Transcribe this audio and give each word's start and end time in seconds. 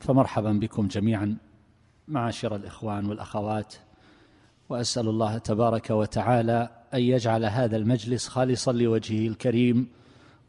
فمرحبا 0.00 0.52
بكم 0.52 0.88
جميعا 0.88 1.36
معاشر 2.08 2.56
الإخوان 2.56 3.06
والأخوات 3.06 3.74
وأسأل 4.68 5.08
الله 5.08 5.38
تبارك 5.38 5.90
وتعالى 5.90 6.70
أن 6.94 7.00
يجعل 7.00 7.44
هذا 7.44 7.76
المجلس 7.76 8.28
خالصا 8.28 8.72
لوجهه 8.72 9.28
الكريم 9.28 9.88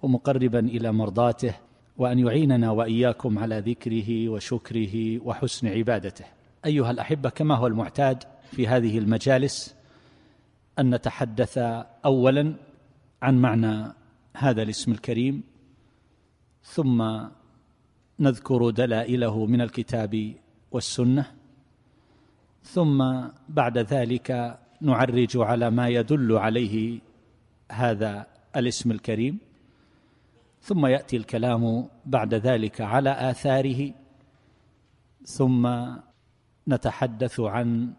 ومقربا 0.02 0.59
إلى 0.59 0.91
مرضاته 0.91 1.54
وأن 1.98 2.20
يعيننا 2.20 2.71
وإياكم 2.71 3.40
على 3.40 3.59
ذكره 3.59 4.30
وشكره 4.30 5.20
وحسن 5.20 5.68
عبادته. 5.68 6.26
أيها 6.66 6.91
الأحبة 6.91 7.29
كما 7.29 7.55
هو 7.55 7.68
المعتاد 7.68 8.23
في 8.52 8.68
هذه 8.68 8.98
المجالس 8.98 9.76
أن 10.79 10.95
نتحدث 10.95 11.57
أولا 12.05 12.54
عن 13.21 13.41
معنى 13.41 13.93
هذا 14.34 14.62
الاسم 14.62 14.91
الكريم 14.91 15.43
ثم 16.63 17.20
نذكر 18.20 18.70
دلائله 18.70 19.46
من 19.46 19.62
الكتاب 19.62 20.34
والسنة. 20.72 21.26
ثم 22.63 23.27
بعد 23.49 23.77
ذلك 23.77 24.60
نعرج 24.82 25.38
على 25.38 25.70
ما 25.70 25.88
يدل 25.88 26.38
عليه 26.38 26.99
هذا 27.71 28.27
الاسم 28.55 28.91
الكريم. 28.91 29.38
ثم 30.62 30.85
يأتي 30.85 31.18
الكلام 31.18 31.88
بعد 32.05 32.34
ذلك 32.34 32.82
على 32.82 33.30
آثاره. 33.32 33.93
ثم 35.26 35.70
نتحدث 36.68 37.40
عن 37.40 37.93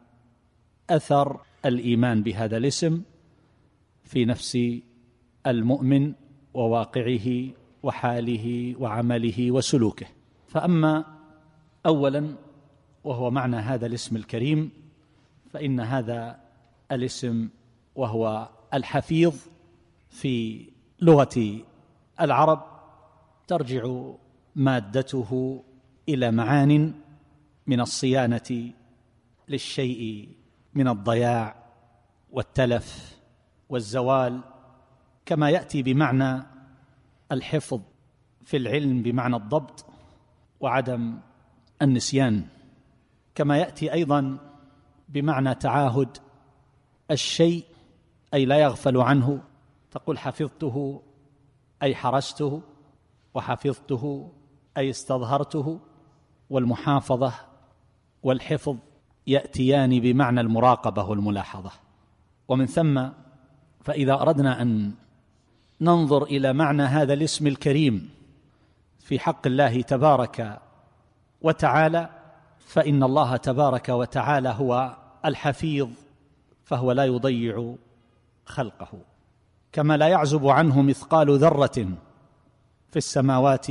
أثر 0.90 1.40
الإيمان 1.66 2.22
بهذا 2.22 2.56
الاسم 2.56 3.02
في 4.04 4.24
نفس 4.24 4.58
المؤمن 5.46 6.12
وواقعه 6.54 7.48
وحاله 7.82 8.74
وعمله 8.78 9.50
وسلوكه. 9.50 10.19
فأما 10.50 11.04
اولا 11.86 12.34
وهو 13.04 13.30
معنى 13.30 13.56
هذا 13.56 13.86
الاسم 13.86 14.16
الكريم 14.16 14.70
فإن 15.52 15.80
هذا 15.80 16.40
الاسم 16.92 17.48
وهو 17.94 18.48
الحفيظ 18.74 19.34
في 20.08 20.66
لغة 21.00 21.60
العرب 22.20 22.62
ترجع 23.46 24.02
مادته 24.56 25.62
إلى 26.08 26.30
معان 26.30 26.92
من 27.66 27.80
الصيانة 27.80 28.72
للشيء 29.48 30.28
من 30.74 30.88
الضياع 30.88 31.54
والتلف 32.30 33.18
والزوال 33.68 34.40
كما 35.26 35.50
يأتي 35.50 35.82
بمعنى 35.82 36.42
الحفظ 37.32 37.80
في 38.44 38.56
العلم 38.56 39.02
بمعنى 39.02 39.36
الضبط. 39.36 39.89
وعدم 40.60 41.18
النسيان 41.82 42.46
كما 43.34 43.58
يأتي 43.58 43.92
أيضا 43.92 44.38
بمعنى 45.08 45.54
تعاهد 45.54 46.18
الشيء 47.10 47.64
أي 48.34 48.44
لا 48.44 48.58
يغفل 48.58 48.96
عنه 48.96 49.42
تقول 49.90 50.18
حفظته 50.18 51.02
أي 51.82 51.94
حرسته 51.94 52.62
وحفظته 53.34 54.32
أي 54.76 54.90
استظهرته 54.90 55.80
والمحافظة 56.50 57.32
والحفظ 58.22 58.76
يأتيان 59.26 60.00
بمعنى 60.00 60.40
المراقبة 60.40 61.04
والملاحظة. 61.04 61.70
ومن 62.48 62.66
ثم 62.66 63.08
فإذا 63.80 64.14
أردنا 64.14 64.62
أن 64.62 64.92
ننظر 65.80 66.22
إلى 66.22 66.52
معنى 66.52 66.82
هذا 66.82 67.12
الاسم 67.12 67.46
الكريم 67.46 68.10
في 69.00 69.18
حق 69.18 69.46
الله 69.46 69.82
تبارك 69.82 70.60
وتعالى 71.42 72.08
فإن 72.58 73.02
الله 73.02 73.36
تبارك 73.36 73.88
وتعالى 73.88 74.48
هو 74.48 74.96
الحفيظ 75.24 75.88
فهو 76.64 76.92
لا 76.92 77.04
يضيع 77.04 77.74
خلقه. 78.46 78.88
كما 79.72 79.96
لا 79.96 80.08
يعزب 80.08 80.46
عنه 80.46 80.82
مثقال 80.82 81.38
ذرة 81.38 81.88
في 82.90 82.96
السماوات 82.96 83.66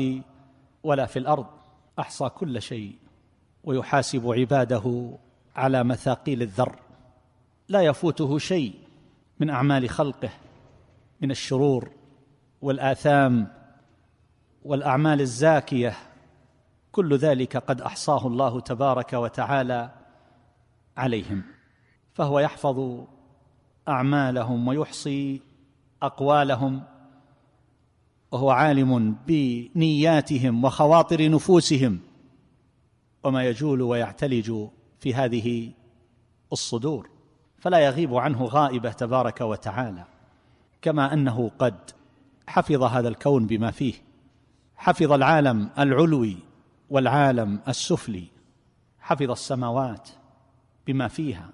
ولا 0.84 1.06
في 1.06 1.20
الأرض 1.20 1.46
أحصى 2.00 2.30
كل 2.30 2.62
شيء 2.62 2.96
ويحاسب 3.64 4.32
عباده 4.32 5.18
على 5.56 5.84
مثاقيل 5.84 6.42
الذر. 6.42 6.76
لا 7.70 7.82
يفوته 7.82 8.38
شيء 8.38 8.74
من 9.40 9.50
أعمال 9.50 9.90
خلقه 9.90 10.30
من 11.22 11.32
الشرور 11.32 11.92
والآثام 12.62 13.59
والأعمال 14.66 15.22
الزاكية 15.22 15.98
كل 16.92 17.18
ذلك 17.18 17.58
قد 17.58 17.82
أحصاه 17.82 18.28
الله 18.28 18.60
تبارك 18.60 19.14
وتعالى 19.14 19.92
عليهم. 20.98 21.44
فهو 22.14 22.40
يحفظ 22.40 23.04
أعمالهم 23.88 24.68
ويحصي 24.68 25.42
أقوالهم 26.02 26.84
وهو 28.32 28.50
عالم 28.50 29.16
بنياتهم 29.28 30.64
وخواطر 30.64 31.30
نفوسهم 31.32 32.00
وما 33.24 33.44
يجول 33.44 33.82
ويعتلج 33.82 34.54
في 35.00 35.14
هذه 35.14 35.72
الصدور. 36.52 37.10
فلا 37.58 37.80
يغيب 37.80 38.16
عنه 38.16 38.44
غائبة 38.46 38.92
تبارك 38.92 39.42
وتعالى 39.42 40.06
كما 40.82 41.14
أنه 41.14 41.52
قد 41.60 41.76
حفظ 42.48 42.84
هذا 42.84 43.08
الكون 43.08 43.48
بما 43.48 43.72
فيه. 43.72 44.09
حفظ 44.80 45.12
العالم 45.12 45.70
العلوي 45.80 46.38
والعالم 46.90 47.60
السفلي 47.68 48.28
حفظ 49.00 49.32
السماوات 49.32 50.10
بما 50.88 51.08
فيها 51.08 51.50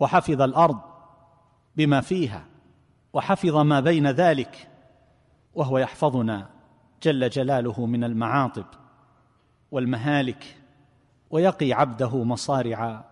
وحفظ 0.00 0.42
الأرض 0.42 0.80
بما 1.76 2.00
فيها 2.00 2.44
وحفظ 3.12 3.56
ما 3.56 3.80
بين 3.80 4.06
ذلك 4.06 4.68
وهو 5.54 5.78
يحفظنا 5.78 6.50
جل 7.02 7.30
جلاله 7.30 7.86
من 7.86 8.04
المعاطب 8.04 8.66
والمهالك 9.70 10.56
ويقي 11.30 11.72
عبده 11.72 12.24
مصارع 12.24 13.04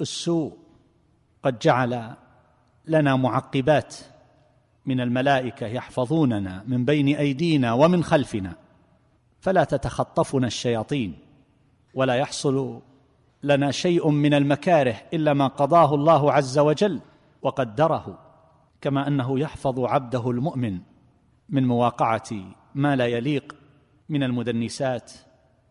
السوء 0.00 0.56
قد 1.42 1.58
جعل 1.58 2.14
لنا 2.86 3.16
معقبات 3.16 3.96
من 4.86 5.00
الملائكة 5.00 5.66
يحفظوننا 5.66 6.64
من 6.66 6.84
بين 6.84 7.16
أيدينا 7.16 7.72
ومن 7.72 8.04
خلفنا. 8.04 8.65
فلا 9.46 9.64
تتخطفنا 9.64 10.46
الشياطين 10.46 11.18
ولا 11.94 12.14
يحصل 12.14 12.80
لنا 13.42 13.70
شيء 13.70 14.10
من 14.10 14.34
المكاره 14.34 14.96
إلا 15.14 15.34
ما 15.34 15.46
قضاه 15.46 15.94
الله 15.94 16.32
عز 16.32 16.58
وجل 16.58 17.00
وقدره 17.42 18.18
كما 18.80 19.08
أنه 19.08 19.40
يحفظ 19.40 19.80
عبده 19.80 20.30
المؤمن 20.30 20.78
من 21.48 21.66
مواقعة 21.66 22.30
ما 22.74 22.96
لا 22.96 23.06
يليق 23.06 23.56
من 24.08 24.22
المدنسات 24.22 25.12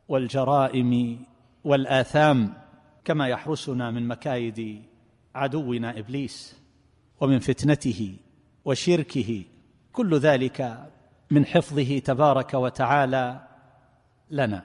والجرائم 0.08 1.20
والآثام 1.64 2.54
كما 3.06 3.28
يحرسنا 3.28 3.92
من 3.92 4.08
مكايد 4.08 4.84
عدونا 5.36 6.00
إبليس 6.00 6.60
ومن 7.22 7.40
فتنته 7.40 8.18
وشركه 8.66 9.44
كل 9.94 10.18
ذلك 10.18 10.90
من 11.32 11.46
حفظه 11.46 12.00
تبارك 12.00 12.54
وتعالى 12.54 13.55
لنا. 14.30 14.64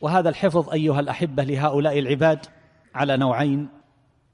وهذا 0.00 0.28
الحفظ 0.28 0.70
أيها 0.70 1.00
الأحبة 1.00 1.44
لهؤلاء 1.44 1.98
العباد 1.98 2.46
على 2.94 3.16
نوعين. 3.16 3.68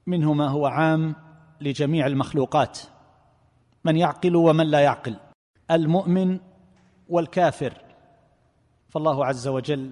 منه 0.07 0.33
ما 0.33 0.47
هو 0.47 0.65
عام 0.65 1.15
لجميع 1.61 2.07
المخلوقات 2.07 2.79
من 3.83 3.97
يعقل 3.97 4.35
ومن 4.35 4.67
لا 4.67 4.79
يعقل 4.79 5.15
المؤمن 5.71 6.39
والكافر. 7.09 7.73
فالله 8.89 9.25
عز 9.25 9.47
وجل 9.47 9.91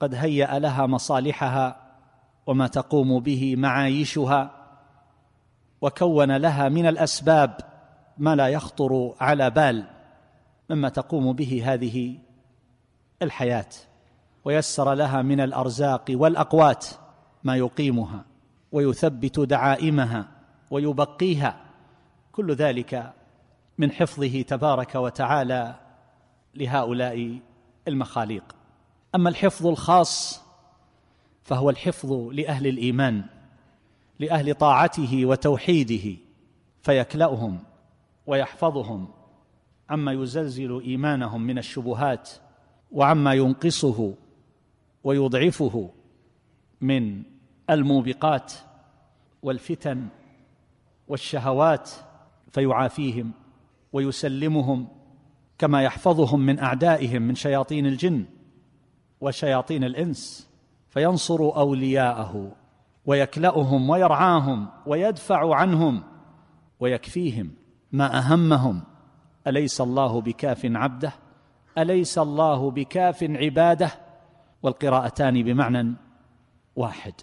قد 0.00 0.14
هيأ 0.14 0.58
لها 0.58 0.86
مصالحها 0.86 1.76
وما 2.46 2.66
تقوم 2.66 3.20
به 3.20 3.56
معايشها 3.56 4.50
وكون 5.80 6.36
لها 6.36 6.68
من 6.68 6.86
الأسباب 6.86 7.56
ما 8.18 8.36
لا 8.36 8.48
يخطر 8.48 9.14
على 9.20 9.50
بال 9.50 9.84
مما 10.70 10.88
تقوم 10.88 11.32
به 11.32 11.62
هذه 11.64 12.18
الحياة. 13.22 13.66
ويسر 14.44 14.94
لها 14.94 15.22
من 15.22 15.40
الأرزاق 15.40 16.04
والأقوات 16.10 16.86
ما 17.44 17.56
يقيمها 17.56 18.24
ويثبت 18.72 19.40
دعائمها 19.40 20.28
ويبقيها. 20.70 21.60
كل 22.32 22.54
ذلك 22.54 23.12
من 23.78 23.92
حفظه 23.92 24.42
تبارك 24.42 24.94
وتعالى 24.94 25.74
لهؤلاء 26.54 27.38
المخاليق. 27.88 28.44
أما 29.14 29.28
الحفظ 29.28 29.66
الخاص 29.66 30.42
فهو 31.42 31.70
الحفظ 31.70 32.12
لأهل 32.12 32.66
الإيمان 32.66 33.24
لأهل 34.18 34.54
طاعته 34.54 35.26
وتوحيده 35.26 36.16
فيكلأهم 36.82 37.58
ويحفظهم. 38.26 39.08
عما 39.90 40.12
يزلزل 40.12 40.80
إيمانهم 40.80 41.40
من 41.40 41.58
الشبهات 41.58 42.30
وعما 42.92 43.34
ينقصه 43.34 44.14
ويضعفه 45.04 45.90
من 46.80 47.22
الموبقات 47.70 48.52
والفتن 49.42 50.08
والشهوات 51.08 51.90
فيعافيهم 52.52 53.32
ويسلمهم 53.92 54.88
كما 55.58 55.82
يحفظهم 55.82 56.40
من 56.40 56.58
أعدائهم 56.58 57.22
من 57.22 57.34
شياطين 57.34 57.86
الجن 57.86 58.24
وشياطين 59.20 59.84
الإنس 59.84 60.50
فينصر 60.88 61.40
أولياءه 61.40 62.52
ويكلأهم 63.06 63.90
ويرعاهم 63.90 64.68
ويدفع 64.86 65.54
عنهم 65.54 66.02
ويكفيهم 66.80 67.50
ما 67.92 68.18
أهمهم. 68.18 68.82
أليس 69.46 69.80
الله 69.80 70.20
بكاف 70.20 70.60
عبده؟ 70.64 71.12
أليس 71.78 72.18
الله 72.18 72.70
بكاف 72.70 73.22
عباده؟ 73.22 73.90
والقراءتان 74.62 75.42
بمعنى 75.42 75.94
واحد. 76.76 77.14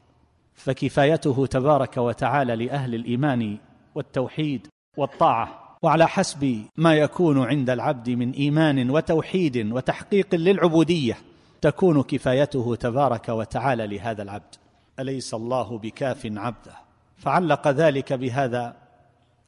فكفايته 0.53 1.45
تبارك 1.45 1.97
وتعالى 1.97 2.55
لأهل 2.65 2.95
الإيمان 2.95 3.57
والتوحيد 3.95 4.67
والطاعة 4.97 5.77
وعلى 5.81 6.07
حسب 6.07 6.65
ما 6.77 6.95
يكون 6.95 7.43
عند 7.43 7.69
العبد 7.69 8.09
من 8.09 8.31
إيمان 8.31 8.89
وتوحيد 8.89 9.71
وتحقيق 9.71 10.35
للعبودية 10.35 11.17
تكون 11.61 12.03
كفايته 12.03 12.75
تبارك 12.75 13.29
وتعالى 13.29 13.87
لهذا 13.87 14.23
العبد. 14.23 14.55
أليس 14.99 15.33
الله 15.33 15.77
بكاف 15.77 16.25
عبده؟ 16.25 16.73
فعلق 17.17 17.67
ذلك 17.67 18.13
بهذا 18.13 18.75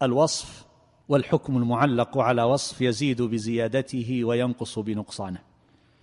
الوصف 0.02 0.66
والحكم 1.10 1.58
المعلق 1.58 2.18
على 2.18 2.44
وصف 2.44 2.82
يزيد 2.82 3.22
بزيادته 3.22 4.24
وينقص 4.24 4.80
بنقصانه. 4.80 5.40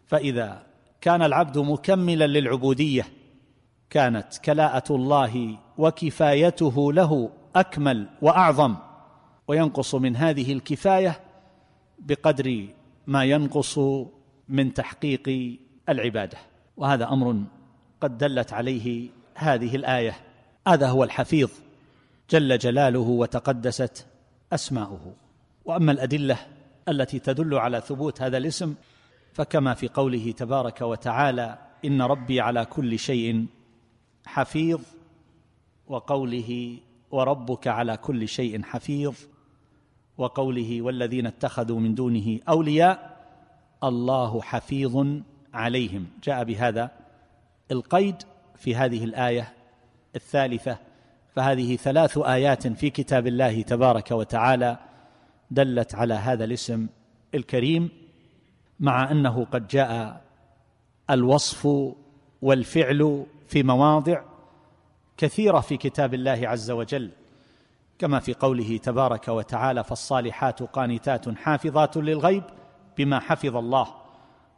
فإذا 0.07 0.67
كان 1.01 1.23
العبد 1.23 1.59
مكملا 1.59 2.27
للعبودية 2.27 3.07
كانت 3.91 4.39
كلاءة 4.45 4.95
الله 4.95 5.59
وكفايته 5.79 6.93
له 6.93 7.31
أكمل 7.57 8.09
وأعظم. 8.23 8.77
وينقص 9.49 9.95
من 9.95 10.17
هذه 10.17 10.53
الكفاية 10.53 11.21
بقدر 11.99 12.67
ما 13.07 13.25
ينقص 13.25 13.79
من 14.49 14.75
تحقيق 14.75 15.57
العبادة. 15.89 16.39
وهذا 16.77 17.09
أمر 17.09 17.43
قد 18.01 18.19
دلت 18.19 18.53
عليه 18.53 19.09
هذه 19.35 19.77
الآية. 19.77 20.17
هذا 20.69 20.89
هو 20.89 21.05
الحفيظ. 21.05 21.51
جل 22.31 22.59
جلاله 22.59 23.01
وتقدست 23.01 24.07
أسماؤه. 24.53 25.15
وأما 25.65 25.93
الأدلة 25.93 26.39
التي 26.89 27.19
تدل 27.19 27.55
على 27.55 27.81
ثبوت 27.81 28.23
هذا 28.23 28.37
الاسم 28.39 28.75
فكما 29.37 29.75
في 29.75 29.89
قوله 29.89 30.33
تبارك 30.33 30.81
وتعالى 30.81 31.59
إن 31.85 32.03
ربي 32.03 32.41
على 32.41 32.65
كل 32.65 32.99
شيء 32.99 33.47
حفيظ 34.27 34.81
وقوله 35.87 36.79
وربك 37.11 37.67
على 37.67 37.97
كل 37.97 38.29
شيء 38.29 38.63
حفيظ 38.63 39.15
وقوله 40.19 40.83
والذين 40.83 41.27
اتخذوا 41.27 41.81
من 41.81 41.95
دونه 41.95 42.39
أولياء 42.49 43.17
الله 43.85 44.41
حفيظ 44.41 45.07
عليهم. 45.55 46.07
جاء 46.23 46.45
بهذا 46.45 46.91
القيد 47.71 48.17
في 48.55 48.75
هذه 48.75 49.05
الآية 49.05 49.55
الثالثة 50.15 50.79
فهذه 51.35 51.77
ثلاث 51.77 52.19
آيات 52.19 52.67
في 52.67 52.91
كتاب 52.91 53.27
الله 53.27 53.63
تبارك 53.63 54.11
وتعالى 54.11 54.79
دلت 55.51 55.95
على 55.95 56.15
هذا 56.15 56.45
الاسم 56.45 56.87
الكريم. 57.35 58.06
مع 58.81 59.11
أنه 59.11 59.47
قد 59.53 59.67
جاء 59.67 60.23
الوصف 61.11 61.69
والفعل 62.43 63.27
في 63.49 63.63
مواضع 63.63 64.23
كثيرة 65.17 65.61
في 65.61 65.77
كتاب 65.77 66.15
الله 66.15 66.41
عز 66.43 66.71
وجل 66.71 67.11
كما 67.99 68.21
في 68.21 68.35
قوله 68.35 68.77
تبارك 68.77 69.29
وتعالى 69.29 69.85
فالصالحات 69.85 70.63
قانتات 70.63 71.29
حافظات 71.29 71.97
للغيب 71.97 72.43
بما 72.99 73.21
حفظ 73.21 73.57
الله. 73.57 73.87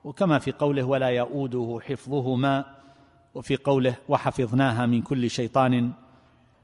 وكما 0.04 0.38
في 0.38 0.52
قوله 0.52 0.84
ولا 0.84 1.08
يؤوده 1.08 1.78
حفظهما. 1.82 2.64
وفي 3.34 3.56
قوله 3.56 3.94
وحفظناها 4.08 4.86
من 4.86 5.02
كل 5.02 5.30
شيطان 5.30 5.92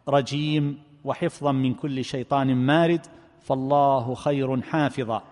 رجيم 0.09 0.79
وحفظا 1.05 1.53
من 1.53 1.75
كل 1.75 2.05
شيطان 2.05 2.55
مارد. 2.55 3.07
فالله 3.43 4.15
خير 4.15 4.63
حافظا. 4.63 5.23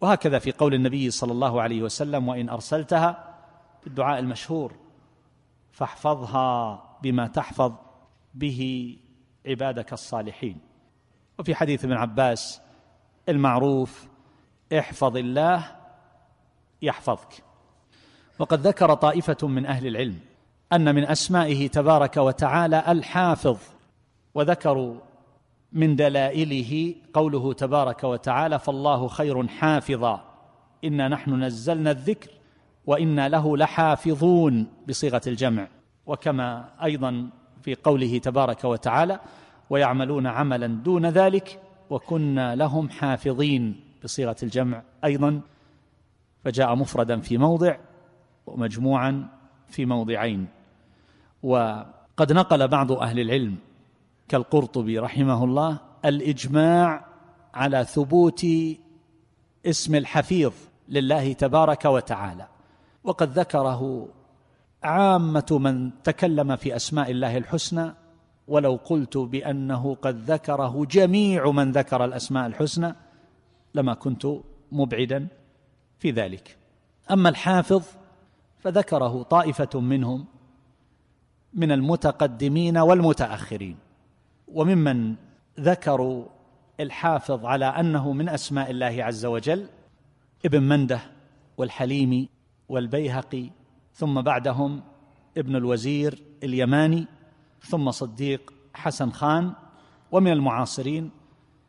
وهكذا 0.00 0.38
في 0.38 0.52
قول 0.52 0.74
النبي 0.74 1.10
صلى 1.10 1.32
الله 1.32 1.62
عليه 1.62 1.82
وسلم 1.82 2.28
وإن 2.28 2.48
أرسلتها 2.48 3.34
في 3.80 3.86
الدعاء 3.86 4.18
المشهور 4.18 4.76
فاحفظها 5.72 6.82
بما 7.02 7.26
تحفظ 7.26 7.72
به 8.34 8.90
عبادك 9.46 9.92
الصالحين. 9.92 10.60
وفي 11.38 11.54
حديث 11.54 11.84
ابن 11.84 11.94
عباس 11.94 12.60
المعروف 13.28 14.06
احفظ 14.72 15.16
الله 15.16 15.76
يحفظك. 16.82 17.42
وقد 18.38 18.66
ذكر 18.66 18.94
طائفة 18.94 19.48
من 19.48 19.66
أهل 19.66 19.86
العلم 19.86 20.20
أن 20.72 20.94
من 20.94 21.04
أسمائه 21.04 21.68
تبارك 21.68 22.16
وتعالى 22.16 22.84
الحافظ 22.88 23.58
وذكروا 24.34 25.00
من 25.76 25.96
دلائله 25.96 26.94
قوله 27.14 27.52
تبارك 27.52 28.04
وتعالى 28.04 28.58
فالله 28.58 29.08
خير 29.08 29.48
حافظا 29.48 30.24
إنا 30.84 31.08
نحن 31.08 31.42
نزلنا 31.42 31.90
الذكر 31.90 32.30
وإنا 32.86 33.28
له 33.28 33.56
لحافظون 33.56 34.66
بصيغة 34.88 35.20
الجمع. 35.26 35.68
وكما 36.06 36.68
أيضا 36.84 37.30
في 37.62 37.74
قوله 37.74 38.18
تبارك 38.18 38.64
وتعالى 38.64 39.20
ويعملون 39.70 40.26
عملا 40.26 40.66
دون 40.66 41.06
ذلك 41.06 41.60
وكنا 41.90 42.54
لهم 42.54 42.88
حافظين 42.88 43.80
بصيغة 44.04 44.36
الجمع. 44.42 44.82
أيضا 45.04 45.40
فجاء 46.44 46.74
مفردا 46.74 47.20
في 47.20 47.38
موضع 47.38 47.76
ومجموعا 48.46 49.28
في 49.68 49.86
موضعين. 49.86 50.46
وقد 51.42 52.32
نقل 52.32 52.68
بعض 52.68 52.92
أهل 52.92 53.20
العلم 53.20 53.56
كالقرطبي 54.28 54.98
رحمه 54.98 55.44
الله 55.44 55.78
الإجماع 56.04 57.06
على 57.54 57.84
ثبوت 57.84 58.46
اسم 59.66 59.94
الحفيظ 59.94 60.52
لله 60.88 61.32
تبارك 61.32 61.84
وتعالى. 61.84 62.48
وقد 63.04 63.38
ذكره 63.38 64.08
عامة 64.82 65.46
من 65.50 66.02
تكلم 66.02 66.56
في 66.56 66.76
أسماء 66.76 67.10
الله 67.10 67.36
الحسنى 67.36 67.94
ولو 68.48 68.78
قلت 68.84 69.16
بأنه 69.16 69.94
قد 69.94 70.30
ذكره 70.30 70.84
جميع 70.84 71.50
من 71.50 71.72
ذكر 71.72 72.04
الأسماء 72.04 72.46
الحسنى 72.46 72.94
لما 73.74 73.94
كنت 73.94 74.26
مبعدا 74.72 75.28
في 75.98 76.10
ذلك. 76.10 76.56
أما 77.10 77.28
الحافظ 77.28 77.82
فذكره 78.58 79.22
طائفة 79.22 79.80
منهم 79.80 80.24
من 81.54 81.72
المتقدمين 81.72 82.78
والمتأخرين. 82.78 83.85
وممن 84.48 85.14
ذكروا 85.60 86.24
الحافظ 86.80 87.46
على 87.46 87.64
أنه 87.64 88.12
من 88.12 88.28
أسماء 88.28 88.70
الله 88.70 89.04
عز 89.04 89.26
وجل 89.26 89.66
ابن 90.44 90.62
منده 90.62 91.00
والحليمي 91.56 92.28
والبيهقي 92.68 93.50
ثم 93.94 94.20
بعدهم 94.22 94.82
ابن 95.36 95.56
الوزير 95.56 96.22
اليماني 96.42 97.06
ثم 97.60 97.90
صديق 97.90 98.52
حسن 98.74 99.10
خان 99.10 99.52
ومن 100.12 100.32
المعاصرين 100.32 101.10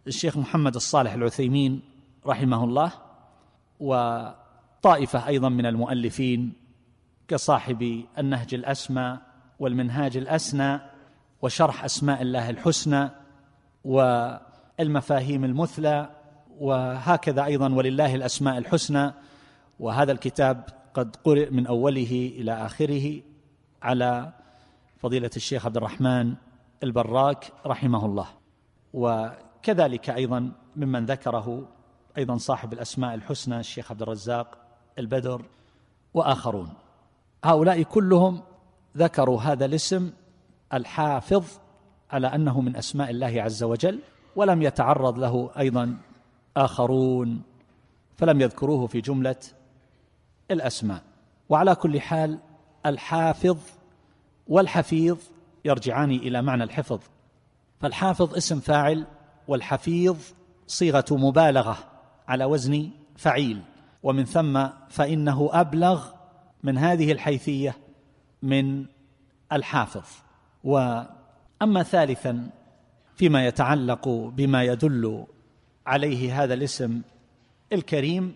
الشيخ 0.08 0.38
محمد 0.38 0.76
الصالح 0.76 1.14
العثيمين 1.14 1.82
رحمه 2.26 2.64
الله 2.64 2.92
وطائفة 3.80 5.28
أيضا 5.28 5.50
من 5.50 5.66
المؤلفين 5.66 6.54
كصاحب 7.28 8.06
النهج 8.18 8.54
الأسمى 8.54 9.18
والمنهاج 9.60 10.18
الأسنى 10.18 10.80
وشرح 11.42 11.84
أسماء 11.84 12.22
الله 12.22 12.50
الحسنى 12.50 13.10
والمفاهيم 13.84 15.44
المثلى 15.44 16.10
وهكذا 16.60 17.46
أيضا 17.46 17.74
ولله 17.74 18.16
الأسماء 18.16 18.58
الحسنى. 18.58 19.14
وهذا 19.80 20.12
الكتاب 20.12 20.64
قد 20.94 21.16
قرئ 21.16 21.50
من 21.50 21.68
أوله 21.68 22.32
إلى 22.36 22.52
آخره 22.66 23.22
على 23.82 24.34
فضيلة 24.98 25.30
الشيخ 25.36 25.66
عبد 25.66 25.78
الرحمن 25.78 26.36
البراك 26.84 27.54
رحمه 27.66 28.06
الله. 28.06 28.28
وكذلك 28.94 30.10
أيضا 30.10 30.52
ممن 30.76 31.06
ذكره 31.06 31.68
أيضا 32.18 32.38
صاحب 32.38 32.74
الأسماء 32.74 33.14
الحسنى 33.14 33.60
الشيخ 33.60 33.92
عبد 33.92 34.02
الرزاق 34.02 34.58
البدر 35.00 35.42
وآخرون. 36.14 36.74
هؤلاء 37.44 37.82
كلهم 37.82 38.44
ذكروا 38.98 39.42
هذا 39.42 39.66
الاسم 39.66 40.12
الحافظ 40.74 41.46
على 42.12 42.28
أنه 42.28 42.62
من 42.62 42.76
أسماء 42.76 43.10
الله 43.10 43.42
عز 43.42 43.64
وجل 43.64 44.00
ولم 44.36 44.62
يتعرض 44.62 45.20
له 45.20 45.50
أيضا 45.58 45.98
آخرون 46.58 47.42
فلم 48.18 48.42
يذكروه 48.42 48.88
في 48.88 49.02
جملة 49.02 49.36
الأسماء. 50.52 51.04
وعلى 51.50 51.76
كل 51.76 52.02
حال 52.02 52.40
الحافظ 52.86 53.58
والحفيظ 54.48 55.18
يرجعان 55.66 56.12
إلى 56.12 56.42
معنى 56.42 56.64
الحفظ. 56.64 57.00
فالحافظ 57.80 58.36
اسم 58.36 58.60
فاعل 58.60 59.08
والحفيظ 59.48 60.18
صيغة 60.68 61.06
مبالغة 61.12 61.78
على 62.28 62.46
وزن 62.46 62.90
فعيل. 63.16 63.62
ومن 64.04 64.26
ثم 64.26 64.68
فإنه 64.90 65.50
أبلغ 65.54 66.08
من 66.64 66.78
هذه 66.78 67.12
الحيثية 67.12 67.78
من 68.42 68.86
الحافظ. 69.52 70.27
وأما 70.68 71.84
ثالثا 71.84 72.50
فيما 73.16 73.48
يتعلق 73.48 74.08
بما 74.10 74.64
يدل 74.64 75.26
عليه 75.86 76.44
هذا 76.44 76.54
الاسم 76.54 77.02
الكريم 77.74 78.36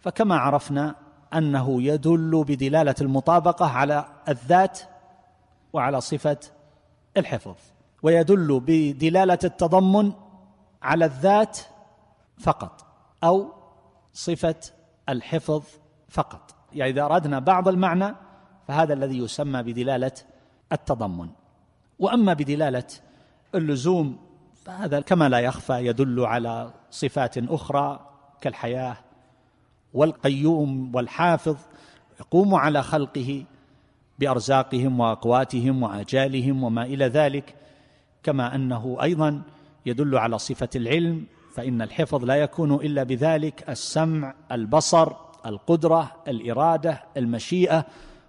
فكما 0.00 0.36
عرفنا 0.36 0.94
أنه 1.34 1.82
يدل 1.82 2.44
بدلالة 2.48 2.94
المطابقة 3.00 3.66
على 3.66 4.04
الذات 4.28 4.78
وعلى 5.72 6.00
صفة 6.00 6.38
الحفظ 7.16 7.56
ويدل 8.02 8.60
بدلالة 8.66 9.38
التضمن 9.44 10.12
على 10.82 11.04
الذات 11.04 11.58
فقط 12.38 12.86
أو 13.24 13.52
صفة 14.12 14.60
الحفظ 15.08 15.62
فقط. 16.08 16.54
يعني 16.72 16.90
إذا 16.90 17.04
أردنا 17.04 17.38
بعض 17.38 17.68
المعنى 17.68 18.14
فهذا 18.68 18.94
الذي 18.94 19.18
يسمى 19.18 19.62
بدلالة 19.62 20.12
التضمن. 20.72 21.28
وأما 21.98 22.32
بدلالة 22.32 22.84
اللزوم 23.54 24.18
فهذا 24.64 25.00
كما 25.00 25.28
لا 25.28 25.38
يخفى 25.38 25.86
يدل 25.86 26.20
على 26.20 26.72
صفات 26.90 27.38
أخرى 27.38 28.10
كالحياة 28.40 28.96
والقيوم 29.94 30.94
والحافظ 30.94 31.56
يقوم 32.20 32.54
على 32.54 32.82
خلقه 32.82 33.44
بأرزاقهم 34.18 35.00
وأقواتهم 35.00 35.82
وآجالهم 35.82 36.64
وما 36.64 36.82
إلى 36.82 37.06
ذلك. 37.06 37.54
كما 38.22 38.54
أنه 38.54 38.98
أيضا 39.02 39.42
يدل 39.86 40.18
على 40.18 40.38
صفة 40.38 40.68
العلم 40.76 41.26
فإن 41.54 41.82
الحفظ 41.82 42.24
لا 42.24 42.34
يكون 42.34 42.74
إلا 42.74 43.02
بذلك 43.02 43.68
السمع 43.68 44.34
البصر 44.52 45.12
القدرة 45.46 46.12
الإرادة 46.28 47.02
المشيئة 47.16 47.86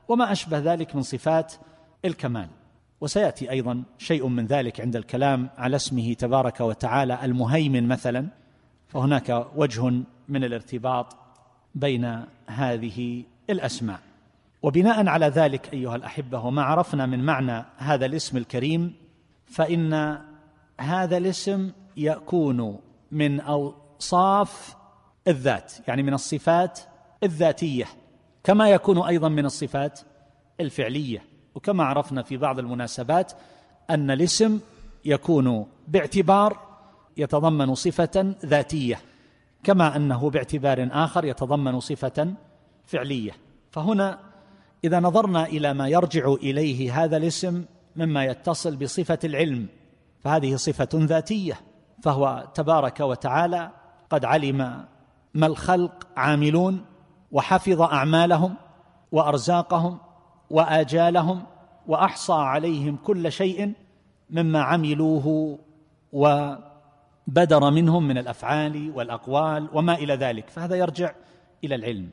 وما 0.07 0.31
أشبه 0.31 0.59
ذلك 0.59 0.95
من 0.95 1.01
صفات 1.01 1.53
الكمال. 2.05 2.47
وسيأتي 3.01 3.51
أيضا 3.51 3.83
شيء 3.97 4.27
من 4.27 4.45
ذلك 4.45 4.81
عند 4.81 4.95
الكلام 4.95 5.49
على 5.57 5.75
اسمه 5.75 6.13
تبارك 6.13 6.61
وتعالى 6.61 7.25
المهيمن 7.25 7.87
مثلا 7.87 8.27
فهناك 8.87 9.47
وجه 9.55 9.91
من 10.29 10.43
الارتباط 10.43 11.17
بين 11.75 12.25
هذه 12.47 13.23
الأسماء. 13.49 13.99
وبناء 14.61 15.07
على 15.07 15.25
ذلك 15.25 15.73
أيها 15.73 15.95
الأحبة 15.95 16.45
وما 16.45 16.61
عرفنا 16.61 17.05
من 17.05 17.23
معنى 17.23 17.65
هذا 17.77 18.05
الاسم 18.05 18.37
الكريم 18.37 18.93
فإن 19.45 20.17
هذا 20.79 21.17
الاسم 21.17 21.71
يكون 21.97 22.79
من 23.11 23.39
أوصاف 23.39 24.75
الذات 25.27 25.73
يعني 25.87 26.03
من 26.03 26.13
الصفات 26.13 26.79
الذاتية 27.23 27.85
كما 28.43 28.69
يكون 28.69 29.01
أيضا 29.01 29.29
من 29.29 29.45
الصفات 29.45 29.99
الفعلية. 30.59 31.28
وكما 31.55 31.83
عرفنا 31.83 32.21
في 32.21 32.37
بعض 32.37 32.59
المناسبات 32.59 33.31
أن 33.89 34.11
الاسم 34.11 34.59
يكون 35.05 35.65
باعتبار 35.87 36.59
يتضمن 37.17 37.75
صفة 37.75 38.35
ذاتية 38.45 38.99
كما 39.63 39.95
أنه 39.95 40.29
باعتبار 40.29 40.89
آخر 40.91 41.25
يتضمن 41.25 41.79
صفة 41.79 42.33
فعلية. 42.85 43.31
فهنا 43.71 44.19
إذا 44.83 44.99
نظرنا 44.99 45.45
إلى 45.45 45.73
ما 45.73 45.87
يرجع 45.87 46.33
إليه 46.33 47.03
هذا 47.03 47.17
الاسم 47.17 47.65
مما 47.95 48.25
يتصل 48.25 48.75
بصفة 48.75 49.19
العلم 49.23 49.67
فهذه 50.19 50.55
صفة 50.55 50.89
ذاتية 50.93 51.59
فهو 52.03 52.47
تبارك 52.53 52.99
وتعالى 52.99 53.71
قد 54.09 54.25
علم 54.25 54.85
ما 55.33 55.47
الخلق 55.47 56.07
عاملون 56.17 56.85
وحفظ 57.31 57.81
أعمالهم 57.81 58.55
وأرزاقهم 59.11 59.97
وآجالهم 60.49 61.43
وأحصى 61.87 62.33
عليهم 62.33 62.97
كل 63.03 63.31
شيء 63.31 63.73
مما 64.29 64.61
عملوه 64.61 65.59
وبدر 66.13 67.69
منهم 67.71 68.07
من 68.07 68.17
الأفعال 68.17 68.91
والأقوال 68.95 69.69
وما 69.73 69.93
إلى 69.93 70.15
ذلك. 70.15 70.49
فهذا 70.49 70.75
يرجع 70.75 71.11
إلى 71.63 71.75
العلم. 71.75 72.09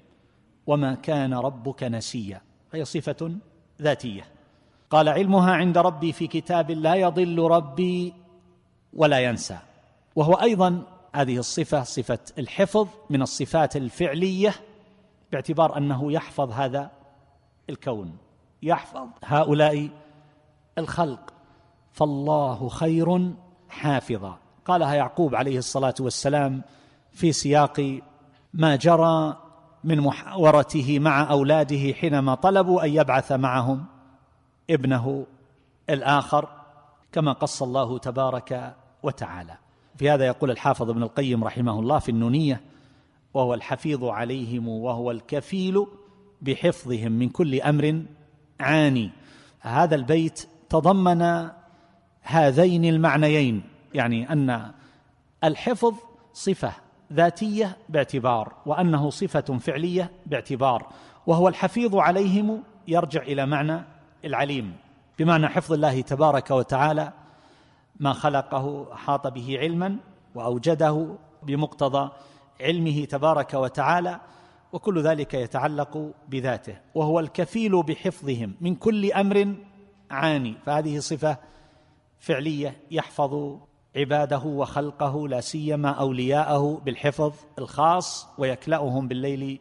وما 0.66 0.94
كان 0.94 1.34
ربك 1.34 1.82
نسيا. 1.82 2.40
فهي 2.70 2.84
صفة 2.84 3.30
ذاتية. 3.82 4.24
قال 4.90 5.08
علمها 5.08 5.52
عند 5.52 5.78
ربي 5.78 6.12
في 6.12 6.26
كتاب 6.26 6.70
لا 6.70 6.94
يضل 6.94 7.38
ربي 7.38 8.14
ولا 8.92 9.18
ينسى. 9.18 9.58
وهو 10.16 10.34
أيضا 10.34 10.82
هذه 11.14 11.38
الصفة 11.38 11.82
صفة 11.82 12.18
الحفظ 12.38 12.88
من 13.10 13.22
الصفات 13.22 13.76
الفعلية 13.76 14.54
باعتبار 15.32 15.76
أنه 15.76 16.12
يحفظ 16.12 16.52
هذا 16.52 16.90
الكون. 17.70 18.25
يحفظ 18.62 19.08
هؤلاء 19.24 19.90
الخلق. 20.78 21.32
فالله 21.92 22.68
خير 22.68 23.30
حافظا. 23.68 24.38
قالها 24.64 24.94
يعقوب 24.94 25.34
عليه 25.34 25.58
الصلاة 25.58 25.94
والسلام 26.00 26.62
في 27.12 27.32
سياق 27.32 28.00
ما 28.54 28.76
جرى 28.76 29.36
من 29.84 30.00
محاورته 30.00 30.98
مع 30.98 31.30
أولاده 31.30 31.92
حينما 31.92 32.34
طلبوا 32.34 32.84
أن 32.84 32.90
يبعث 32.90 33.32
معهم 33.32 33.84
ابنه 34.70 35.26
الآخر 35.90 36.48
كما 37.12 37.32
قص 37.32 37.62
الله 37.62 37.98
تبارك 37.98 38.74
وتعالى. 39.02 39.56
في 39.96 40.10
هذا 40.10 40.26
يقول 40.26 40.50
الحافظ 40.50 40.90
ابن 40.90 41.02
القيم 41.02 41.44
رحمه 41.44 41.80
الله 41.80 41.98
في 41.98 42.08
النونية 42.08 42.60
وهو 43.34 43.54
الحفيظ 43.54 44.04
عليهم 44.04 44.68
وهو 44.68 45.10
الكفيل 45.10 45.86
بحفظهم 46.42 47.12
من 47.12 47.28
كل 47.28 47.60
أمر 47.60 48.02
عاني. 48.60 49.10
هذا 49.60 49.94
البيت 49.94 50.48
تضمن 50.68 51.50
هذين 52.22 52.84
المعنيين 52.84 53.62
يعني 53.94 54.32
أن 54.32 54.72
الحفظ 55.44 55.94
صفة 56.32 56.72
ذاتية 57.12 57.76
باعتبار 57.88 58.52
وأنه 58.66 59.10
صفة 59.10 59.58
فعلية 59.58 60.10
باعتبار 60.26 60.86
وهو 61.26 61.48
الحفيظ 61.48 61.96
عليهم 61.96 62.62
يرجع 62.88 63.22
إلى 63.22 63.46
معنى 63.46 63.84
العليم 64.24 64.76
بمعنى 65.18 65.48
حفظ 65.48 65.72
الله 65.72 66.00
تبارك 66.00 66.50
وتعالى 66.50 67.12
ما 68.00 68.12
خلقه 68.12 68.86
أحاط 68.92 69.26
به 69.26 69.58
علما 69.60 69.96
وأوجده 70.34 71.16
بمقتضى 71.42 72.10
علمه 72.60 73.04
تبارك 73.04 73.54
وتعالى 73.54 74.20
وكل 74.72 75.02
ذلك 75.02 75.34
يتعلق 75.34 76.14
بذاته 76.28 76.78
وهو 76.94 77.20
الكفيل 77.20 77.82
بحفظهم 77.82 78.54
من 78.60 78.74
كل 78.74 79.12
أمر 79.12 79.54
عاني. 80.10 80.54
فهذه 80.66 80.98
صفة 80.98 81.38
فعلية 82.18 82.76
يحفظ 82.90 83.58
عباده 83.96 84.38
وخلقه 84.44 85.28
لا 85.28 85.40
سيما 85.40 85.90
أولياءه 85.90 86.80
بالحفظ 86.84 87.32
الخاص 87.58 88.28
ويكلأهم 88.38 89.08
بالليل 89.08 89.60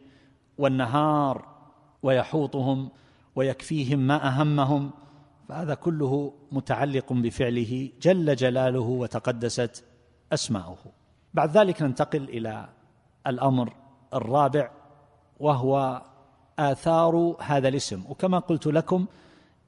والنهار 0.58 1.46
ويحوطهم 2.02 2.88
ويكفيهم 3.36 3.98
ما 3.98 4.28
أهمهم. 4.28 4.90
فهذا 5.48 5.74
كله 5.74 6.32
متعلق 6.52 7.12
بفعله 7.12 7.90
جل 8.00 8.36
جلاله 8.36 8.80
وتقدست 8.80 9.84
أسماؤه. 10.32 10.78
بعد 11.34 11.56
ذلك 11.56 11.82
ننتقل 11.82 12.22
إلى 12.22 12.68
الأمر 13.26 13.72
الرابع 14.14 14.70
وهو 15.40 16.02
آثار 16.58 17.36
هذا 17.40 17.68
الاسم. 17.68 18.02
وكما 18.08 18.38
قلت 18.38 18.66
لكم 18.66 19.06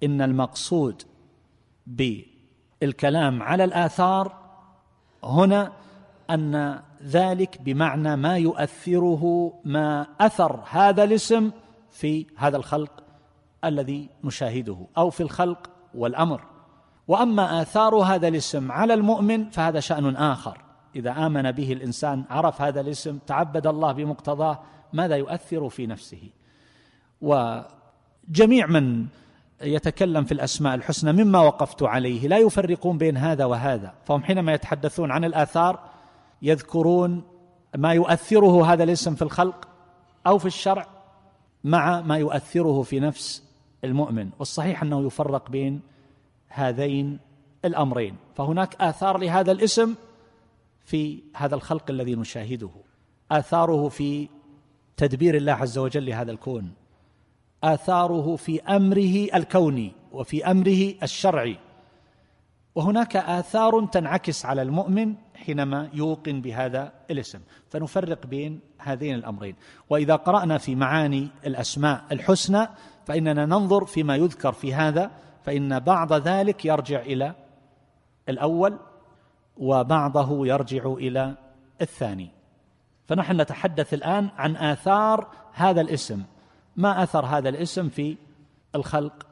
إن 0.03 0.23
المقصود 0.23 1.03
بالكلام 1.87 3.43
على 3.43 3.65
الآثار 3.65 4.33
هنا 5.25 5.73
أن 6.31 6.81
ذلك 7.03 7.63
بمعنى 7.63 8.17
ما 8.17 8.37
يؤثره 8.37 9.53
ما 9.65 10.07
أثر 10.21 10.61
هذا 10.71 11.05
الاسم 11.05 11.51
في 11.91 12.27
هذا 12.37 12.57
الخلق 12.57 13.03
الذي 13.65 14.09
نشاهده 14.25 14.87
أو 14.99 15.11
في 15.11 15.23
الخلق 15.23 15.71
والأمر. 15.95 16.41
وأما 17.09 17.63
آثار 17.63 17.95
هذا 17.95 18.29
الاسم 18.29 18.73
على 18.73 18.95
المؤمن 18.95 19.51
فهذا 19.51 19.81
شأن 19.81 20.17
آخر. 20.17 20.69
إذا 20.97 21.27
آمن 21.27 21.53
به 21.53 21.73
الإنسان 21.73 22.25
عرف 22.31 22.63
هذا 22.63 22.81
الاسم 22.81 23.19
تعبد 23.27 23.67
الله 23.67 23.93
بمقتضاه 23.93 24.59
ماذا 24.93 25.17
يؤثر 25.17 25.69
في 25.69 25.87
نفسه. 25.87 26.31
وجميع 27.21 28.67
من 28.67 29.07
يتكلم 29.63 30.25
في 30.25 30.33
الأسماء 30.33 30.75
الحسنى 30.75 31.25
مما 31.25 31.41
وقفت 31.41 31.83
عليه 31.83 32.29
لا 32.29 32.39
يفرقون 32.39 32.99
بين 32.99 33.17
هذا 33.17 33.45
وهذا 33.45 33.95
فهم 34.05 34.23
حينما 34.23 34.53
يتحدثون 34.53 35.11
عن 35.11 35.25
الآثار 35.25 35.81
يذكرون 36.43 37.23
ما 37.77 37.93
يؤثره 37.93 38.73
هذا 38.73 38.85
الاسم 38.85 39.15
في 39.15 39.23
الخلق 39.23 39.69
أو 40.27 40.39
في 40.39 40.47
الشرع 40.47 40.87
مع 41.65 42.01
ما 42.01 42.17
يؤثره 42.17 42.83
في 42.83 43.01
نفس 43.01 43.43
المؤمن 43.85 44.31
والصحيح 44.39 44.83
أنه 44.83 45.07
يفرق 45.07 45.51
بين 45.51 45.81
هذين 46.49 47.19
الأمرين. 47.65 48.17
فهناك 48.35 48.75
آثار 48.81 49.19
لهذا 49.19 49.53
الاسم 49.53 49.95
في 50.85 51.23
هذا 51.37 51.55
الخلق 51.55 51.91
الذي 51.91 52.15
نشاهده. 52.15 52.71
آثاره 53.31 53.89
في 53.89 54.29
تدبير 54.99 55.35
الله 55.35 55.53
عز 55.53 55.79
وجل 55.79 56.07
لهذا 56.07 56.31
الكون. 56.33 56.73
آثاره 57.65 58.37
في 58.37 58.63
أمره 58.63 59.37
الكوني 59.39 59.93
وفي 60.13 60.51
أمره 60.51 60.95
الشرعي. 61.03 61.59
وهناك 62.75 63.17
آثار 63.17 63.87
تنعكس 63.87 64.47
على 64.47 64.63
المؤمن 64.63 65.15
حينما 65.35 65.89
يوقن 65.95 66.41
بهذا 66.41 66.93
الاسم. 67.11 67.41
فنفرق 67.69 68.27
بين 68.27 68.61
هذين 68.79 69.15
الأمرين. 69.15 69.55
وإذا 69.91 70.17
قرأنا 70.17 70.59
في 70.59 70.75
معاني 70.75 71.29
الأسماء 71.47 72.05
الحسنى 72.13 72.69
فإننا 73.07 73.47
ننظر 73.47 73.85
فيما 73.85 74.17
يذكر 74.17 74.53
في 74.53 74.75
هذا 74.75 75.11
فإن 75.43 75.79
بعض 75.79 76.13
ذلك 76.13 76.65
يرجع 76.65 77.01
إلى 77.01 77.35
الأول 78.29 78.79
وبعضه 79.57 80.47
يرجع 80.47 80.93
إلى 80.93 81.37
الثاني. 81.81 82.38
فنحن 83.09 83.41
نتحدث 83.41 83.95
الآن 83.95 84.29
عن 84.37 84.57
آثار 84.57 85.27
هذا 85.53 85.81
الاسم. 85.81 86.23
ما 86.77 87.03
أثر 87.03 87.27
هذا 87.27 87.49
الاسم 87.49 87.89
في 87.89 88.17
الخلق؟ 88.75 89.27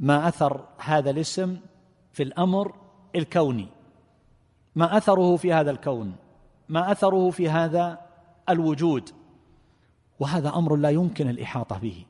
ما 0.00 0.28
أثر 0.28 0.64
هذا 0.78 1.10
الاسم 1.10 1.56
في 2.12 2.22
الأمر 2.22 2.74
الكوني؟ 3.16 3.68
ما 4.76 4.96
أثره 4.96 5.36
في 5.36 5.52
هذا 5.52 5.70
الكون؟ 5.70 6.16
ما 6.68 6.92
أثره 6.92 7.30
في 7.30 7.50
هذا 7.50 7.98
الوجود؟ 8.48 9.10
وهذا 10.20 10.48
أمر 10.48 10.76
لا 10.76 10.90
يمكن 10.90 11.28
الإحاطة 11.28 11.78
به. 11.78 12.04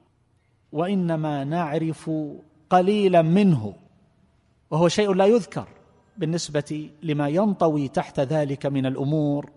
وإنما 0.72 1.44
نعرف 1.44 2.10
قليلا 2.70 3.22
منه 3.22 3.74
وهو 4.70 4.88
شيء 4.88 5.12
لا 5.12 5.26
يذكر 5.26 5.68
بالنسبة 6.16 6.90
لما 7.02 7.28
ينطوي 7.28 7.88
تحت 7.88 8.20
ذلك 8.20 8.66
من 8.66 8.86
الأمور 8.86 9.50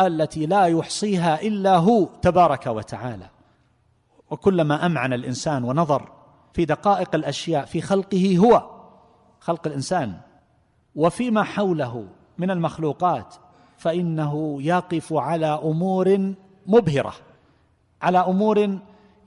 التي 0.00 0.46
لا 0.46 0.64
يحصيها 0.64 1.42
إلا 1.42 1.76
هو 1.76 2.04
تبارك 2.04 2.66
وتعالى. 2.66 3.28
وكلما 4.30 4.86
أمعن 4.86 5.12
الإنسان 5.12 5.64
ونظر 5.64 6.12
في 6.52 6.64
دقائق 6.64 7.14
الأشياء 7.14 7.64
في 7.64 7.80
خلقه 7.80 8.38
هو 8.38 8.70
خلق 9.40 9.66
الإنسان. 9.66 10.14
وفيما 10.94 11.42
حوله 11.42 12.06
من 12.38 12.50
المخلوقات 12.50 13.34
فإنه 13.78 14.62
يقف 14.62 15.12
على 15.12 15.46
أمور 15.46 16.34
مبهرة 16.66 17.14
على 18.02 18.18
أمور 18.18 18.78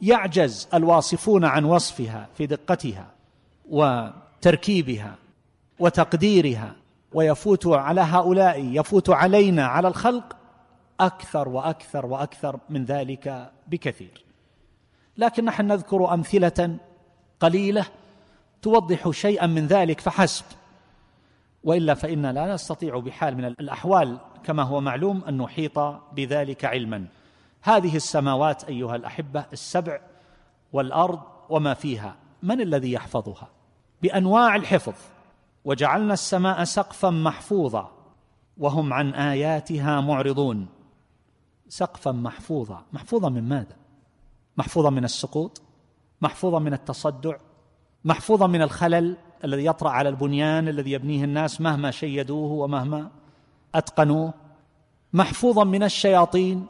يعجز 0.01 0.67
الواصفون 0.73 1.45
عن 1.45 1.65
وصفها 1.65 2.27
في 2.37 2.45
دقتها 2.45 3.07
وتركيبها 3.69 5.15
وتقديرها 5.79 6.75
ويفوت 7.13 7.67
على 7.67 8.01
هؤلاء 8.01 8.65
يفوت 8.65 9.09
علينا 9.09 9.65
على 9.65 9.87
الخلق 9.87 10.35
أكثر 11.01 11.49
وأكثر 11.49 12.05
وأكثر 12.05 12.59
من 12.69 12.85
ذلك 12.85 13.51
بكثير. 13.67 14.25
لكن 15.17 15.45
نحن 15.45 15.67
نذكر 15.67 16.13
أمثلة 16.13 16.77
قليلة 17.39 17.85
توضح 18.61 19.09
شيئا 19.09 19.47
من 19.47 19.67
ذلك 19.67 19.99
فحسب. 19.99 20.45
وإلا 21.63 21.93
فانا 21.93 22.33
لا 22.33 22.53
نستطيع 22.53 22.99
بحال 22.99 23.37
من 23.37 23.45
الأحوال 23.45 24.17
كما 24.43 24.63
هو 24.63 24.81
معلوم 24.81 25.23
أن 25.23 25.37
نحيط 25.37 25.79
بذلك 26.13 26.65
علما. 26.65 27.05
هذه 27.61 27.95
السماوات 27.95 28.63
أيها 28.63 28.95
الأحبة 28.95 29.45
السبع 29.53 29.99
والأرض 30.73 31.19
وما 31.49 31.73
فيها. 31.73 32.15
من 32.43 32.61
الذي 32.61 32.91
يحفظها؟ 32.91 33.47
بأنواع 34.01 34.55
الحفظ. 34.55 34.95
وجعلنا 35.65 36.13
السماء 36.13 36.63
سقفا 36.63 37.09
محفوظا 37.09 37.91
وهم 38.57 38.93
عن 38.93 39.13
آياتها 39.13 40.01
معرضون. 40.01 40.67
سقفا 41.71 42.11
محفوظا. 42.11 42.85
محفوظا 42.93 43.29
من 43.29 43.43
ماذا؟ 43.49 43.75
محفوظا 44.57 44.89
من 44.89 45.03
السقوط؟ 45.03 45.61
محفوظا 46.21 46.59
من 46.59 46.73
التصدع؟ 46.73 47.35
محفوظا 48.05 48.47
من 48.47 48.61
الخلل 48.61 49.17
الذي 49.43 49.65
يطرأ 49.65 49.89
على 49.89 50.09
البنيان 50.09 50.67
الذي 50.67 50.91
يبنيه 50.91 51.23
الناس 51.23 51.61
مهما 51.61 51.91
شيدوه 51.91 52.51
ومهما 52.51 53.11
أتقنوه؟ 53.75 54.33
محفوظا 55.13 55.63
من 55.63 55.83
الشياطين 55.83 56.65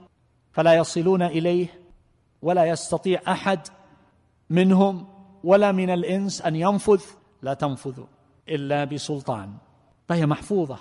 فلا 0.51 0.73
يصلون 0.73 1.21
إليه 1.21 1.67
ولا 2.41 2.65
يستطيع 2.65 3.21
أحد 3.27 3.59
منهم 4.49 5.07
ولا 5.43 5.71
من 5.71 5.89
الإنس 5.89 6.41
أن 6.41 6.55
ينفذ. 6.55 7.01
لا 7.41 7.53
تنفذ 7.53 8.03
إلا 8.49 8.83
بسلطان. 8.83 9.53
فهي 10.07 10.25
محفوظة. 10.25 10.77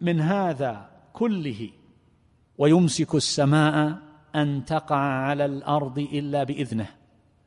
من 0.00 0.20
هذا 0.20 0.90
كله 1.12 1.70
ويمسك 2.58 3.14
السماء 3.14 3.98
أن 4.34 4.64
تقع 4.64 4.96
على 4.96 5.44
الأرض 5.44 5.98
إلا 5.98 6.44
بإذنه. 6.44 6.86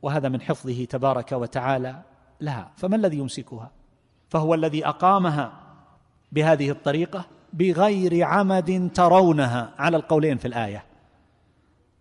وهذا 0.02 0.28
من 0.28 0.40
حفظه 0.40 0.84
تبارك 0.84 1.32
وتعالى 1.32 2.02
لها. 2.40 2.70
فما 2.76 2.96
الذي 2.96 3.18
يمسكها؟ 3.18 3.70
فهو 4.28 4.54
الذي 4.54 4.86
أقامها 4.86 5.52
بهذه 6.32 6.70
الطريقة 6.70 7.24
بغير 7.52 8.24
عمد 8.24 8.90
ترونها. 8.94 9.72
على 9.78 9.96
القولين 9.96 10.38
في 10.38 10.48
الآية. 10.48 10.84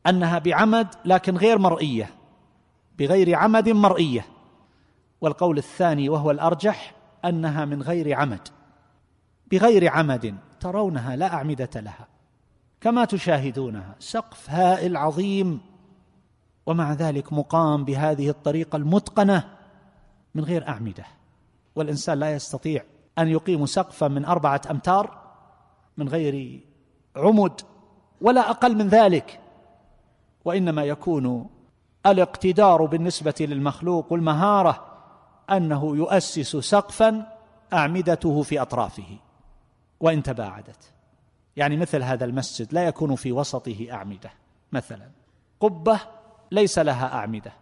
أنها 0.08 0.40
بعمد 0.40 0.88
لكن 1.06 1.38
غير 1.38 1.58
مرئية. 1.58 2.10
بغير 3.00 3.36
عمد 3.36 3.70
مرئية. 3.70 4.26
والقول 5.22 5.58
الثاني 5.58 6.10
وهو 6.10 6.32
الأرجح 6.32 6.94
أنها 7.26 7.66
من 7.66 7.82
غير 7.82 8.14
عمد. 8.14 8.48
بغير 9.52 9.90
عمد 9.90 10.36
ترونها 10.60 11.16
لا 11.16 11.34
أعمدة 11.34 11.70
لها. 11.76 12.11
كما 12.82 13.06
تشاهدونها. 13.06 13.96
سقف 14.00 14.50
هائل 14.50 14.98
عظيم 14.98 15.62
ومع 16.66 16.94
ذلك 16.94 17.34
مقام 17.34 17.86
بهذه 17.86 18.30
الطريقة 18.30 18.76
المتقنة 18.76 19.58
من 20.36 20.44
غير 20.44 20.68
أعمدة. 20.68 21.06
والإنسان 21.76 22.20
لا 22.20 22.34
يستطيع 22.34 22.84
أن 23.20 23.28
يقيم 23.28 23.66
سقفا 23.66 24.08
من 24.08 24.26
أربعة 24.26 24.62
أمتار 24.72 25.22
من 25.98 26.10
غير 26.10 26.60
عمد 27.16 27.62
ولا 28.22 28.50
أقل 28.50 28.76
من 28.76 28.88
ذلك. 28.88 29.40
وإنما 30.46 30.84
يكون 30.84 31.50
الاقتدار 32.06 32.86
بالنسبة 32.86 33.36
للمخلوق 33.40 34.12
والمهاره 34.14 34.86
أنه 35.50 35.96
يؤسس 35.96 36.56
سقفا 36.56 37.38
أعمدته 37.74 38.42
في 38.44 38.62
أطرافه 38.62 39.18
وإن 40.00 40.24
تباعدت. 40.24 40.94
يعني 41.56 41.78
مثل 41.78 42.04
هذا 42.04 42.26
المسجد 42.26 42.74
لا 42.74 42.88
يكون 42.88 43.16
في 43.16 43.32
وسطه 43.32 43.88
أعمدة 43.92 44.32
مثلا. 44.72 45.10
قبة 45.60 46.00
ليس 46.52 46.80
لها 46.80 47.14
أعمدة 47.14 47.54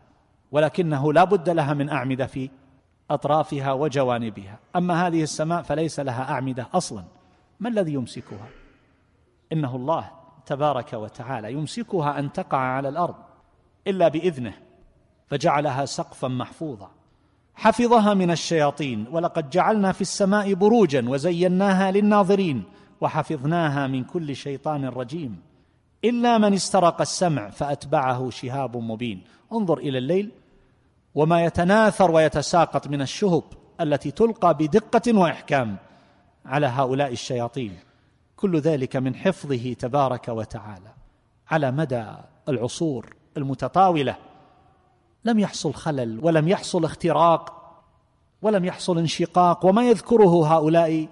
ولكنه 0.51 1.13
لا 1.13 1.23
بد 1.23 1.49
لها 1.49 1.73
من 1.73 1.89
أعمدة 1.89 2.25
في 2.25 2.49
أطرافها 3.09 3.71
وجوانبها. 3.73 4.59
أما 4.75 5.07
هذه 5.07 5.23
السماء 5.23 5.61
فليس 5.61 5.99
لها 5.99 6.31
أعمدة 6.31 6.67
أصلا. 6.73 7.03
ما 7.59 7.69
الذي 7.69 7.93
يمسكها؟ 7.93 8.47
إنه 9.53 9.75
الله 9.75 10.11
تبارك 10.45 10.93
وتعالى 10.93 11.53
يمسكها 11.53 12.19
أن 12.19 12.31
تقع 12.31 12.57
على 12.57 12.89
الأرض 12.89 13.15
إلا 13.87 14.07
بإذنه 14.07 14.53
فجعلها 15.27 15.85
سقفا 15.85 16.27
محفوظا. 16.27 16.91
حفظها 17.55 18.13
من 18.13 18.31
الشياطين 18.31 19.07
ولقد 19.11 19.49
جعلنا 19.49 19.91
في 19.91 20.01
السماء 20.01 20.53
بروجا 20.53 21.09
وزيناها 21.09 21.91
للناظرين. 21.91 22.63
وحفظناها 23.01 23.87
من 23.87 24.03
كل 24.03 24.35
شيطان 24.35 24.85
رجيم. 24.85 25.41
إلا 26.03 26.37
من 26.37 26.53
استرق 26.53 27.01
السمع 27.01 27.49
فأتبعه 27.49 28.29
شهاب 28.29 28.77
مبين. 28.77 29.21
انظر 29.53 29.77
إلى 29.77 29.97
الليل 29.97 30.31
وما 31.15 31.45
يتناثر 31.45 32.11
ويتساقط 32.11 32.87
من 32.87 33.01
الشهب 33.01 33.43
التي 33.81 34.11
تلقى 34.11 34.53
بدقة 34.53 35.17
وإحكام 35.17 35.77
على 36.45 36.67
هؤلاء 36.67 37.11
الشياطين. 37.11 37.79
كل 38.35 38.59
ذلك 38.59 38.95
من 38.95 39.15
حفظه 39.15 39.73
تبارك 39.73 40.27
وتعالى. 40.27 40.93
على 41.51 41.71
مدى 41.71 42.05
العصور 42.49 43.15
المتطاولة. 43.37 44.15
لم 45.25 45.39
يحصل 45.39 45.73
خلل 45.73 46.19
ولم 46.23 46.47
يحصل 46.47 46.85
اختراق 46.85 47.59
ولم 48.41 48.65
يحصل 48.65 48.97
انشقاق 48.97 49.65
وما 49.65 49.89
يذكره 49.89 50.55
هؤلاء 50.55 51.07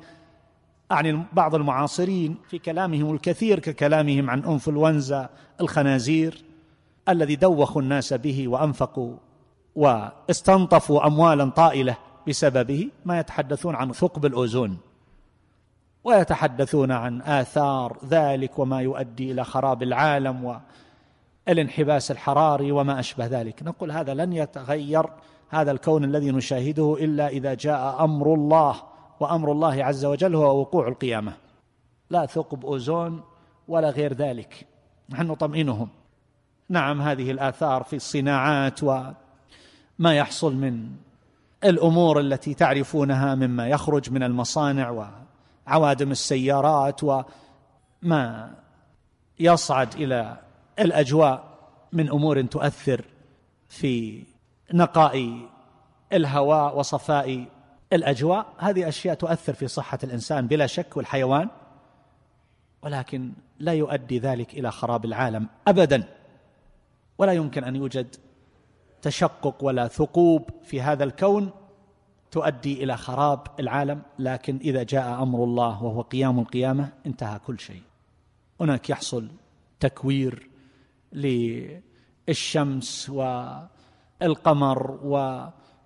أعني 0.91 1.23
بعض 1.34 1.56
المعاصرين 1.56 2.36
في 2.50 2.60
كلامهم 2.60 3.13
الكثير 3.13 3.60
ككلامهم 3.60 4.30
عن 4.30 4.43
أنفلونزا 4.43 5.30
الخنازير 5.62 6.43
الذي 7.10 7.36
دوخوا 7.36 7.82
الناس 7.82 8.13
به 8.13 8.47
وأنفقوا 8.47 9.15
واستنطفوا 9.76 11.08
أموالا 11.08 11.50
طائلة 11.50 11.97
بسببه 12.28 12.89
ما 13.06 13.19
يتحدثون 13.19 13.76
عن 13.76 13.91
ثقب 13.91 14.26
الأوزون 14.26 14.78
ويتحدثون 16.04 16.91
عن 16.91 17.21
آثار 17.21 17.97
ذلك 18.10 18.60
وما 18.60 18.82
يؤدي 18.82 19.32
إلى 19.32 19.43
خراب 19.43 19.84
العالم 19.84 20.60
والانحباس 21.47 22.12
الحراري 22.12 22.71
وما 22.71 23.00
أشبه 23.00 23.26
ذلك. 23.26 23.63
نقول 23.63 23.91
هذا 23.91 24.13
لن 24.13 24.34
يتغير 24.34 25.06
هذا 25.50 25.71
الكون 25.71 26.04
الذي 26.04 26.32
نشاهده 26.32 26.97
إلا 27.00 27.28
إذا 27.28 27.54
جاء 27.54 28.04
أمر 28.04 28.34
الله 28.34 28.82
وأمر 29.20 29.52
الله 29.52 29.84
عز 29.84 30.06
وجل 30.06 30.36
هو 30.36 30.60
وقوع 30.60 30.88
القيامة. 30.88 31.34
لا 32.10 32.26
ثقب 32.26 32.66
أوزون 32.66 33.22
ولا 33.68 33.90
غير 33.90 34.14
ذلك. 34.14 34.68
نحن 35.10 35.28
نطمئنهم. 35.28 35.90
نعم 36.70 37.02
هذه 37.02 37.32
الآثار 37.32 37.84
في 37.84 37.96
الصناعات 37.96 38.84
وما 38.84 39.16
يحصل 40.00 40.56
من 40.56 40.90
الأمور 41.64 42.20
التي 42.20 42.54
تعرفونها 42.54 43.36
مما 43.36 43.68
يخرج 43.68 44.12
من 44.12 44.24
المصانع 44.24 45.14
وعوادم 45.68 46.12
السيارات 46.12 47.02
وما 47.04 48.56
يصعد 49.40 49.94
إلى 49.94 50.38
الأجواء 50.80 51.58
من 51.94 52.10
أمور 52.10 52.42
تؤثر 52.42 53.06
في 53.70 54.24
نقاء 54.74 55.48
الهواء 56.14 56.80
وصفاء 56.80 57.46
الأجواء 57.93 58.54
هذه 58.58 58.88
أشياء 58.88 59.15
تؤثر 59.15 59.54
في 59.54 59.67
صحة 59.67 60.00
الإنسان 60.04 60.47
بلا 60.47 60.67
شك 60.67 60.97
والحيوان 60.97 61.50
ولكن 62.82 63.34
لا 63.60 63.73
يؤدي 63.73 64.19
ذلك 64.19 64.54
إلى 64.54 64.71
خراب 64.71 65.06
العالم 65.06 65.47
ابدا. 65.67 66.04
ولا 67.17 67.32
يمكن 67.34 67.63
أن 67.63 67.76
يوجد 67.76 68.15
تشقق 69.02 69.63
ولا 69.63 69.88
ثقوب 69.88 70.50
في 70.63 70.82
هذا 70.82 71.04
الكون 71.04 71.52
تؤدي 72.32 72.84
إلى 72.84 72.97
خراب 72.97 73.47
العالم. 73.60 74.02
لكن 74.19 74.58
إذا 74.58 74.84
جاء 74.84 75.23
أمر 75.23 75.43
الله 75.43 75.84
وهو 75.84 76.02
قيام 76.02 76.39
القيامة 76.39 76.89
انتهى 77.06 77.39
كل 77.39 77.60
شيء. 77.60 77.82
هناك 78.62 78.89
يحصل 78.89 79.32
تكوير 79.80 80.50
للشمس 82.28 83.10
والقمر 83.10 85.00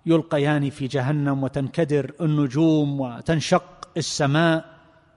ويلقيان 0.06 0.70
في 0.70 0.86
جهنم 0.86 1.42
وتنكدر 1.42 2.12
النجوم 2.20 3.00
وتنشق 3.00 3.88
السماء. 3.96 4.64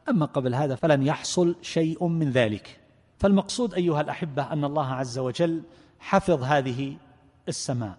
أما 0.10 0.26
قبل 0.26 0.56
هذا 0.56 0.76
فلن 0.76 1.04
يحصل 1.04 1.56
شيء 1.62 2.08
من 2.08 2.32
ذلك. 2.32 2.80
فالمقصود 3.18 3.74
أيها 3.74 4.02
الأحبة 4.02 4.54
أن 4.54 4.64
الله 4.64 4.88
عز 4.88 5.20
وجل 5.20 5.62
حفظ 6.00 6.44
هذه 6.44 6.98
السماء 7.48 7.98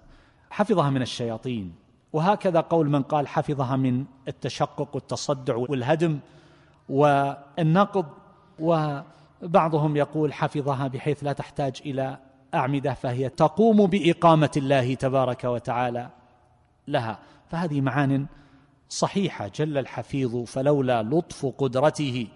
حفظها 0.51 0.91
من 0.91 1.03
الشياطين. 1.03 1.75
وهكذا 2.13 2.61
قول 2.61 2.91
من 2.91 3.03
قال 3.03 3.29
حفظها 3.29 3.77
من 3.77 4.05
التشقق 4.29 4.89
والتصدع 4.95 5.57
والهدم 5.57 6.19
والنقض. 6.89 8.07
وبعضهم 8.59 9.97
يقول 9.97 10.33
حفظها 10.33 10.89
بحيث 10.89 11.25
لا 11.25 11.33
تحتاج 11.33 11.83
إلى 11.87 12.19
أعمدة 12.55 12.95
فهي 12.95 13.29
تقوم 13.29 13.87
بإقامة 13.87 14.51
الله 14.57 14.95
تبارك 14.95 15.45
وتعالى. 15.45 16.11
لها. 16.89 17.19
فهذه 17.51 17.81
معان 17.81 18.27
صحيحة. 18.89 19.51
جل 19.55 19.79
الحفيظ 19.79 20.45
فلولا 20.45 21.03
لطف 21.03 21.47
قدرته 21.47 22.29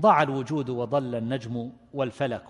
ضاع 0.00 0.22
الوجود 0.22 0.70
وضل 0.70 1.14
النجم 1.14 1.70
والفلك. 1.94 2.46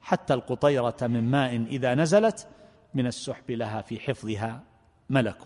حتى 0.00 0.34
القطيرة 0.34 0.96
من 1.02 1.30
ماء 1.30 1.56
إذا 1.56 1.94
نزلت 1.94 2.46
من 2.94 3.06
السحب 3.06 3.50
لها 3.50 3.82
في 3.82 4.00
حفظها 4.00 4.62
ملك. 5.10 5.42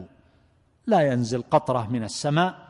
لا 0.87 1.01
ينزل 1.01 1.43
قطرة 1.51 1.89
من 1.91 2.05
السماء 2.05 2.67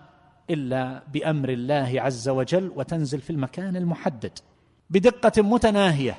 إلا 0.50 1.02
بأمر 1.12 1.48
الله 1.48 2.00
عز 2.00 2.28
وجل 2.28 2.72
وتنزل 2.76 3.20
في 3.20 3.30
المكان 3.30 3.76
المحدد. 3.76 4.38
بدقة 4.90 5.42
متناهية. 5.42 6.18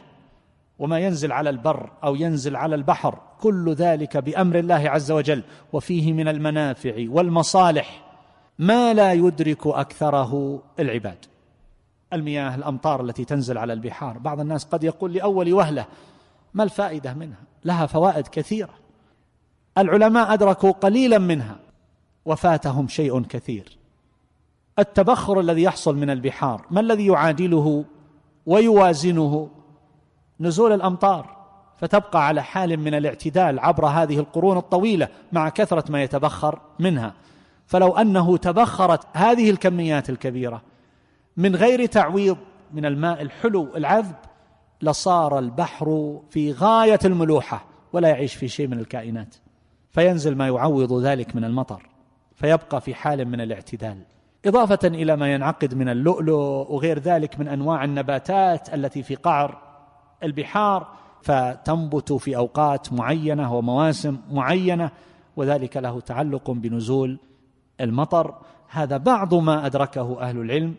وما 0.79 0.99
ينزل 0.99 1.31
على 1.31 1.49
البر 1.49 1.91
أو 2.03 2.15
ينزل 2.15 2.55
على 2.55 2.75
البحر 2.75 3.19
كل 3.39 3.73
ذلك 3.73 4.17
بأمر 4.17 4.59
الله 4.59 4.89
عز 4.89 5.11
وجل 5.11 5.43
وفيه 5.73 6.13
من 6.13 6.27
المنافع 6.27 7.05
والمصالح 7.09 8.03
ما 8.59 8.93
لا 8.93 9.13
يدرك 9.13 9.67
أكثره 9.67 10.63
العباد. 10.79 11.25
المياه 12.13 12.55
الأمطار 12.55 13.01
التي 13.01 13.25
تنزل 13.25 13.57
على 13.57 13.73
البحار 13.73 14.17
بعض 14.17 14.39
الناس 14.39 14.65
قد 14.65 14.83
يقول 14.83 15.13
لأول 15.13 15.53
وهلة 15.53 15.85
ما 16.53 16.63
الفائدة 16.63 17.13
منها؟ 17.13 17.43
لها 17.65 17.85
فوائد 17.85 18.27
كثيرة. 18.27 18.73
العلماء 19.77 20.33
أدركوا 20.33 20.71
قليلا 20.71 21.17
منها 21.17 21.59
وفاتهم 22.25 22.87
شيء 22.87 23.21
كثير. 23.21 23.77
التبخر 24.79 25.39
الذي 25.39 25.63
يحصل 25.63 25.97
من 25.97 26.09
البحار 26.09 26.65
ما 26.71 26.79
الذي 26.79 27.07
يعادله 27.07 27.85
ويوازنه؟ 28.45 29.49
نزول 30.39 30.71
الأمطار 30.71 31.38
فتبقى 31.78 32.28
على 32.28 32.43
حال 32.43 32.78
من 32.78 32.93
الاعتدال 32.93 33.60
عبر 33.60 33.86
هذه 33.86 34.19
القرون 34.19 34.58
الطويلة 34.58 35.08
مع 35.32 35.50
كثرة 35.50 35.91
ما 35.91 36.04
يتبخر 36.04 36.60
منها. 36.80 37.13
فلو 37.65 37.97
أنه 37.97 38.38
تبخرت 38.38 39.08
هذه 39.13 39.50
الكميات 39.50 40.10
الكبيرة 40.10 40.62
من 41.38 41.56
غير 41.56 41.86
تعويض 41.86 42.38
من 42.73 42.86
الماء 42.86 43.21
الحلو 43.21 43.76
العذب 43.76 44.15
لصار 44.82 45.39
البحر 45.39 46.19
في 46.30 46.52
غاية 46.52 47.00
الملوحة 47.06 47.65
ولا 47.93 48.10
يعيش 48.10 48.36
في 48.36 48.47
شيء 48.47 48.67
من 48.67 48.80
الكائنات. 48.80 49.36
فينزل 49.91 50.36
ما 50.36 50.47
يعوض 50.47 50.93
ذلك 50.93 51.36
من 51.36 51.43
المطر 51.43 51.89
فيبقى 52.36 52.82
في 52.82 52.95
حال 52.95 53.26
من 53.26 53.41
الاعتدال. 53.41 53.97
إضافة 54.45 54.80
إلى 54.84 55.15
ما 55.15 55.34
ينعقد 55.34 55.73
من 55.73 55.89
اللؤلؤ 55.89 56.71
وغير 56.71 57.00
ذلك 57.00 57.39
من 57.39 57.47
أنواع 57.47 57.84
النباتات 57.84 58.73
التي 58.73 59.04
في 59.04 59.15
قعر 59.15 59.66
البحار 60.23 60.88
فتنبت 61.21 62.13
في 62.13 62.38
أوقات 62.38 62.93
معينة 62.93 63.56
ومواسم 63.56 64.17
معينة 64.32 64.91
وذلك 65.36 65.77
له 65.77 65.99
تعلق 65.99 66.51
بنزول 66.51 67.19
المطر. 67.82 68.36
هذا 68.69 68.97
بعض 68.97 69.34
ما 69.34 69.65
أدركه 69.65 70.21
أهل 70.21 70.38
العلم 70.38 70.75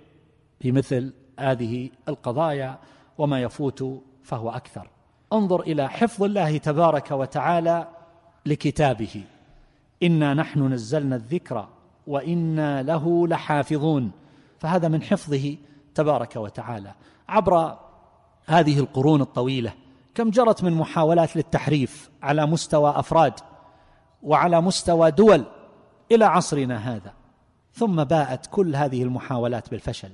في 0.60 0.72
مثل 0.72 1.12
هذه 1.38 1.90
القضايا 2.08 2.78
وما 3.18 3.40
يفوت 3.40 4.02
فهو 4.22 4.50
أكثر. 4.50 4.90
انظر 5.32 5.60
إلى 5.60 5.88
حفظ 5.88 6.22
الله 6.22 6.58
تبارك 6.58 7.10
وتعالى 7.10 7.88
لكتابه. 8.46 9.24
إنا 10.02 10.34
نحن 10.34 10.72
نزلنا 10.72 11.16
الذكر 11.16 11.68
وإنا 12.06 12.82
له 12.82 13.26
لحافظون. 13.26 14.10
فهذا 14.58 14.88
من 14.88 15.02
حفظه 15.02 15.56
تبارك 15.94 16.36
وتعالى. 16.36 16.94
عبر 17.28 17.78
هذه 18.48 18.78
القرون 18.78 19.20
الطويلة. 19.20 19.72
كم 20.14 20.30
جرت 20.30 20.64
من 20.64 20.72
محاولات 20.72 21.36
للتحريف 21.36 22.10
على 22.22 22.46
مستوى 22.46 22.90
أفراد 22.90 23.32
وعلى 24.22 24.60
مستوى 24.60 25.10
دول 25.10 25.44
إلى 26.12 26.24
عصرنا 26.24 26.76
هذا 26.76 27.12
ثم 27.72 28.04
باءت 28.04 28.46
كل 28.46 28.76
هذه 28.76 29.02
المحاولات 29.02 29.70
بالفشل. 29.70 30.10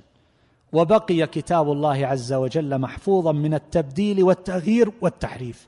وبقي 0.73 1.27
كتاب 1.27 1.71
الله 1.71 2.07
عز 2.07 2.33
وجل 2.33 2.77
محفوظا 2.77 3.31
من 3.31 3.53
التبديل 3.53 4.23
والتغيير 4.23 4.91
والتحريف 5.01 5.67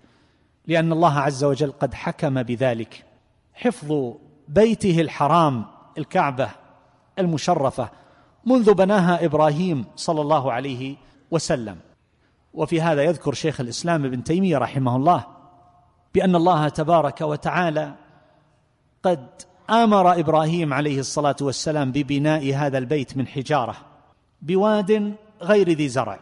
لأن 0.67 0.91
الله 0.91 1.19
عز 1.19 1.43
وجل 1.43 1.71
قد 1.71 1.93
حكم 1.93 2.43
بذلك. 2.43 3.05
حفظ 3.53 4.13
بيته 4.47 5.01
الحرام 5.01 5.65
الكعبة 5.97 6.49
المشرفة 7.19 7.89
منذ 8.45 8.73
بناها 8.73 9.25
إبراهيم 9.25 9.85
صلى 9.95 10.21
الله 10.21 10.51
عليه 10.51 10.95
وسلم. 11.31 11.77
وفي 12.53 12.81
هذا 12.81 13.03
يذكر 13.03 13.33
شيخ 13.33 13.61
الإسلام 13.61 14.05
ابن 14.05 14.23
تيمية 14.23 14.57
رحمه 14.57 14.95
الله 14.95 15.25
بأن 16.13 16.35
الله 16.35 16.69
تبارك 16.69 17.21
وتعالى 17.21 17.93
قد 19.03 19.27
آمر 19.69 20.19
إبراهيم 20.19 20.73
عليه 20.73 20.99
الصلاة 20.99 21.35
والسلام 21.41 21.91
ببناء 21.91 22.53
هذا 22.53 22.77
البيت 22.77 23.17
من 23.17 23.27
حجارة 23.27 23.75
بواد 24.41 25.15
غير 25.41 25.69
ذي 25.69 25.89
زرع. 25.89 26.19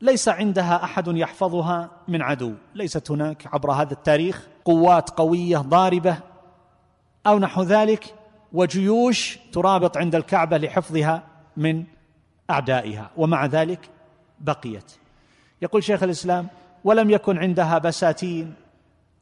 ليس 0.00 0.28
عندها 0.28 0.84
أحد 0.84 1.08
يحفظها 1.08 1.90
من 2.08 2.22
عدو. 2.22 2.52
ليست 2.74 3.10
هناك 3.10 3.46
عبر 3.52 3.72
هذا 3.72 3.92
التاريخ 3.92 4.46
قوات 4.64 5.10
قوية 5.10 5.58
ضاربة 5.58 6.16
أو 7.26 7.38
نحو 7.38 7.62
ذلك 7.62 8.14
وجيوش 8.52 9.38
ترابط 9.52 9.96
عند 9.96 10.14
الكعبة 10.14 10.58
لحفظها 10.58 11.22
من 11.56 11.84
أعدائها. 12.50 13.10
ومع 13.16 13.46
ذلك 13.46 13.90
بقيت. 14.40 14.92
يقول 15.64 15.84
شيخ 15.84 16.02
الإسلام 16.02 16.48
ولم 16.84 17.10
يكن 17.10 17.38
عندها 17.38 17.78
بساتين 17.78 18.54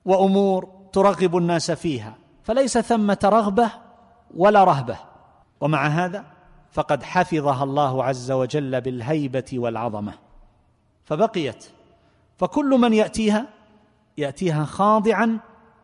وأمور 0.04 0.68
ترغب 0.92 1.36
الناس 1.36 1.70
فيها 1.70 2.14
فليس 2.42 2.78
ثمة 2.78 3.18
رغبة 3.24 3.70
ولا 4.36 4.64
رهبة. 4.64 4.96
ومع 5.60 5.86
هذا 5.86 6.24
فقد 6.72 7.02
حفظها 7.02 7.64
الله 7.64 8.04
عز 8.04 8.30
وجل 8.30 8.80
بالهيبة 8.80 9.44
والعظمة. 9.52 10.12
فبقيت 11.04 11.66
فكل 12.36 12.68
من 12.68 12.92
يأتيها 12.92 13.46
يأتيها 14.18 14.64
خاضعا 14.64 15.38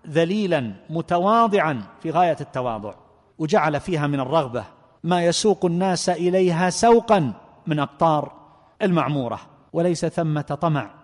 ذليلا 0.08 0.72
متواضعا 0.90 1.82
في 2.02 2.10
غاية 2.10 2.36
التواضع. 2.40 2.94
وجعل 3.38 3.80
فيها 3.80 4.06
من 4.06 4.20
الرغبة 4.20 4.64
ما 5.04 5.24
يسوق 5.24 5.64
الناس 5.64 6.08
إليها 6.08 6.70
سوقا 6.70 7.32
من 7.66 7.78
اقطار 7.78 8.32
المعمورة. 8.82 9.40
وليس 9.72 10.06
ثمة 10.06 10.40
طمع 10.40 10.94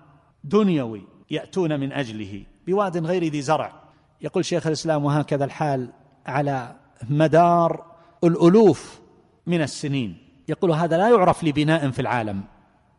دنيوي 0.45 1.03
يأتون 1.31 1.81
من 1.81 1.93
أجله 1.93 2.45
بواد 2.67 3.07
غير 3.07 3.25
ذي 3.25 3.43
زرع. 3.43 3.73
يقول 4.21 4.45
شيخ 4.45 4.67
الإسلام 4.67 5.05
وهكذا 5.05 5.45
الحال 5.45 5.89
على 6.27 6.77
مدار 7.11 7.85
الألوف 8.25 9.01
من 9.47 9.63
السنين. 9.63 10.19
يقول 10.49 10.71
هذا 10.73 10.97
لا 10.99 11.09
يعرف 11.09 11.45
لبناء 11.45 11.91
في 11.91 12.03
العالم 12.03 12.45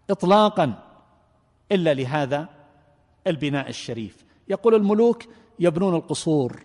اطلاقا 0.10 0.74
إلا 1.72 1.94
لهذا 1.94 2.50
البناء 3.28 3.70
الشريف. 3.70 4.26
يقول 4.48 4.76
الملوك 4.76 5.24
يبنون 5.60 5.96
القصور 5.96 6.64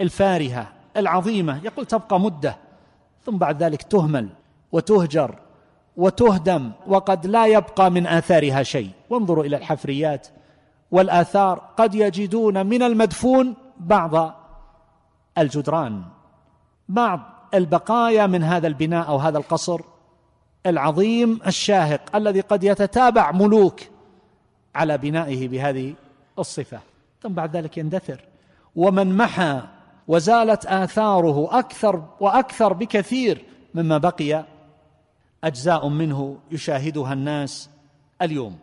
الفارهة 0.00 0.72
العظيمة. 0.96 1.64
يقول 1.64 1.86
تبقى 1.86 2.20
مدة 2.20 2.56
ثم 3.24 3.36
بعد 3.36 3.62
ذلك 3.62 3.82
تهمل 3.82 4.28
وتهجر 4.72 5.38
وتهدم 5.96 6.72
وقد 6.86 7.26
لا 7.26 7.46
يبقى 7.46 7.90
من 7.90 8.06
آثارها 8.06 8.62
شيء. 8.62 8.90
وانظروا 9.10 9.44
إلى 9.44 9.56
الحفريات 9.56 10.28
والآثار. 10.90 11.58
قد 11.76 11.94
يجدون 11.94 12.66
من 12.66 12.82
المدفون 12.82 13.54
بعض 13.80 14.34
الجدران 15.38 16.02
بعض 16.88 17.20
البقايا 17.54 18.26
من 18.26 18.42
هذا 18.42 18.66
البناء 18.66 19.08
أو 19.08 19.16
هذا 19.16 19.38
القصر 19.38 19.80
العظيم 20.66 21.40
الشاهق 21.46 22.16
الذي 22.16 22.40
قد 22.40 22.64
يتتابع 22.64 23.32
ملوك 23.32 23.80
على 24.74 24.98
بنائه 24.98 25.48
بهذه 25.48 25.94
الصفة. 26.38 26.80
ثم 27.22 27.28
بعد 27.28 27.56
ذلك 27.56 27.78
يندثر. 27.78 28.20
ومن 28.76 29.16
محى 29.16 29.60
وزالت 30.08 30.66
آثاره 30.66 31.58
أكثر 31.58 32.02
وأكثر 32.20 32.72
بكثير 32.72 33.44
مما 33.74 33.98
بقي 33.98 34.44
أجزاء 35.46 35.88
منه 35.88 36.38
يشاهدها 36.50 37.12
الناس 37.12 37.70
اليوم. 38.22 38.58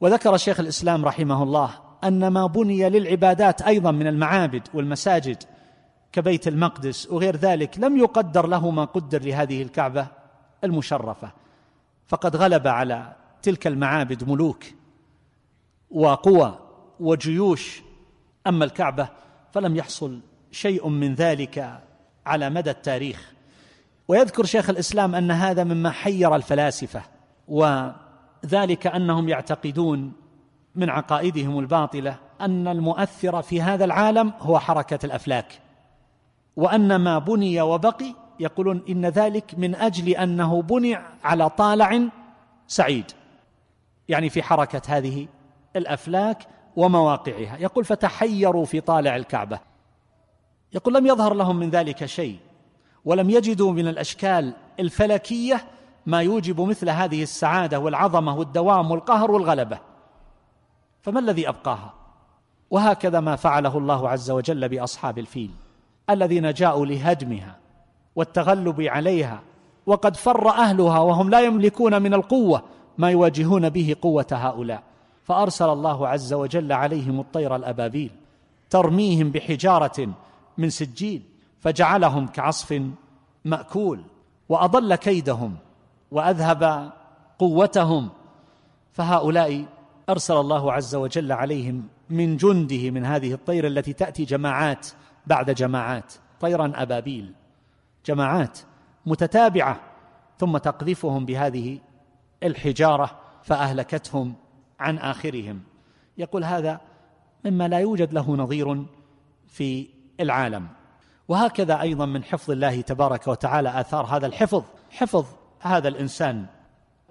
وذكر 0.00 0.36
شيخ 0.36 0.60
الإسلام 0.60 1.04
رحمه 1.04 1.42
الله 1.42 1.70
أن 2.04 2.28
ما 2.28 2.46
بني 2.46 2.90
للعبادات 2.90 3.62
أيضا 3.62 3.90
من 3.90 4.06
المعابد 4.06 4.68
والمساجد 4.74 5.42
كبيت 6.12 6.48
المقدس 6.48 7.10
وغير 7.10 7.36
ذلك 7.36 7.78
لم 7.78 7.96
يقدر 7.96 8.46
له 8.46 8.70
ما 8.70 8.84
قدر 8.84 9.22
لهذه 9.22 9.62
الكعبة 9.62 10.06
المشرفة. 10.64 11.32
فقد 12.06 12.36
غلب 12.36 12.66
على 12.66 13.16
تلك 13.42 13.66
المعابد 13.66 14.30
ملوك 14.30 14.64
وقوى 15.90 16.58
وجيوش. 17.00 17.82
أما 18.46 18.64
الكعبة 18.64 19.08
فلم 19.52 19.76
يحصل 19.76 20.20
شيء 20.50 20.88
من 20.88 21.14
ذلك 21.14 21.80
على 22.26 22.50
مدى 22.50 22.70
التاريخ. 22.70 23.32
ويذكر 24.10 24.44
شيخ 24.44 24.70
الإسلام 24.70 25.14
أن 25.14 25.30
هذا 25.30 25.64
مما 25.64 25.90
حير 25.90 26.36
الفلاسفة 26.36 27.02
وذلك 27.48 28.86
أنهم 28.86 29.28
يعتقدون 29.28 30.12
من 30.74 30.90
عقائدهم 30.90 31.58
الباطلة 31.58 32.16
أن 32.40 32.68
المؤثر 32.68 33.42
في 33.42 33.62
هذا 33.62 33.84
العالم 33.84 34.32
هو 34.40 34.58
حركة 34.58 34.98
الأفلاك 35.06 35.60
وأن 36.56 36.96
ما 36.96 37.18
بني 37.18 37.60
وبقي 37.60 38.14
يقولون 38.40 38.82
إن 38.88 39.06
ذلك 39.06 39.54
من 39.58 39.74
أجل 39.74 40.08
أنه 40.08 40.62
بني 40.62 40.98
على 41.24 41.50
طالع 41.50 42.00
سعيد. 42.66 43.12
يعني 44.08 44.30
في 44.30 44.42
حركة 44.42 44.82
هذه 44.88 45.28
الأفلاك 45.76 46.46
ومواقعها. 46.76 47.56
يقول 47.58 47.84
فتحيروا 47.84 48.64
في 48.64 48.80
طالع 48.80 49.16
الكعبة. 49.16 49.60
يقول 50.72 50.94
لم 50.94 51.06
يظهر 51.06 51.34
لهم 51.34 51.56
من 51.56 51.70
ذلك 51.70 52.04
شيء. 52.04 52.49
ولم 53.04 53.30
يجدوا 53.30 53.72
من 53.72 53.88
الأشكال 53.88 54.54
الفلكية 54.80 55.64
ما 56.06 56.22
يوجب 56.22 56.60
مثل 56.60 56.90
هذه 56.90 57.22
السعادة 57.22 57.78
والعظمة 57.78 58.36
والدوام 58.36 58.90
والقهر 58.90 59.30
والغلبة. 59.30 59.78
فما 61.02 61.20
الذي 61.20 61.48
أبقاها؟ 61.48 61.94
وهكذا 62.70 63.20
ما 63.20 63.36
فعله 63.36 63.78
الله 63.78 64.08
عز 64.08 64.30
وجل 64.30 64.68
بأصحاب 64.68 65.18
الفيل 65.18 65.50
الذين 66.10 66.52
جاءوا 66.52 66.86
لهدمها 66.86 67.56
والتغلب 68.16 68.80
عليها 68.80 69.40
وقد 69.86 70.16
فر 70.16 70.48
أهلها 70.48 70.98
وهم 70.98 71.30
لا 71.30 71.40
يملكون 71.40 72.02
من 72.02 72.14
القوة 72.14 72.62
ما 72.98 73.10
يواجهون 73.10 73.68
به 73.68 73.96
قوة 74.02 74.26
هؤلاء. 74.32 74.82
فأرسل 75.24 75.68
الله 75.68 76.08
عز 76.08 76.32
وجل 76.32 76.72
عليهم 76.72 77.20
الطير 77.20 77.56
الأبابيل 77.56 78.10
ترميهم 78.70 79.30
بحجارة 79.30 80.08
من 80.58 80.70
سجيل 80.70 81.22
فجعلهم 81.60 82.26
كعصف 82.26 82.82
مأكول 83.44 84.04
وأضل 84.48 84.94
كيدهم 84.94 85.56
وأذهب 86.10 86.92
قوتهم. 87.38 88.10
فهؤلاء 88.92 89.66
أرسل 90.08 90.36
الله 90.36 90.72
عز 90.72 90.94
وجل 90.94 91.32
عليهم 91.32 91.88
من 92.10 92.36
جنده 92.36 92.90
من 92.90 93.04
هذه 93.04 93.32
الطير 93.32 93.66
التي 93.66 93.92
تأتي 93.92 94.24
جماعات 94.24 94.86
بعد 95.26 95.50
جماعات 95.50 96.14
طيرا 96.40 96.72
أبابيل. 96.74 97.34
جماعات 98.06 98.58
متتابعة 99.06 99.80
ثم 100.38 100.58
تقذفهم 100.58 101.24
بهذه 101.24 101.78
الحجارة 102.42 103.20
فأهلكتهم 103.42 104.34
عن 104.80 104.98
آخرهم. 104.98 105.60
يقول 106.18 106.44
هذا 106.44 106.80
مما 107.44 107.68
لا 107.68 107.78
يوجد 107.78 108.12
له 108.12 108.36
نظير 108.36 108.84
في 109.46 109.88
العالم. 110.20 110.79
وهكذا 111.30 111.80
أيضا 111.80 112.06
من 112.06 112.24
حفظ 112.24 112.50
الله 112.50 112.80
تبارك 112.80 113.28
وتعالى 113.28 113.80
آثار 113.80 114.06
هذا 114.06 114.26
الحفظ. 114.26 114.62
حفظ 114.90 115.24
هذا 115.60 115.88
الإنسان. 115.88 116.46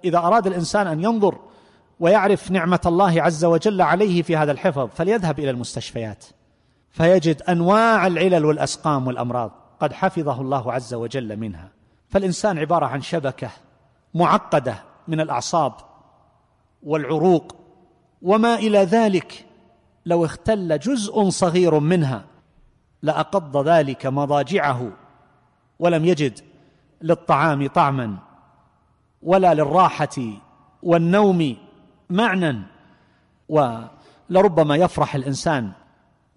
إذا 0.04 0.18
أراد 0.18 0.46
الإنسان 0.46 0.86
أن 0.86 1.04
ينظر 1.04 1.38
ويعرف 2.00 2.50
نعمة 2.50 2.80
الله 2.86 3.22
عز 3.22 3.44
وجل 3.44 3.82
عليه 3.82 4.22
في 4.22 4.36
هذا 4.36 4.52
الحفظ 4.52 4.88
فليذهب 4.88 5.38
إلى 5.38 5.50
المستشفيات. 5.50 6.24
فيجد 6.90 7.42
أنواع 7.42 8.06
العلل 8.06 8.44
والأسقام 8.44 9.06
والأمراض 9.06 9.50
قد 9.80 9.92
حفظه 9.92 10.40
الله 10.40 10.72
عز 10.72 10.94
وجل 10.94 11.36
منها. 11.36 11.68
فالإنسان 12.08 12.58
عبارة 12.58 12.86
عن 12.86 13.00
شبكة 13.00 13.50
معقدة 14.14 14.82
من 15.08 15.20
الأعصاب 15.20 15.72
والعروق 16.82 17.56
وما 18.22 18.54
إلى 18.54 18.78
ذلك 18.78 19.46
لو 20.06 20.24
اختل 20.24 20.78
جزء 20.78 21.28
صغير 21.28 21.78
منها. 21.78 22.29
لأقض 23.02 23.68
ذلك 23.68 24.06
مضاجعه 24.06 24.92
ولم 25.78 26.04
يجد 26.04 26.38
للطعام 27.02 27.66
طعما 27.66 28.16
ولا 29.22 29.54
للراحة 29.54 30.40
والنوم 30.82 31.56
معنى. 32.10 32.62
ولربما 33.48 34.76
يفرح 34.76 35.14
الإنسان 35.14 35.72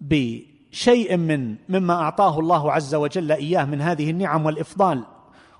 بشيء 0.00 1.16
من 1.16 1.56
مما 1.68 1.94
أعطاه 1.94 2.38
الله 2.38 2.72
عز 2.72 2.94
وجل 2.94 3.32
إياه 3.32 3.64
من 3.64 3.80
هذه 3.80 4.10
النعم 4.10 4.46
والإفضال. 4.46 5.04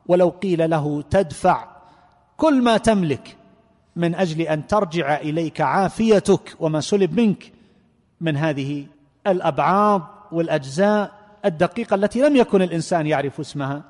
ولو 0.06 0.28
قيل 0.28 0.70
له 0.70 1.02
تدفع 1.02 1.68
كل 2.36 2.62
ما 2.62 2.76
تملك 2.76 3.36
من 3.96 4.14
أجل 4.14 4.40
أن 4.40 4.66
ترجع 4.66 5.16
إليك 5.16 5.60
عافيتك 5.60 6.56
وما 6.60 6.80
سلب 6.80 7.20
منك 7.20 7.52
من 8.20 8.36
هذه 8.36 8.86
الابعاض 9.26 10.13
والأجزاء 10.34 11.12
الدقيقة 11.44 11.94
التي 11.94 12.20
لم 12.20 12.36
يكن 12.36 12.62
الإنسان 12.62 13.06
يعرف 13.06 13.40
اسمها 13.40 13.82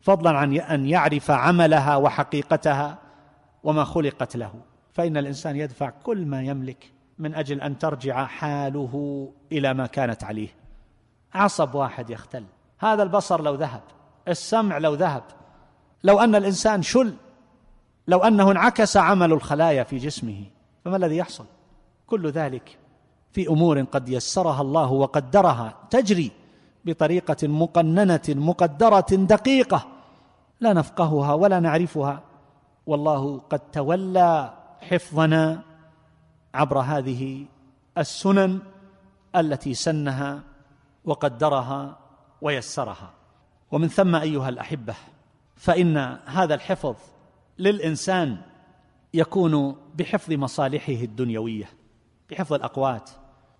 فضلا 0.00 0.30
عن 0.30 0.56
أن 0.56 0.86
يعرف 0.86 1.30
عملها 1.30 1.96
وحقيقتها 1.96 2.98
وما 3.64 3.84
خلقت 3.84 4.36
له. 4.36 4.52
فإن 4.92 5.16
الإنسان 5.16 5.56
يدفع 5.56 5.90
كل 5.90 6.26
ما 6.26 6.42
يملك 6.42 6.92
من 7.18 7.34
أجل 7.34 7.60
أن 7.60 7.78
ترجع 7.78 8.26
حاله 8.26 9.32
إلى 9.52 9.74
ما 9.74 9.86
كانت 9.86 10.24
عليه. 10.24 10.48
عصب 11.34 11.74
واحد 11.74 12.10
يختل. 12.10 12.44
هذا 12.78 13.02
البصر 13.02 13.42
لو 13.42 13.54
ذهب 13.54 13.82
السمع 14.28 14.78
لو 14.78 14.94
ذهب 14.94 15.22
لو 16.04 16.20
أن 16.20 16.34
الإنسان 16.34 16.82
شل 16.82 17.14
لو 18.08 18.18
أنه 18.18 18.50
انعكس 18.50 18.96
عمل 18.96 19.32
الخلايا 19.32 19.82
في 19.82 19.98
جسمه 19.98 20.44
فما 20.84 20.96
الذي 20.96 21.16
يحصل؟ 21.16 21.44
كل 22.06 22.30
ذلك 22.30 22.78
في 23.34 23.48
أمور 23.48 23.82
قد 23.82 24.08
يسرها 24.08 24.62
الله 24.62 24.92
وقدرها 24.92 25.74
تجري 25.90 26.30
بطريقة 26.84 27.48
مقننة 27.48 28.22
مقدرة 28.28 29.06
دقيقة 29.10 29.86
لا 30.60 30.72
نفقهها 30.72 31.34
ولا 31.34 31.60
نعرفها. 31.60 32.22
والله 32.86 33.38
قد 33.38 33.58
تولى 33.58 34.54
حفظنا 34.80 35.62
عبر 36.54 36.78
هذه 36.78 37.46
السنن 37.98 38.58
التي 39.36 39.74
سنها 39.74 40.42
وقدرها 41.04 41.98
ويسرها. 42.42 43.10
ومن 43.70 43.88
ثم 43.88 44.16
أيها 44.16 44.48
الأحبة 44.48 44.94
فإن 45.56 45.96
هذا 46.26 46.54
الحفظ 46.54 46.94
للإنسان 47.58 48.36
يكون 49.14 49.76
بحفظ 49.94 50.32
مصالحه 50.32 50.92
الدنيوية 50.92 51.68
بحفظ 52.30 52.52
الأقوات. 52.52 53.10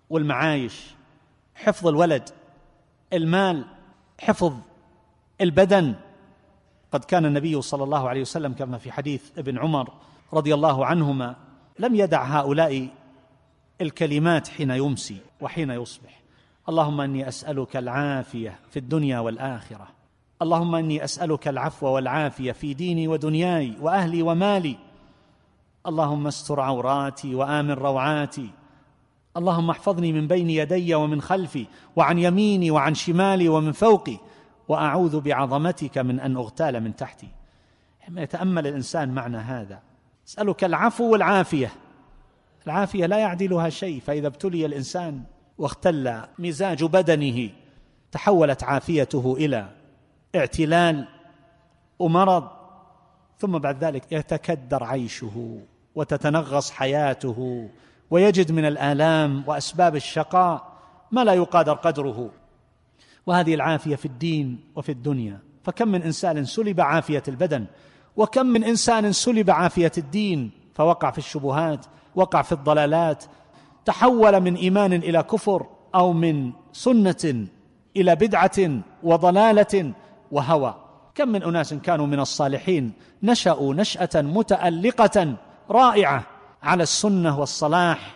والمعايش 0.09 0.95
حفظ 1.55 1.87
الولد 1.87 2.29
المال 3.13 3.65
حفظ 4.19 4.53
البدن. 5.41 5.95
قد 6.91 7.03
كان 7.03 7.25
النبي 7.25 7.61
صلى 7.61 7.83
الله 7.83 8.09
عليه 8.09 8.21
وسلم 8.21 8.53
كما 8.53 8.77
في 8.77 8.91
حديث 8.91 9.23
ابن 9.37 9.57
عمر 9.57 9.89
رضي 10.33 10.53
الله 10.53 10.85
عنهما 10.85 11.35
لم 11.79 11.95
يدع 11.95 12.23
هؤلاء 12.23 12.87
الكلمات 13.81 14.47
حين 14.47 14.71
يمسي 14.71 15.17
وحين 15.41 15.69
يصبح. 15.69 16.21
اللهم 16.69 17.01
إني 17.01 17.27
أسألك 17.27 17.77
العافية 17.77 18.59
في 18.69 18.79
الدنيا 18.79 19.19
والآخرة. 19.19 19.87
اللهم 20.41 20.75
إني 20.75 21.03
أسألك 21.03 21.47
العفو 21.47 21.87
والعافية 21.87 22.51
في 22.51 22.73
ديني 22.73 23.07
ودنياي 23.07 23.73
وأهلي 23.81 24.21
ومالي. 24.21 24.77
اللهم 25.87 26.27
استر 26.27 26.59
عوراتي 26.59 27.35
وآمن 27.35 27.71
روعاتي. 27.71 28.49
اللهم 29.37 29.69
احفظني 29.69 30.11
من 30.11 30.27
بين 30.27 30.49
يدي 30.49 30.95
ومن 30.95 31.21
خلفي 31.21 31.65
وعن 31.95 32.19
يميني 32.19 32.71
وعن 32.71 32.93
شمالي 32.93 33.49
ومن 33.49 33.71
فوقي 33.71 34.17
وأعوذ 34.67 35.21
بعظمتك 35.21 35.97
من 35.97 36.19
أن 36.19 36.37
أغتال 36.37 36.79
من 36.79 36.95
تحتي. 36.95 37.27
حين 37.99 38.17
يتأمل 38.17 38.67
الإنسان 38.67 39.09
معنى 39.09 39.37
هذا 39.37 39.79
أسألك 40.27 40.63
العفو 40.63 41.11
والعافية. 41.11 41.71
العافية 42.67 43.05
لا 43.05 43.17
يعدلها 43.17 43.69
شيء 43.69 43.99
فإذا 43.99 44.27
ابتلي 44.27 44.65
الإنسان 44.65 45.23
واختل 45.57 46.21
مزاج 46.39 46.83
بدنه 46.83 47.49
تحولت 48.11 48.63
عافيته 48.63 49.35
إلى 49.39 49.69
اعتلال 50.35 51.07
ومرض 51.99 52.47
ثم 53.37 53.57
بعد 53.57 53.83
ذلك 53.83 54.11
يتكدر 54.11 54.83
عيشه 54.83 55.59
وتتنغص 55.95 56.71
حياته. 56.71 57.69
ويجد 58.11 58.51
من 58.51 58.65
الآلام 58.65 59.43
وأسباب 59.47 59.95
الشقاء 59.95 60.75
ما 61.11 61.23
لا 61.23 61.33
يقادر 61.33 61.73
قدره. 61.73 62.29
وهذه 63.25 63.53
العافية 63.53 63.95
في 63.95 64.05
الدين 64.05 64.59
وفي 64.75 64.91
الدنيا. 64.91 65.39
فكم 65.63 65.87
من 65.87 66.03
إنسان 66.03 66.43
سلب 66.43 66.81
عافية 66.81 67.23
البدن 67.27 67.65
وكم 68.17 68.45
من 68.45 68.63
إنسان 68.63 69.11
سلب 69.11 69.49
عافية 69.49 69.91
الدين 69.97 70.51
فوقع 70.73 71.11
في 71.11 71.17
الشبهات 71.17 71.85
وقع 72.15 72.41
في 72.41 72.51
الضلالات 72.51 73.23
تحول 73.85 74.41
من 74.41 74.55
إيمان 74.55 74.93
إلى 74.93 75.23
كفر 75.23 75.65
أو 75.95 76.13
من 76.13 76.51
سنة 76.73 77.47
إلى 77.97 78.15
بدعة 78.15 78.81
وضلالة 79.03 79.93
وهوى. 80.31 80.75
كم 81.15 81.29
من 81.29 81.43
أناس 81.43 81.73
كانوا 81.73 82.07
من 82.07 82.19
الصالحين 82.19 82.93
نشأوا 83.23 83.73
نشأة 83.73 84.21
متألقة 84.21 85.35
رائعة. 85.69 86.23
على 86.65 86.83
السنة 86.83 87.39
والصلاح 87.39 88.15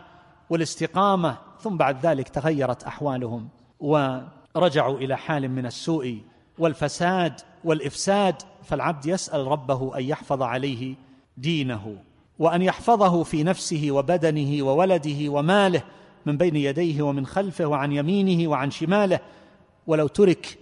والاستقامة 0.49 1.37
ثم 1.61 1.77
بعد 1.77 2.05
ذلك 2.05 2.29
تغيرت 2.29 2.83
أحوالهم 2.83 3.49
ورجعوا 3.79 4.97
إلى 4.97 5.17
حال 5.17 5.51
من 5.51 5.65
السوء 5.65 6.21
والفساد 6.59 7.41
والإفساد 7.63 8.35
فالعبد 8.63 9.05
يسأل 9.05 9.47
ربه 9.47 9.97
أن 9.97 10.03
يحفظ 10.03 10.41
عليه 10.41 10.95
دينه 11.37 11.97
وأن 12.39 12.61
يحفظه 12.61 13.23
في 13.23 13.43
نفسه 13.43 13.87
وبدنه 13.91 14.63
وولده 14.63 15.29
وماله 15.29 15.83
من 16.25 16.37
بين 16.37 16.55
يديه 16.55 17.01
ومن 17.01 17.25
خلفه 17.25 17.65
وعن 17.65 17.91
يمينه 17.91 18.49
وعن 18.49 18.71
شماله. 18.71 19.19
ولو 19.87 20.07
ترك 20.07 20.57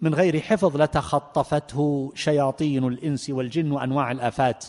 من 0.00 0.14
غير 0.14 0.40
حفظ 0.40 0.76
لتخطفته 0.76 2.12
شياطين 2.14 2.84
الإنس 2.84 3.30
والجن 3.30 3.72
وأنواع 3.72 4.12
الآفات. 4.12 4.64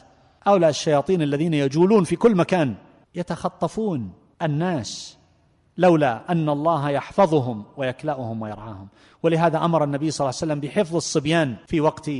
هؤلاء 0.45 0.69
الشياطين 0.69 1.21
الذين 1.21 1.53
يجولون 1.53 2.03
في 2.03 2.15
كل 2.15 2.35
مكان 2.35 2.75
يتخطفون 3.15 4.11
الناس 4.41 5.17
لولا 5.77 6.31
أن 6.31 6.49
الله 6.49 6.89
يحفظهم 6.89 7.63
ويكلأهم 7.77 8.41
ويرعاهم. 8.41 8.87
ولهذا 9.23 9.65
أمر 9.65 9.83
النبي 9.83 10.11
صلى 10.11 10.25
الله 10.25 10.37
عليه 10.41 10.53
وسلم 10.53 10.59
بحفظ 10.59 10.95
الصبيان 10.95 11.55
في 11.67 11.81
وقت 11.81 12.11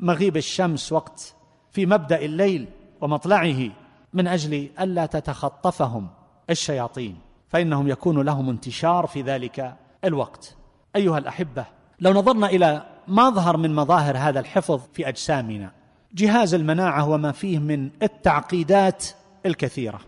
مغيب 0.00 0.36
الشمس 0.36 0.92
وقت 0.92 1.34
في 1.72 1.86
مبدأ 1.86 2.24
الليل 2.24 2.68
ومطلعه 3.00 3.70
من 4.12 4.26
أجل 4.26 4.70
ألا 4.80 5.06
تتخطفهم 5.06 6.08
الشياطين. 6.50 7.18
فإنهم 7.48 7.88
يكون 7.88 8.20
لهم 8.22 8.48
انتشار 8.48 9.06
في 9.06 9.22
ذلك 9.22 9.76
الوقت. 10.04 10.56
أيها 10.96 11.18
الأحبة 11.18 11.64
لو 12.00 12.12
نظرنا 12.12 12.46
إلى 12.46 12.82
مظهر 13.08 13.56
من 13.56 13.74
مظاهر 13.74 14.16
هذا 14.16 14.40
الحفظ 14.40 14.80
في 14.92 15.08
أجسامنا 15.08 15.70
جهاز 16.14 16.54
المناعة 16.54 17.08
وما 17.08 17.32
فيه 17.32 17.58
من 17.58 17.90
التعقيدات 18.02 19.04
الكثيرة 19.46 20.00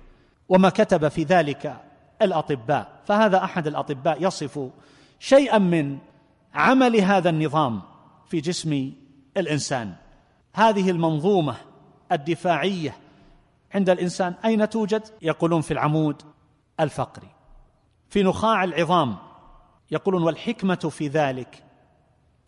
وما 0.49 0.69
كتب 0.69 1.09
في 1.09 1.23
ذلك 1.23 1.77
الأطباء. 2.23 3.01
فهذا 3.07 3.45
أحد 3.45 3.67
الأطباء 3.67 4.23
يصف 4.23 4.71
شيئا 5.19 5.59
من 5.59 5.99
عمل 6.55 6.97
هذا 6.97 7.31
النظام 7.31 7.83
في 8.27 8.41
جسم 8.41 8.93
الإنسان. 9.37 9.95
هذه 10.55 10.91
المنظومة 10.91 11.57
الدفاعية 12.13 12.97
عند 13.75 13.91
الإنسان 13.91 14.35
أين 14.45 14.69
توجد؟ 14.69 15.03
يقولون 15.23 15.61
في 15.61 15.71
العمود 15.71 16.23
الفقري. 16.81 17.29
في 18.09 18.23
نخاع 18.23 18.65
العظام 18.65 19.17
يقولون 19.91 20.23
والحكمة 20.23 20.75
في 20.75 21.09
ذلك 21.09 21.65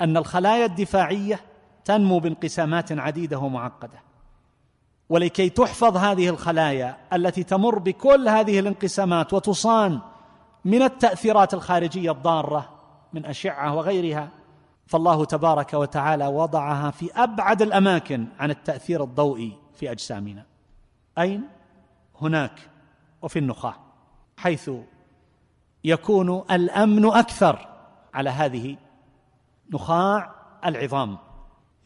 أن 0.00 0.16
الخلايا 0.16 0.64
الدفاعية 0.64 1.40
تنمو 1.88 2.18
بانقسامات 2.18 2.92
عديدة 2.92 3.38
ومعقدة. 3.38 4.03
ولكي 5.09 5.48
تحفظ 5.48 5.96
هذه 5.96 6.29
الخلايا 6.29 6.96
التي 7.12 7.42
تمر 7.42 7.79
بكل 7.79 8.29
هذه 8.29 8.61
الانقسامات 8.61 9.33
وتصان 9.33 10.01
من 10.64 10.83
التأثيرات 10.83 11.55
الخارجية 11.55 12.11
الضارة 12.11 12.68
من 13.12 13.27
أشعة 13.27 13.74
وغيرها 13.74 14.29
فالله 14.87 15.24
تبارك 15.24 15.74
وتعالى 15.74 16.27
وضعها 16.27 16.90
في 16.90 17.11
أبعد 17.16 17.62
الأماكن 17.62 18.27
عن 18.38 18.51
التأثير 18.51 19.05
الضوئي 19.05 19.53
في 19.74 19.90
أجسامنا. 19.90 20.44
أين؟ 21.18 21.42
هناك 22.20 22.61
وفي 23.22 23.38
النخاع 23.38 23.77
حيث 24.37 24.70
يكون 25.85 26.44
الأمن 26.51 27.05
أكثر 27.05 27.68
على 28.14 28.31
هذه 28.31 28.77
نخاع 29.70 30.35
العظام. 30.64 31.27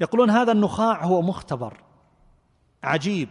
يقولون 0.03 0.31
هذا 0.31 0.53
النخاع 0.53 1.05
هو 1.05 1.23
مختبر 1.23 1.75
عجيب. 2.83 3.29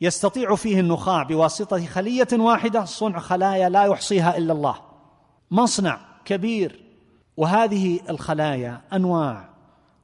يستطيع 0.00 0.54
فيه 0.54 0.80
النخاع 0.80 1.22
بواسطة 1.22 1.86
خلية 1.86 2.28
واحدة 2.32 2.84
صنع 2.84 3.18
خلايا 3.18 3.68
لا 3.68 3.84
يحصيها 3.84 4.36
إلا 4.36 4.52
الله. 4.52 4.74
مصنع 5.50 6.00
كبير. 6.24 6.82
وهذه 7.36 8.00
الخلايا 8.10 8.80
أنواع 8.92 9.48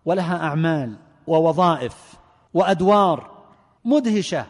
ولها 0.05 0.37
أعمال 0.37 0.97
ووظائف 1.27 2.15
وأدوار 2.55 3.31
مدهشة. 3.85 4.47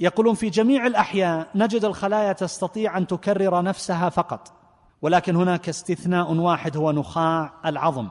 يقولون 0.00 0.34
في 0.34 0.50
جميع 0.50 0.86
الأحياء 0.86 1.48
نجد 1.54 1.84
الخلايا 1.84 2.32
تستطيع 2.32 2.98
أن 2.98 3.06
تكرر 3.06 3.62
نفسها 3.62 4.08
فقط 4.08 4.52
ولكن 5.02 5.36
هناك 5.36 5.68
استثناء 5.68 6.32
واحد 6.32 6.76
هو 6.76 6.92
نخاع 6.92 7.52
العظم. 7.66 8.08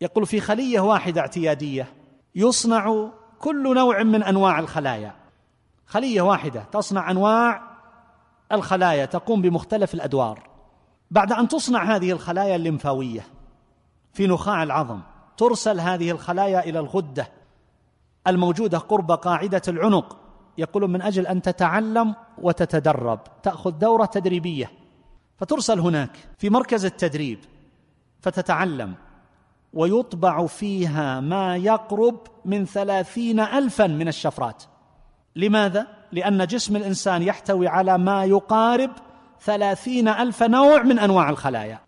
يقول 0.00 0.26
في 0.26 0.40
خلية 0.40 0.80
واحدة 0.80 1.20
اعتيادية 1.20 2.03
يصنع 2.34 3.10
كل 3.38 3.74
نوع 3.74 4.02
من 4.02 4.22
أنواع 4.22 4.58
الخلايا. 4.58 5.14
خلية 5.86 6.22
واحدة 6.22 6.62
تصنع 6.72 7.10
أنواع 7.10 7.62
الخلايا 8.52 9.04
تقوم 9.04 9.42
بمختلف 9.42 9.94
الأدوار. 9.94 10.48
بعد 11.10 11.32
أن 11.32 11.48
تصنع 11.48 11.96
هذه 11.96 12.12
الخلايا 12.12 12.56
الليمفاوية 12.56 13.26
في 14.12 14.26
نخاع 14.26 14.62
العظم 14.62 15.00
ترسل 15.36 15.80
هذه 15.80 16.10
الخلايا 16.10 16.60
إلى 16.60 16.78
الغدة 16.78 17.28
الموجودة 18.26 18.78
قرب 18.78 19.12
قاعدة 19.12 19.62
العنق. 19.68 20.16
يقولون 20.58 20.92
من 20.92 21.02
أجل 21.02 21.26
أن 21.26 21.42
تتعلم 21.42 22.14
وتتدرب 22.38 23.20
تأخذ 23.42 23.70
دورة 23.70 24.04
تدريبية. 24.04 24.70
فترسل 25.36 25.80
هناك 25.80 26.16
في 26.38 26.50
مركز 26.50 26.84
التدريب 26.84 27.38
فتتعلم. 28.20 28.94
ويطبع 29.74 30.46
فيها 30.46 31.20
ما 31.20 31.56
يقرب 31.56 32.18
من 32.44 32.64
ثلاثين 32.66 33.40
ألفا 33.40 33.86
من 33.86 34.08
الشفرات. 34.08 34.62
لماذا؟ 35.36 35.86
لأن 36.12 36.46
جسم 36.46 36.76
الإنسان 36.76 37.22
يحتوي 37.22 37.68
على 37.68 37.98
ما 37.98 38.24
يقارب 38.24 38.90
ثلاثين 39.40 40.08
ألف 40.08 40.42
نوع 40.42 40.82
من 40.82 40.98
أنواع 40.98 41.30
الخلايا. 41.30 41.80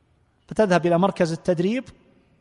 فتذهب 0.49 0.87
إلى 0.87 0.99
مركز 0.99 1.32
التدريب 1.32 1.84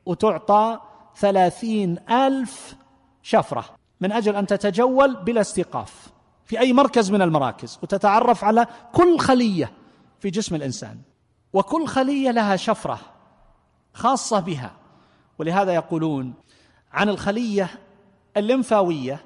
وتعطى 0.06 0.80
ثلاثين 1.18 1.98
ألف 2.10 2.76
شفرة 3.22 3.66
من 4.02 4.12
أجل 4.12 4.36
أن 4.36 4.48
تتجول 4.48 5.16
بلا 5.16 5.42
استيقاف 5.42 6.08
في 6.46 6.60
أي 6.60 6.74
مركز 6.74 7.12
من 7.12 7.22
المراكز 7.22 7.80
وتتعرف 7.84 8.44
على 8.44 8.68
كل 8.94 9.20
خلية 9.20 9.72
في 10.20 10.30
جسم 10.30 10.56
الإنسان. 10.56 10.98
وكل 11.54 11.88
خلية 11.88 12.32
لها 12.32 12.56
شفرة 12.56 13.00
خاصة 13.94 14.40
بها. 14.40 14.85
ولهذا 15.40 15.74
يقولون 15.74 16.34
عن 16.94 17.10
الخلية 17.10 17.70
الليمفاويه 18.38 19.22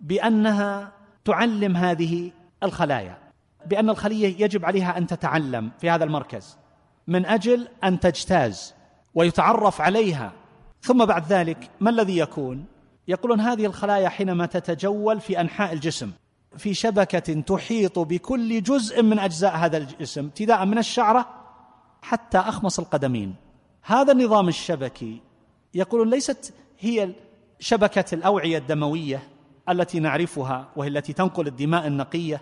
بأنها 0.00 0.92
تعلم 1.24 1.76
هذه 1.76 2.30
الخلايا 2.62 3.18
بأن 3.66 3.90
الخلية 3.90 4.44
يجب 4.44 4.64
عليها 4.64 4.98
أن 4.98 5.06
تتعلم 5.06 5.70
في 5.78 5.90
هذا 5.90 6.04
المركز 6.04 6.58
من 7.06 7.26
أجل 7.26 7.68
أن 7.84 8.00
تجتاز 8.00 8.74
ويتعرف 9.14 9.80
عليها. 9.80 10.32
ثم 10.80 11.04
بعد 11.04 11.26
ذلك 11.26 11.70
ما 11.80 11.90
الذي 11.90 12.18
يكون؟ 12.18 12.64
يقولون 13.08 13.40
هذه 13.40 13.66
الخلايا 13.66 14.08
حينما 14.08 14.46
تتجول 14.46 15.20
في 15.20 15.40
أنحاء 15.40 15.72
الجسم 15.72 16.12
في 16.56 16.74
شبكة 16.74 17.40
تحيط 17.40 17.98
بكل 17.98 18.62
جزء 18.62 19.02
من 19.02 19.18
أجزاء 19.18 19.56
هذا 19.56 19.76
الجسم 19.76 20.24
ابتداء 20.24 20.64
من 20.64 20.78
الشعرة 20.78 21.28
حتى 22.02 22.38
أخمص 22.38 22.78
القدمين. 22.78 23.34
هذا 23.82 24.12
النظام 24.12 24.48
الشبكي 24.48 25.20
يقولون 25.74 26.10
ليست 26.10 26.54
هي 26.78 27.12
شبكة 27.60 28.14
الأوعية 28.14 28.58
الدموية 28.58 29.22
التي 29.68 30.00
نعرفها 30.00 30.68
وهي 30.76 30.88
التي 30.88 31.12
تنقل 31.12 31.46
الدماء 31.46 31.86
النقية 31.86 32.40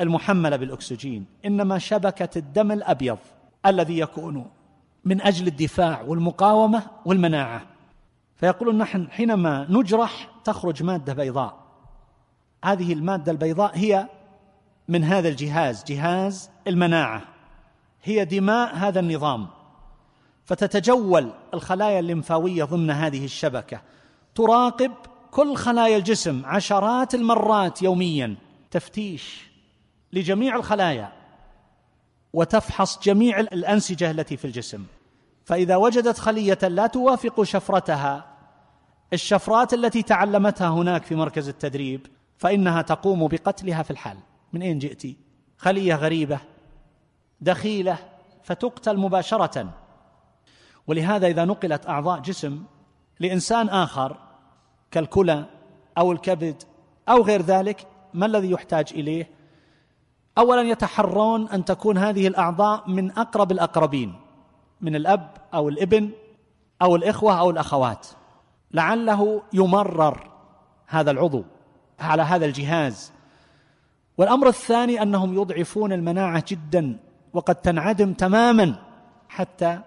المحملة 0.00 0.56
بالأكسجين 0.56 1.24
إنما 1.46 1.78
شبكة 1.78 2.38
الدم 2.38 2.72
الأبيض 2.72 3.18
الذي 3.66 3.98
يكون 3.98 4.46
من 5.04 5.20
أجل 5.20 5.46
الدفاع 5.46 6.02
والمقاومة 6.02 6.82
والمناعة. 7.04 7.62
فيقولون 8.36 8.78
نحن 8.78 9.10
حينما 9.10 9.66
نجرح 9.70 10.30
تخرج 10.44 10.82
مادة 10.82 11.14
بيضاء. 11.14 11.62
هذه 12.64 12.92
المادة 12.92 13.32
البيضاء 13.32 13.78
هي 13.78 14.08
من 14.88 15.04
هذا 15.04 15.28
الجهاز 15.28 15.84
جهاز 15.84 16.50
المناعة. 16.66 17.22
هي 18.02 18.24
دماء 18.24 18.74
هذا 18.74 19.00
النظام. 19.00 19.48
فتتجول 20.44 21.32
الخلايا 21.54 21.98
الليمفاوية 21.98 22.64
ضمن 22.64 22.90
هذه 22.90 23.24
الشبكة. 23.24 23.80
تراقب 24.34 24.92
كل 25.30 25.56
خلايا 25.56 25.96
الجسم 25.96 26.42
عشرات 26.44 27.14
المرات 27.14 27.82
يوميا. 27.82 28.36
تفتيش 28.70 29.50
لجميع 30.12 30.56
الخلايا. 30.56 31.12
وتفحص 32.32 33.02
جميع 33.02 33.40
الأنسجة 33.40 34.10
التي 34.10 34.36
في 34.36 34.44
الجسم. 34.44 34.84
فإذا 35.44 35.76
وجدت 35.76 36.18
خلية 36.18 36.58
لا 36.62 36.86
توافق 36.86 37.42
شفرتها 37.42 38.26
الشفرات 39.12 39.74
التي 39.74 40.02
تعلمتها 40.02 40.68
هناك 40.68 41.04
في 41.04 41.14
مركز 41.14 41.48
التدريب 41.48 42.06
فإنها 42.36 42.82
تقوم 42.82 43.28
بقتلها 43.28 43.82
في 43.82 43.90
الحال. 43.90 44.18
من 44.52 44.62
أين 44.62 44.78
جئت 44.78 45.16
خلية 45.58 45.94
غريبة 45.94 46.40
دخيلة 47.40 47.98
فتقتل 48.42 48.96
مباشرة. 48.96 49.81
ولهذا 50.86 51.26
إذا 51.26 51.44
نقلت 51.44 51.88
أعضاء 51.88 52.20
جسم 52.20 52.62
لإنسان 53.20 53.68
آخر 53.68 54.16
كالكلى 54.90 55.44
أو 55.98 56.12
الكبد 56.12 56.62
أو 57.08 57.22
غير 57.22 57.42
ذلك 57.42 57.86
ما 58.14 58.26
الذي 58.26 58.50
يحتاج 58.50 58.88
إليه؟ 58.92 59.28
اولا 60.38 60.62
يتحرون 60.62 61.48
أن 61.48 61.64
تكون 61.64 61.98
هذه 61.98 62.26
الأعضاء 62.26 62.90
من 62.90 63.10
أقرب 63.18 63.52
الأقربين 63.52 64.14
من 64.80 64.96
الأب 64.96 65.30
أو 65.54 65.68
الابن 65.68 66.10
أو 66.82 66.96
الإخوة 66.96 67.38
أو 67.40 67.50
الأخوات. 67.50 68.06
لعله 68.70 69.42
يمرر 69.52 70.30
هذا 70.86 71.10
العضو 71.10 71.44
على 72.00 72.22
هذا 72.22 72.46
الجهاز. 72.46 73.12
والأمر 74.18 74.48
الثاني 74.48 75.02
أنهم 75.02 75.34
يضعفون 75.34 75.92
المناعة 75.92 76.44
جدا 76.48 76.98
وقد 77.32 77.54
تنعدم 77.54 78.12
تماما 78.12 78.74
حتى 79.28 79.80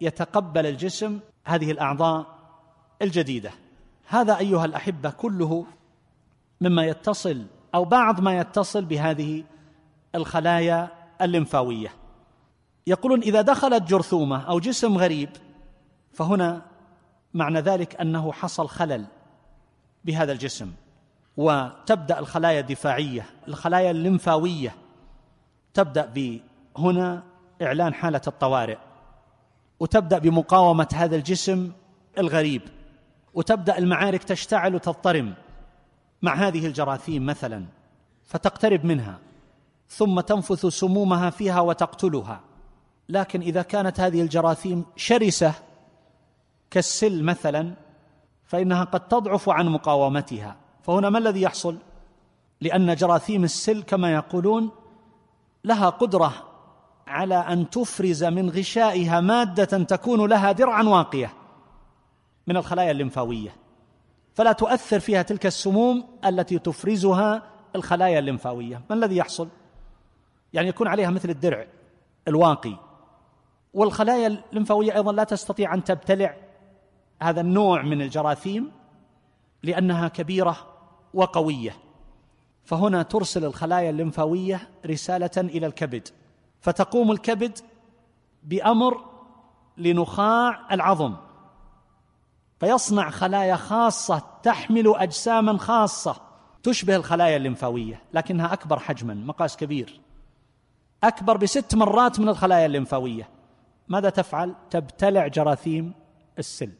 يتقبل 0.00 0.66
الجسم 0.66 1.20
هذه 1.44 1.70
الأعضاء 1.70 2.26
الجديدة. 3.02 3.50
هذا 4.08 4.38
أيها 4.38 4.64
الأحبة 4.64 5.10
كله 5.10 5.66
مما 6.60 6.84
يتصل 6.84 7.46
أو 7.74 7.84
بعض 7.84 8.20
ما 8.20 8.38
يتصل 8.38 8.84
بهذه 8.84 9.44
الخلايا 10.14 10.88
الليمفاوية. 11.22 11.92
يقولون 12.86 13.22
إذا 13.22 13.40
دخلت 13.40 13.82
جرثومة 13.82 14.42
أو 14.42 14.58
جسم 14.58 14.98
غريب 14.98 15.28
فهنا 16.12 16.62
معنى 17.34 17.60
ذلك 17.60 18.00
أنه 18.00 18.32
حصل 18.32 18.68
خلل 18.68 19.04
بهذا 20.04 20.32
الجسم 20.32 20.72
وتبدأ 21.36 22.18
الخلايا 22.18 22.60
الدفاعية 22.60 23.26
الخلايا 23.48 23.90
الليمفاوية 23.90 24.74
تبدأ 25.74 26.06
بهنا 26.76 27.22
إعلان 27.62 27.94
حالة 27.94 28.20
الطوارئ. 28.26 28.78
وتبدأ 29.80 30.18
بمقاومة 30.18 30.88
هذا 30.94 31.16
الجسم 31.16 31.72
الغريب 32.18 32.62
وتبدأ 33.34 33.78
المعارك 33.78 34.24
تشتعل 34.24 34.74
وتضطرم 34.74 35.34
مع 36.22 36.34
هذه 36.34 36.66
الجراثيم 36.66 37.26
مثلا 37.26 37.64
فتقترب 38.24 38.84
منها 38.84 39.18
ثم 39.88 40.20
تنفث 40.20 40.66
سمومها 40.66 41.30
فيها 41.30 41.60
وتقتلها. 41.60 42.40
لكن 43.08 43.40
إذا 43.40 43.62
كانت 43.62 44.00
هذه 44.00 44.22
الجراثيم 44.22 44.84
شرسة 44.96 45.54
كالسل 46.70 47.22
مثلا 47.22 47.74
فإنها 48.44 48.84
قد 48.84 49.08
تضعف 49.08 49.48
عن 49.48 49.68
مقاومتها. 49.68 50.56
فهنا 50.82 51.10
ما 51.10 51.18
الذي 51.18 51.42
يحصل؟ 51.42 51.76
لأن 52.60 52.94
جراثيم 52.94 53.44
السل 53.44 53.82
كما 53.82 54.12
يقولون 54.12 54.70
لها 55.64 55.88
قدرة 55.88 56.32
على 57.06 57.34
أن 57.34 57.70
تفرز 57.70 58.24
من 58.24 58.50
غشائها 58.50 59.20
مادة 59.20 59.84
تكون 59.84 60.28
لها 60.28 60.52
درعا 60.52 60.82
واقية 60.82 61.32
من 62.46 62.56
الخلايا 62.56 62.90
الليمفاوية. 62.90 63.56
فلا 64.34 64.52
تؤثر 64.52 65.00
فيها 65.00 65.22
تلك 65.22 65.46
السموم 65.46 66.04
التي 66.24 66.58
تفرزها 66.58 67.42
الخلايا 67.76 68.18
الليمفاوية. 68.18 68.82
ما 68.90 68.96
الذي 68.96 69.16
يحصل؟ 69.16 69.48
يعني 70.52 70.68
يكون 70.68 70.88
عليها 70.88 71.10
مثل 71.10 71.30
الدرع 71.30 71.66
الواقي. 72.28 72.76
والخلايا 73.74 74.26
الليمفاوية 74.26 74.94
أيضا 74.94 75.12
لا 75.12 75.24
تستطيع 75.24 75.74
أن 75.74 75.84
تبتلع 75.84 76.36
هذا 77.22 77.40
النوع 77.40 77.82
من 77.82 78.02
الجراثيم 78.02 78.72
لأنها 79.62 80.08
كبيرة 80.08 80.56
وقوية. 81.14 81.76
فهنا 82.64 83.02
ترسل 83.02 83.44
الخلايا 83.44 83.90
الليمفاوية 83.90 84.68
رسالة 84.86 85.30
إلى 85.36 85.66
الكبد. 85.66 86.08
فتقوم 86.66 87.12
الكبد 87.12 87.58
بأمر 88.42 89.04
لنخاع 89.76 90.74
العظم 90.74 91.14
فيصنع 92.60 93.10
خلايا 93.10 93.56
خاصة 93.56 94.22
تحمل 94.42 94.94
أجساما 94.96 95.58
خاصة 95.58 96.16
تشبه 96.62 96.96
الخلايا 96.96 97.36
الليمفاوية 97.36 98.02
لكنها 98.12 98.52
أكبر 98.52 98.78
حجما 98.78 99.14
مقاس 99.14 99.56
كبير 99.56 100.00
أكبر 101.04 101.36
بست 101.36 101.74
مرات 101.74 102.20
من 102.20 102.28
الخلايا 102.28 102.66
الليمفاوية. 102.66 103.28
ماذا 103.88 104.10
تفعل؟ 104.10 104.54
تبتلع 104.70 105.26
جراثيم 105.26 105.92
السل. 106.38 106.72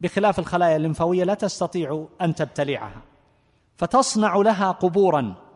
بخلاف 0.00 0.38
الخلايا 0.38 0.76
الليمفاوية 0.76 1.24
لا 1.24 1.34
تستطيع 1.34 2.06
أن 2.20 2.34
تبتلعها 2.34 3.02
فتصنع 3.76 4.36
لها 4.36 4.70
قبورا 4.70 5.49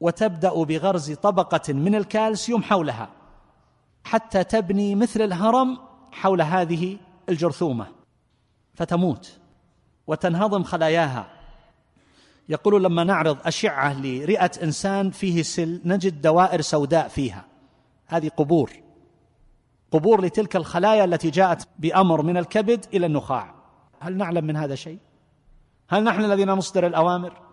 وتبدأ 0.00 0.62
بغرز 0.62 1.12
طبقة 1.12 1.72
من 1.72 1.94
الكالسيوم 1.94 2.62
حولها 2.62 3.08
حتى 4.04 4.44
تبني 4.44 4.94
مثل 4.94 5.22
الهرم 5.22 5.78
حول 6.12 6.42
هذه 6.42 6.96
الجرثومة 7.28 7.86
فتموت 8.74 9.38
وتنهضم 10.06 10.62
خلاياها. 10.62 11.26
يقول 12.48 12.84
لما 12.84 13.04
نعرض 13.04 13.38
أشعة 13.46 14.00
لرئة 14.00 14.50
إنسان 14.62 15.10
فيه 15.10 15.42
سل 15.42 15.80
نجد 15.84 16.22
دوائر 16.22 16.60
سوداء 16.60 17.08
فيها. 17.08 17.44
هذه 18.06 18.28
قبور 18.28 18.72
قبور 19.90 20.24
لتلك 20.24 20.56
الخلايا 20.56 21.04
التي 21.04 21.30
جاءت 21.30 21.68
بأمر 21.78 22.22
من 22.22 22.36
الكبد 22.36 22.86
إلى 22.94 23.06
النخاع. 23.06 23.54
هل 24.00 24.16
نعلم 24.16 24.44
من 24.44 24.56
هذا 24.56 24.74
شيء؟ 24.74 24.98
هل 25.88 26.04
نحن 26.04 26.24
الذين 26.24 26.50
نصدر 26.50 26.86
الأوامر؟ 26.86 27.47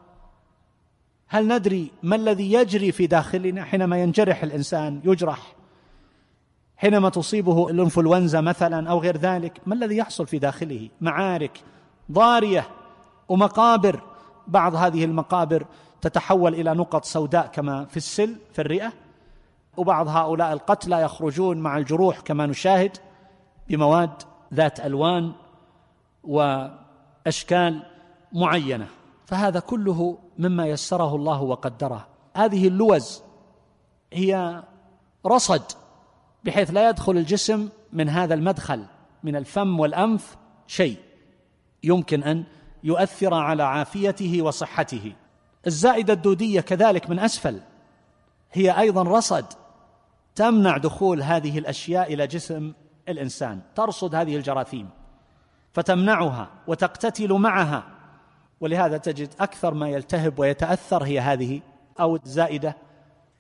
هل 1.28 1.48
ندري 1.48 1.92
ما 2.04 2.16
الذي 2.16 2.54
يجري 2.54 2.92
في 2.92 3.08
داخلنا 3.08 3.64
حينما 3.64 4.02
ينجرح 4.02 4.44
الإنسان 4.44 5.02
يجرح؟ 5.04 5.56
حينما 6.78 7.10
تصيبه 7.10 7.70
الإنفلونزا 7.70 8.42
مثلا 8.42 8.90
أو 8.90 9.00
غير 9.00 9.18
ذلك 9.18 9.62
ما 9.66 9.76
الذي 9.76 9.98
يحصل 9.98 10.28
في 10.28 10.40
داخله؟ 10.40 10.90
معارك 11.02 11.64
ضارية 12.12 12.68
ومقابر. 13.30 14.02
بعض 14.48 14.76
هذه 14.76 15.06
المقابر 15.06 15.66
تتحول 16.02 16.54
إلى 16.54 16.74
نقط 16.74 17.06
سوداء 17.06 17.48
كما 17.48 17.86
في 17.86 17.98
السل 17.98 18.36
في 18.54 18.62
الرئة. 18.62 18.94
وبعض 19.78 20.08
هؤلاء 20.08 20.54
القتلى 20.54 21.02
يخرجون 21.02 21.58
مع 21.58 21.78
الجروح 21.78 22.20
كما 22.20 22.46
نشاهد 22.46 22.98
بمواد 23.70 24.12
ذات 24.54 24.80
ألوان 24.80 25.32
وأشكال 26.24 27.84
معينة. 28.34 28.88
فهذا 29.26 29.60
كله 29.60 30.18
مما 30.40 30.68
يسره 30.68 31.16
الله 31.16 31.42
وقدره. 31.42 32.08
هذه 32.36 32.68
اللوز 32.68 33.22
هي 34.14 34.64
رصد 35.26 35.62
بحيث 36.44 36.72
لا 36.72 36.90
يدخل 36.90 37.12
الجسم 37.12 37.70
من 37.94 38.10
هذا 38.10 38.34
المدخل 38.34 38.86
من 39.24 39.36
الفم 39.36 39.80
والأنف 39.80 40.38
شيء. 40.68 40.98
يمكن 41.84 42.24
أن 42.24 42.44
يؤثر 42.84 43.34
على 43.34 43.64
عافيته 43.64 44.42
وصحته. 44.42 45.14
الزائدة 45.68 46.14
الدودية 46.14 46.62
كذلك 46.62 47.10
من 47.10 47.20
أسفل. 47.20 47.62
هي 48.52 48.80
أيضا 48.80 49.04
رصد 49.04 49.46
تمنع 50.36 50.78
دخول 50.78 51.22
هذه 51.22 51.60
الأشياء 51.60 52.14
إلى 52.14 52.28
جسم 52.28 52.74
الإنسان 53.10 53.62
ترصد 53.76 54.16
هذه 54.16 54.36
الجراثيم 54.36 54.90
فتمنعها 55.74 56.50
وتقتتل 56.68 57.34
معها. 57.34 57.95
ولهذا 58.62 58.98
تجد 58.98 59.30
أكثر 59.40 59.74
ما 59.74 59.90
يلتهب 59.90 60.40
ويتأثر 60.40 61.04
هي 61.04 61.20
هذه 61.20 61.62
أو 62.00 62.16
الزائدة 62.16 62.76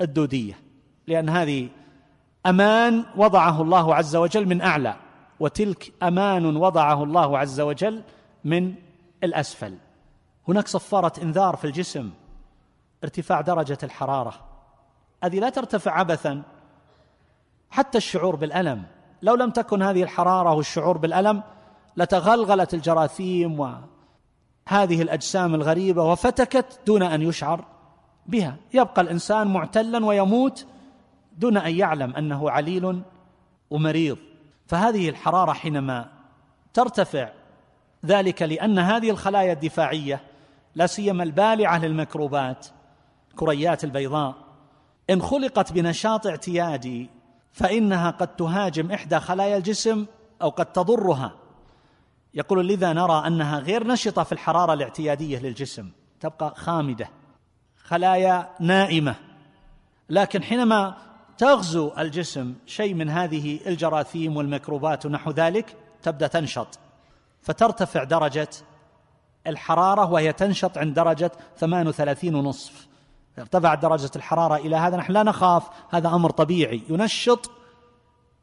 الدودية. 0.01 0.59
لأن 1.07 1.29
هذه 1.29 1.69
أمان 2.45 3.05
وضعه 3.15 3.61
الله 3.61 3.95
عز 3.95 4.15
وجل 4.15 4.45
من 4.45 4.61
أعلى 4.61 4.95
وتلك 5.39 5.93
أمان 6.03 6.57
وضعه 6.57 7.03
الله 7.03 7.37
عز 7.37 7.61
وجل 7.61 8.03
من 8.43 8.75
الأسفل. 9.23 9.77
هناك 10.47 10.67
صفارة 10.67 11.23
إنذار 11.23 11.55
في 11.55 11.65
الجسم 11.65 12.09
ارتفاع 13.03 13.41
درجة 13.41 13.77
الحرارة. 13.83 14.33
هذه 15.23 15.39
لا 15.39 15.49
ترتفع 15.49 15.91
عبثا 15.91 16.43
حتى 17.69 17.97
الشعور 17.97 18.35
بالألم. 18.35 18.83
لو 19.21 19.35
لم 19.35 19.51
تكن 19.51 19.81
هذه 19.81 20.03
الحرارة 20.03 20.53
والشعور 20.53 20.97
بالألم 20.97 21.43
لتغلغلت 21.97 22.73
الجراثيم 22.73 23.59
وهذه 24.71 25.01
الأجسام 25.01 25.55
الغريبة 25.55 26.03
وفتكت 26.03 26.79
دون 26.87 27.03
أن 27.03 27.21
يشعر 27.21 27.65
بها. 28.25 28.55
يبقى 28.73 29.01
الإنسان 29.01 29.47
معتلا 29.47 30.05
ويموت 30.05 30.65
دون 31.37 31.57
أن 31.57 31.75
يعلم 31.75 32.15
أنه 32.15 32.49
عليل 32.49 33.01
ومريض. 33.69 34.17
فهذه 34.67 35.09
الحرارة 35.09 35.53
حينما 35.53 36.11
ترتفع 36.73 37.29
ذلك 38.05 38.41
لأن 38.41 38.79
هذه 38.79 39.09
الخلايا 39.09 39.53
الدفاعية 39.53 40.21
لا 40.75 40.87
سيما 40.87 41.23
البالعة 41.23 41.77
للميكروبات 41.77 42.67
كريات 43.35 43.83
البيضاء 43.83 44.35
إن 45.09 45.21
خلقت 45.21 45.73
بنشاط 45.73 46.27
اعتيادي 46.27 47.09
فإنها 47.51 48.11
قد 48.11 48.35
تهاجم 48.35 48.91
إحدى 48.91 49.19
خلايا 49.19 49.57
الجسم 49.57 50.05
أو 50.41 50.49
قد 50.49 50.65
تضرها. 50.65 51.44
يقول 52.35 52.67
لذا 52.67 52.93
نرى 52.93 53.27
أنها 53.27 53.59
غير 53.59 53.87
نشطة 53.87 54.23
في 54.23 54.31
الحرارة 54.31 54.73
الاعتيادية 54.73 55.39
للجسم 55.39 55.89
تبقى 56.19 56.53
خامدة 56.57 57.09
خلايا 57.83 58.49
نائمة. 58.59 59.15
لكن 60.09 60.43
حينما 60.43 60.97
تغزو 61.37 61.91
الجسم 61.97 62.53
شيء 62.65 62.93
من 62.93 63.09
هذه 63.09 63.59
الجراثيم 63.67 64.37
والميكروبات 64.37 65.05
ونحو 65.05 65.31
ذلك 65.31 65.75
تبدأ 66.03 66.27
تنشط 66.27 66.79
فترتفع 67.41 68.03
درجة 68.03 68.49
الحرارة 69.47 70.11
وهي 70.11 70.33
تنشط 70.33 70.77
عند 70.77 70.93
درجة 70.93 71.31
38 71.57 72.35
ونصف. 72.35 72.87
ارتفعت 73.39 73.81
درجة 73.81 74.11
الحرارة 74.15 74.55
إلى 74.55 74.75
هذا 74.75 74.97
نحن 74.97 75.13
لا 75.13 75.23
نخاف 75.23 75.63
هذا 75.89 76.07
أمر 76.07 76.29
طبيعي. 76.29 76.81
ينشط 76.89 77.51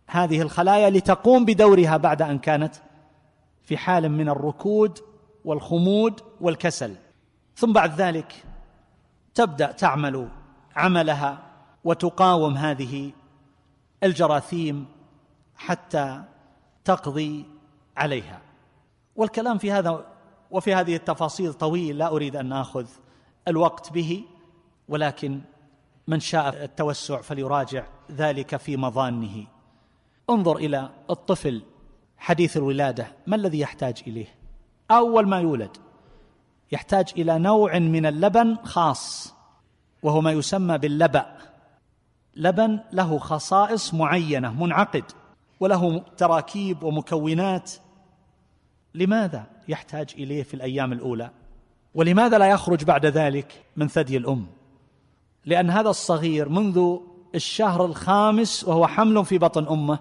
هذه 0.07 0.43
الخلايا 0.43 0.91
لتقوم 0.91 1.45
بدورها 1.45 1.97
بعد 1.97 2.23
أن 2.23 2.39
كانت 2.39 2.75
في 3.63 3.77
حال 3.77 4.09
من 4.09 4.29
الركود 4.29 4.99
والخمود 5.45 6.21
والكسل. 6.41 6.97
ثم 7.57 7.73
بعد 7.73 8.01
ذلك 8.01 8.45
تبدأ 9.35 9.73
تعمل 9.73 10.29
عملها 10.77 11.39
وتقاوم 11.85 12.57
هذه 12.57 13.13
الجراثيم 14.03 14.87
حتى 15.57 16.23
تقضي 16.85 17.45
عليها. 17.97 18.41
والكلام 19.17 19.59
في 19.59 19.73
هذا 19.73 20.07
وفي 20.51 20.75
هذه 20.75 20.97
التفاصيل 20.97 21.53
طويل 21.53 21.99
لا 21.99 22.09
أريد 22.09 22.37
أن 22.37 22.53
آخذ 22.53 22.87
الوقت 23.49 23.93
به 23.93 24.25
ولكن 24.89 25.41
من 26.07 26.21
شاء 26.21 26.65
التوسع 26.65 27.21
فليراجع 27.21 27.85
ذلك 28.11 28.57
في 28.57 28.77
مظانه. 28.77 29.47
انظر 30.31 30.57
إلى 30.57 30.91
الطفل 31.11 31.63
حديث 32.23 32.57
الولادة 32.57 33.07
ما 33.27 33.37
الذي 33.37 33.61
يحتاج 33.61 34.03
إليه؟ 34.07 34.27
أول 34.91 35.29
ما 35.29 35.41
يولد. 35.41 35.77
يحتاج 36.73 37.13
إلى 37.17 37.39
نوع 37.39 37.79
من 37.79 38.07
اللبن 38.07 38.57
خاص 38.57 39.35
وهو 40.03 40.21
ما 40.21 40.33
يسمى 40.33 40.79
باللبأ. 40.79 41.37
لبن 42.37 42.81
له 42.93 43.19
خصائص 43.19 43.95
معينة 43.95 44.65
منعقد 44.65 45.05
وله 45.61 45.99
تراكيب 45.99 46.83
ومكونات. 46.83 47.73
لماذا 48.95 49.47
يحتاج 49.69 50.15
إليه 50.19 50.43
في 50.43 50.55
الأيام 50.55 50.93
الأولى؟ 50.93 51.31
ولماذا 51.95 52.39
لا 52.39 52.47
يخرج 52.47 52.85
بعد 52.85 53.07
ذلك 53.07 53.65
من 53.77 53.89
ثدي 53.89 54.17
الأم؟ 54.17 54.47
لأن 55.45 55.71
هذا 55.71 55.91
الصغير 55.91 56.49
منذ 56.49 56.97
الشهر 57.35 57.85
الخامس 57.85 58.65
وهو 58.65 58.87
حمل 58.87 59.25
في 59.25 59.39
بطن 59.39 59.67
أمه 59.69 59.99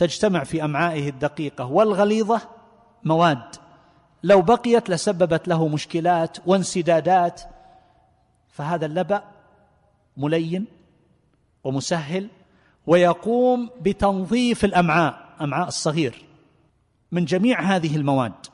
تجتمع 0.00 0.44
في 0.44 0.64
أمعائه 0.64 1.08
الدقيقة 1.08 1.64
والغليظة 1.64 2.40
مواد. 3.04 3.56
لو 4.22 4.42
بقيت 4.42 4.90
لسببت 4.90 5.48
له 5.48 5.68
مشكلات 5.68 6.38
وانسدادات 6.46 7.42
فهذا 8.48 8.86
اللبأ 8.86 9.22
ملين 10.16 10.66
ومسهل 11.64 12.28
ويقوم 12.86 13.70
بتنظيف 13.80 14.64
الأمعاء 14.64 15.36
أمعاء 15.40 15.68
الصغير 15.68 16.24
من 17.12 17.24
جميع 17.24 17.60
هذه 17.60 17.96
المواد. 17.96 18.46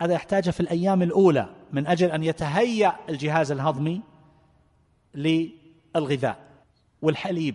هذا 0.00 0.14
يحتاج 0.14 0.50
في 0.50 0.60
الأيام 0.60 1.02
الأولى 1.02 1.48
من 1.72 1.86
أجل 1.86 2.10
أن 2.10 2.24
يتهيأ 2.24 2.96
الجهاز 3.08 3.52
الهضمي 3.52 4.00
للغذاء 5.14 6.38
والحليب 7.02 7.54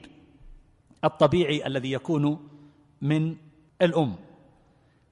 الطبيعي 1.04 1.68
الذي 1.68 1.92
يكون 1.92 2.55
من 3.02 3.36
الأم. 3.82 4.16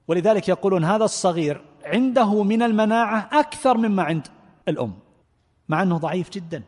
ولذلك 0.08 0.48
يقولون 0.48 0.84
هذا 0.84 1.04
الصغير 1.04 1.60
عنده 1.84 2.42
من 2.42 2.62
المناعة 2.62 3.28
أكثر 3.32 3.76
مما 3.76 4.02
عند 4.02 4.26
الأم 4.68 4.94
مع 5.68 5.82
أنه 5.82 5.98
ضعيف 5.98 6.30
جدا. 6.30 6.62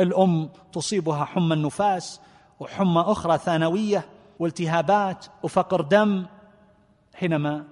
الأم 0.00 0.48
تصيبها 0.72 1.24
حمى 1.24 1.54
النفاس 1.54 2.20
وحمى 2.60 3.00
أخرى 3.00 3.38
ثانوية 3.38 4.04
والتهابات 4.38 5.26
وفقر 5.42 5.80
دم 5.80 6.26
حينما 7.14 7.64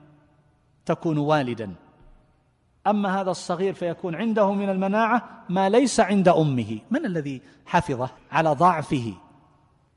تكون 0.86 1.18
والدا. 1.18 1.74
أما 2.86 3.20
هذا 3.20 3.30
الصغير 3.30 3.74
فيكون 3.74 4.14
عنده 4.14 4.52
من 4.52 4.68
المناعة 4.68 5.44
ما 5.48 5.68
ليس 5.68 6.00
عند 6.00 6.28
أمه. 6.28 6.78
من 6.90 7.06
الذي 7.06 7.42
حفظه 7.66 8.10
على 8.32 8.50
ضعفه؟ 8.50 9.14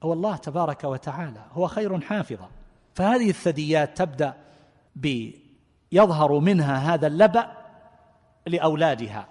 هو 0.05 0.13
الله 0.13 0.35
تبارك 0.35 0.83
وتعالى 0.83 1.41
هو 1.51 1.67
خير 1.67 2.01
حافظا 2.01 2.49
فهذه 2.93 3.29
الثدييات 3.29 3.97
تبدأ 3.97 4.33
بيظهر 4.95 6.39
منها 6.39 6.93
هذا 6.93 7.07
اللبأ 7.07 7.51
لأولادها 8.47 9.27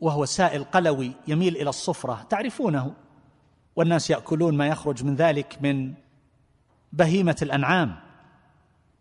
وهو 0.00 0.24
سائل 0.24 0.64
قلوي 0.64 1.12
يميل 1.28 1.56
إلى 1.56 1.68
الصفرة. 1.68 2.26
تعرفونه؟ 2.30 2.92
والناس 3.76 4.10
يأكلون 4.10 4.56
ما 4.56 4.66
يخرج 4.66 5.04
من 5.04 5.16
ذلك 5.16 5.58
من 5.60 5.94
بهيمة 6.92 7.36
الأنعام. 7.42 7.96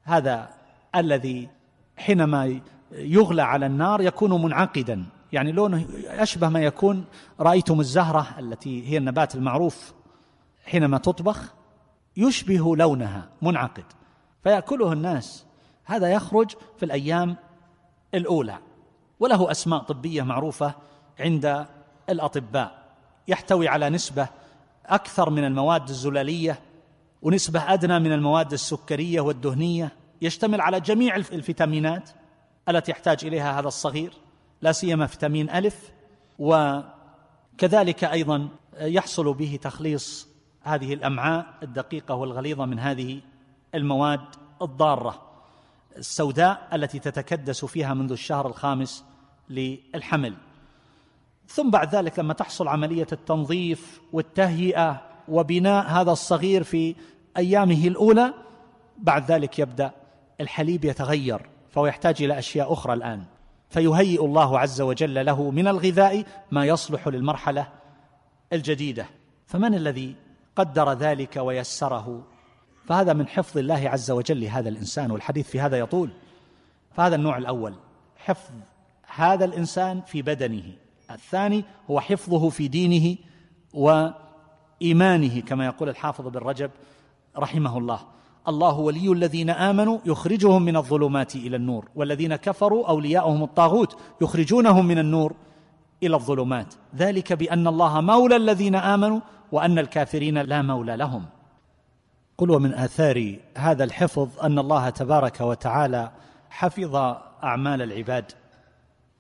هذا 0.04 0.50
الذي 0.96 1.50
حينما 1.98 2.60
يغلى 2.92 3.42
على 3.42 3.66
النار 3.66 4.02
يكون 4.02 4.42
منعقدا. 4.42 5.06
يعني 5.32 5.52
لونه 5.52 5.86
اشبه 6.08 6.50
ما 6.50 6.60
يكون 6.60 7.06
رأيتم 7.40 7.80
الزهرة 7.80 8.28
التي 8.40 8.90
هي 8.90 8.98
النبات 8.98 9.36
المعروف. 9.36 9.94
حينما 10.68 10.98
تطبخ 10.98 11.54
يشبه 12.18 12.76
لونها 12.76 13.30
منعقد. 13.42 13.84
فيأكله 14.44 14.94
الناس. 14.94 15.46
هذا 15.86 16.12
يخرج 16.12 16.52
في 16.78 16.86
الأيام 16.86 17.36
الأولى. 18.14 18.58
وله 19.20 19.52
أسماء 19.52 19.80
طبية 19.80 20.22
معروفة 20.22 20.74
عند 21.20 21.66
الأطباء. 22.10 22.88
يحتوي 23.28 23.68
على 23.68 23.90
نسبة 23.90 24.28
أكثر 24.86 25.30
من 25.30 25.44
المواد 25.44 25.90
الزلالية 25.90 26.60
ونسبة 27.22 27.74
أدنى 27.74 28.00
من 28.00 28.12
المواد 28.12 28.54
السكرية 28.54 29.22
والدهنية. 29.22 29.92
يشتمل 30.22 30.62
على 30.62 30.80
جميع 30.80 31.16
الفيتامينات 31.16 32.10
التي 32.70 32.92
يحتاج 32.92 33.26
إليها 33.26 33.60
هذا 33.60 33.68
الصغير 33.68 34.14
لا 34.62 34.72
سيما 34.72 35.08
فيتامين 35.08 35.50
الف 35.50 35.92
وكذلك 36.40 38.04
أيضا 38.04 38.48
يحصل 38.80 39.34
به 39.34 39.60
تخليص 39.62 40.27
هذه 40.68 40.94
الأمعاء 40.94 41.46
الدقيقة 41.64 42.16
والغليظة 42.16 42.66
من 42.66 42.80
هذه 42.80 43.22
المواد 43.76 44.22
الضارة 44.62 45.22
السوداء 45.98 46.68
التي 46.74 47.00
تتكدس 47.00 47.66
فيها 47.66 47.94
منذ 47.94 48.12
الشهر 48.12 48.48
الخامس 48.48 49.06
للحمل. 49.50 50.34
ثم 51.48 51.70
بعد 51.70 51.96
ذلك 51.96 52.20
لما 52.20 52.34
تحصل 52.34 52.68
عملية 52.68 53.08
التنظيف 53.12 54.02
والتهيئة 54.14 55.02
وبناء 55.28 55.86
هذا 55.86 56.12
الصغير 56.12 56.64
في 56.64 56.96
أيامه 57.38 57.88
الأولى 57.88 58.34
بعد 58.98 59.32
ذلك 59.32 59.60
يبدأ 59.60 59.92
الحليب 60.42 60.86
يتغير 60.86 61.50
فهو 61.70 61.86
يحتاج 61.86 62.24
إلى 62.24 62.40
أشياء 62.40 62.74
أخرى 62.74 62.94
الآن. 62.94 63.24
فيهيئ 63.70 64.26
الله 64.26 64.60
عز 64.60 64.82
وجل 64.82 65.26
له 65.26 65.52
من 65.52 65.68
الغذاء 65.68 66.24
ما 66.52 66.66
يصلح 66.66 67.08
للمرحلة 67.08 67.68
الجديدة. 68.54 69.06
فمن 69.46 69.74
الذي 69.76 70.16
قدر 70.58 70.94
ذلك 70.94 71.38
ويسره. 71.38 72.24
فهذا 72.86 73.14
من 73.14 73.28
حفظ 73.28 73.58
الله 73.58 73.90
عز 73.90 74.12
وجل 74.12 74.42
لهذا 74.42 74.70
الإنسان 74.70 75.12
والحديث 75.12 75.50
في 75.50 75.60
هذا 75.60 75.80
يطول. 75.80 76.10
فهذا 76.96 77.16
النوع 77.16 77.38
الأول 77.38 77.74
حفظ 78.18 78.52
هذا 79.16 79.46
الإنسان 79.46 80.02
في 80.02 80.22
بدنه. 80.22 80.64
الثاني 81.12 81.64
هو 81.92 82.00
حفظه 82.00 82.50
في 82.50 82.68
دينه 82.68 83.18
وإيمانه 83.74 85.42
كما 85.42 85.66
يقول 85.66 85.90
الحافظ 85.90 86.28
بن 86.28 86.40
رجب 86.40 86.72
رحمه 87.38 87.78
الله. 87.78 88.00
الله 88.48 88.80
ولي 88.80 89.12
الذين 89.12 89.50
آمنوا 89.50 90.00
يخرجهم 90.06 90.62
من 90.62 90.78
الظلمات 90.78 91.36
إلى 91.36 91.56
النور 91.56 91.88
والذين 91.96 92.36
كفروا 92.36 92.88
أولياؤهم 92.88 93.44
الطاغوت 93.44 93.98
يخرجونهم 94.22 94.86
من 94.86 94.98
النور 95.00 95.34
إلى 96.04 96.16
الظلمات. 96.16 96.74
ذلك 96.96 97.34
بأن 97.34 97.68
الله 97.68 98.02
مولى 98.02 98.36
الذين 98.36 98.76
آمنوا 98.76 99.20
وأن 99.52 99.80
الكافرين 99.80 100.38
لا 100.38 100.62
مولى 100.62 100.98
لهم. 100.98 101.26
قل 102.38 102.52
ومن 102.52 102.74
آثار 102.74 103.36
هذا 103.58 103.84
الحفظ 103.84 104.40
أن 104.40 104.60
الله 104.60 104.90
تبارك 104.90 105.42
وتعالى 105.42 106.12
حفظ 106.50 106.96
أعمال 107.44 107.82
العباد 107.82 108.32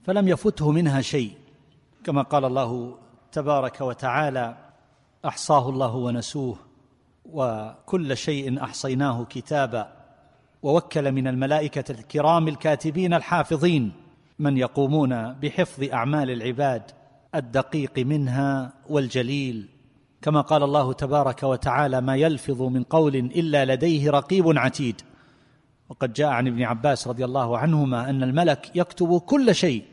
فلم 0.03 0.27
يفته 0.27 0.71
منها 0.71 1.01
شيء. 1.01 1.31
كما 2.03 2.21
قال 2.21 2.45
الله 2.45 2.97
تبارك 3.31 3.81
وتعالى 3.81 4.57
أحصاه 5.25 5.69
الله 5.69 5.95
ونسوه 5.95 6.57
وكل 7.25 8.17
شيء 8.17 8.63
أحصيناه 8.63 9.25
كتابا. 9.29 9.93
ووكل 10.63 11.11
من 11.11 11.27
الملائكة 11.27 11.91
الكرام 11.91 12.47
الكاتبين 12.47 13.13
الحافظين 13.13 13.91
من 14.39 14.57
يقومون 14.57 15.33
بحفظ 15.33 15.83
أعمال 15.93 16.31
العباد 16.31 16.91
الدقيق 17.35 17.99
منها 17.99 18.73
والجليل. 18.89 19.76
كما 20.21 20.41
قال 20.41 20.63
الله 20.63 20.93
تبارك 20.93 21.43
وتعالى 21.43 22.01
ما 22.01 22.15
يلفظ 22.15 22.61
من 22.61 22.83
قول 22.83 23.15
إلا 23.15 23.65
لديه 23.65 24.11
رقيب 24.11 24.57
عتيد. 24.57 25.01
وقد 25.89 26.13
جاء 26.13 26.27
عن 26.27 26.47
ابن 26.47 26.63
عباس 26.63 27.07
رضي 27.07 27.25
الله 27.25 27.57
عنهما 27.57 28.09
أن 28.09 28.23
الملك 28.23 28.71
يكتب 28.75 29.17
كل 29.17 29.55
شيء 29.55 29.83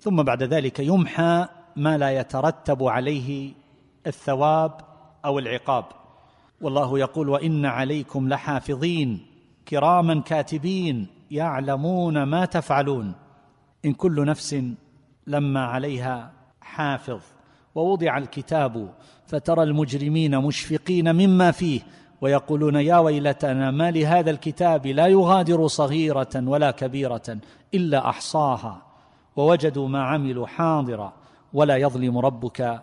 ثم 0.00 0.22
بعد 0.22 0.42
ذلك 0.42 0.80
يمحى 0.80 1.48
ما 1.76 1.98
لا 1.98 2.10
يترتب 2.10 2.82
عليه 2.82 3.52
الثواب 4.06 4.80
أو 5.24 5.38
العقاب. 5.38 5.84
والله 6.60 6.98
يقول 6.98 7.28
وإن 7.28 7.66
عليكم 7.66 8.28
لحافظين 8.28 9.26
كراما 9.68 10.20
كاتبين 10.20 11.06
يعلمون 11.30 12.22
ما 12.22 12.44
تفعلون. 12.44 13.14
إن 13.84 13.92
كل 13.92 14.24
نفس 14.26 14.62
لما 15.26 15.64
عليها 15.64 16.32
حافظ. 16.60 17.20
ووضع 17.74 18.18
الكتاب 18.18 18.94
فترى 19.26 19.62
المجرمين 19.62 20.38
مشفقين 20.38 21.14
مما 21.14 21.50
فيه 21.50 21.80
ويقولون 22.20 22.74
يا 22.74 22.98
ويلتنا 22.98 23.70
ما 23.70 23.90
لهذا 23.90 24.30
الكتاب 24.30 24.86
لا 24.86 25.06
يغادر 25.06 25.66
صغيرة 25.66 26.28
ولا 26.34 26.70
كبيرة 26.70 27.38
إلا 27.74 28.08
أحصاها 28.08 28.82
ووجدوا 29.36 29.88
ما 29.88 30.02
عملوا 30.02 30.46
حاضرا 30.46 31.12
ولا 31.52 31.76
يظلم 31.76 32.18
ربك 32.18 32.82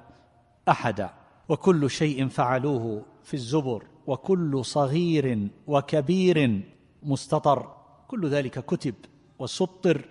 أحدا 0.70 1.10
وكل 1.50 1.90
شيء 1.90 2.28
فعلوه 2.28 3.02
في 3.24 3.34
الزبر 3.34 3.84
وكل 4.08 4.66
صغير 4.66 5.48
وكبير 5.68 6.62
مستطر 7.04 7.76
كل 8.08 8.28
ذلك 8.28 8.66
كتب 8.66 8.96
وسطر 9.40 10.06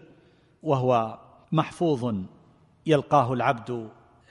وهو 0.62 1.18
محفوظ 1.52 2.14
يلقاه 2.86 3.32
العبد 3.32 3.88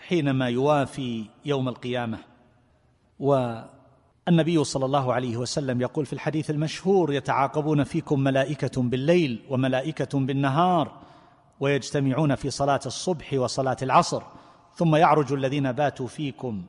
حينما 0.08 0.49
يوافي 0.49 1.26
يوم 1.45 1.70
القيامة. 1.70 2.18
والنبي 3.20 4.64
صلى 4.64 4.86
الله 4.86 5.14
عليه 5.14 5.38
وسلم 5.38 5.82
يقول 5.82 6.06
في 6.06 6.14
الحديث 6.14 6.49
المشهور 6.49 7.14
يتعاقبون 7.14 7.84
فيكم 7.84 8.20
ملائكة 8.20 8.82
بالليل 8.82 9.41
وملائكة 9.49 10.20
بالنهار 10.20 10.91
ويجتمعون 11.60 12.36
في 12.36 12.49
صلاة 12.49 12.80
الصبح 12.86 13.34
وصلاة 13.34 13.78
العصر 13.82 14.24
ثم 14.76 14.95
يعرج 14.95 15.34
الذين 15.34 15.72
باتوا 15.72 16.08
فيكم 16.08 16.66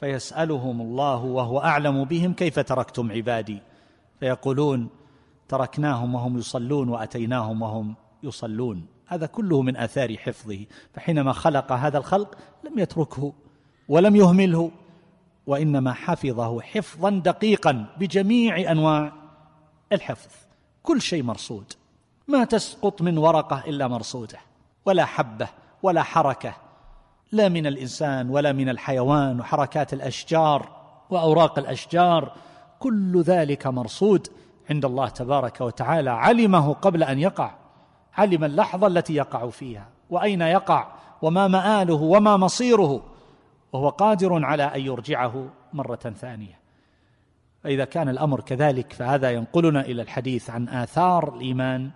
فيسألهم 0.00 0.80
الله 0.80 1.24
وهو 1.24 1.58
أعلم 1.58 2.04
بهم 2.04 2.32
كيف 2.32 2.58
تركتم 2.58 3.12
عبادي؟ 3.12 3.58
فيقولون 4.20 4.88
تركناهم 5.48 6.14
وهم 6.14 6.38
يصلون 6.38 6.88
وأتيناهم 6.88 7.62
وهم 7.62 7.94
يصلون. 8.22 8.86
هذا 9.06 9.26
كله 9.26 9.62
من 9.62 9.76
آثار 9.76 10.16
حفظه. 10.16 10.66
فحينما 10.94 11.32
خلق 11.32 11.72
هذا 11.72 11.98
الخلق 11.98 12.38
لم 12.64 12.78
يتركه 12.78 13.32
ولم 13.88 14.16
يهمله 14.16 14.70
وإنما 15.46 15.92
حفظه 15.92 16.60
حفظا 16.60 17.10
دقيقا 17.10 17.86
بجميع 17.98 18.70
أنواع 18.72 19.12
الحفظ. 19.92 20.30
كل 20.82 21.00
شيء 21.00 21.22
مرصود. 21.22 21.72
ما 22.28 22.44
تسقط 22.44 23.02
من 23.02 23.18
ورقة 23.18 23.64
إلا 23.66 23.88
مرصودة 23.88 24.38
ولا 24.86 25.04
حبة 25.04 25.48
ولا 25.82 26.02
حركة. 26.02 26.54
لا 27.32 27.48
من 27.48 27.66
الإنسان 27.66 28.30
ولا 28.30 28.52
من 28.52 28.68
الحيوان 28.68 29.40
وحركات 29.40 29.92
الأشجار 29.92 30.68
وأوراق 31.10 31.58
الأشجار. 31.58 32.32
كل 32.80 33.22
ذلك 33.22 33.66
مرصود 33.66 34.28
عند 34.70 34.84
الله 34.84 35.08
تبارك 35.08 35.60
وتعالى. 35.60 36.10
علمه 36.10 36.72
قبل 36.72 37.02
أن 37.02 37.18
يقع. 37.18 37.63
علم 38.16 38.44
اللحظة 38.44 38.86
التي 38.86 39.14
يقع 39.14 39.50
فيها 39.50 39.88
وأين 40.10 40.40
يقع 40.40 40.86
وما 41.22 41.48
مآله 41.48 41.94
وما 41.94 42.36
مصيره 42.36 43.02
وهو 43.72 43.88
قادر 43.88 44.44
على 44.44 44.62
أن 44.62 44.80
يرجعه 44.80 45.48
مرة 45.72 45.96
ثانية. 45.96 46.58
فإذا 47.62 47.84
كان 47.84 48.08
الأمر 48.08 48.40
كذلك 48.40 48.92
فهذا 48.92 49.30
ينقلنا 49.30 49.80
إلى 49.80 50.02
الحديث 50.02 50.50
عن 50.50 50.68
آثار 50.68 51.34
الإيمان 51.36 51.90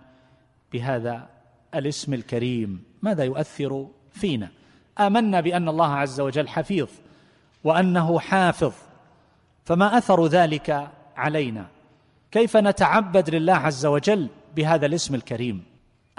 بهذا 0.73 1.27
الاسم 1.75 2.13
الكريم. 2.13 2.83
ماذا 3.01 3.23
يؤثر 3.23 3.87
فينا؟ 4.11 4.49
آمنا 4.99 5.41
بأن 5.41 5.69
الله 5.69 5.93
عز 5.93 6.21
وجل 6.21 6.47
حفيظ 6.47 6.89
وأنه 7.63 8.19
حافظ 8.19 8.73
فما 9.65 9.97
أثر 9.97 10.25
ذلك 10.27 10.89
علينا؟ 11.15 11.67
كيف 12.31 12.57
نتعبد 12.57 13.29
لله 13.29 13.53
عز 13.53 13.85
وجل 13.85 14.29
بهذا 14.55 14.85
الاسم 14.85 15.15
الكريم؟ 15.15 15.68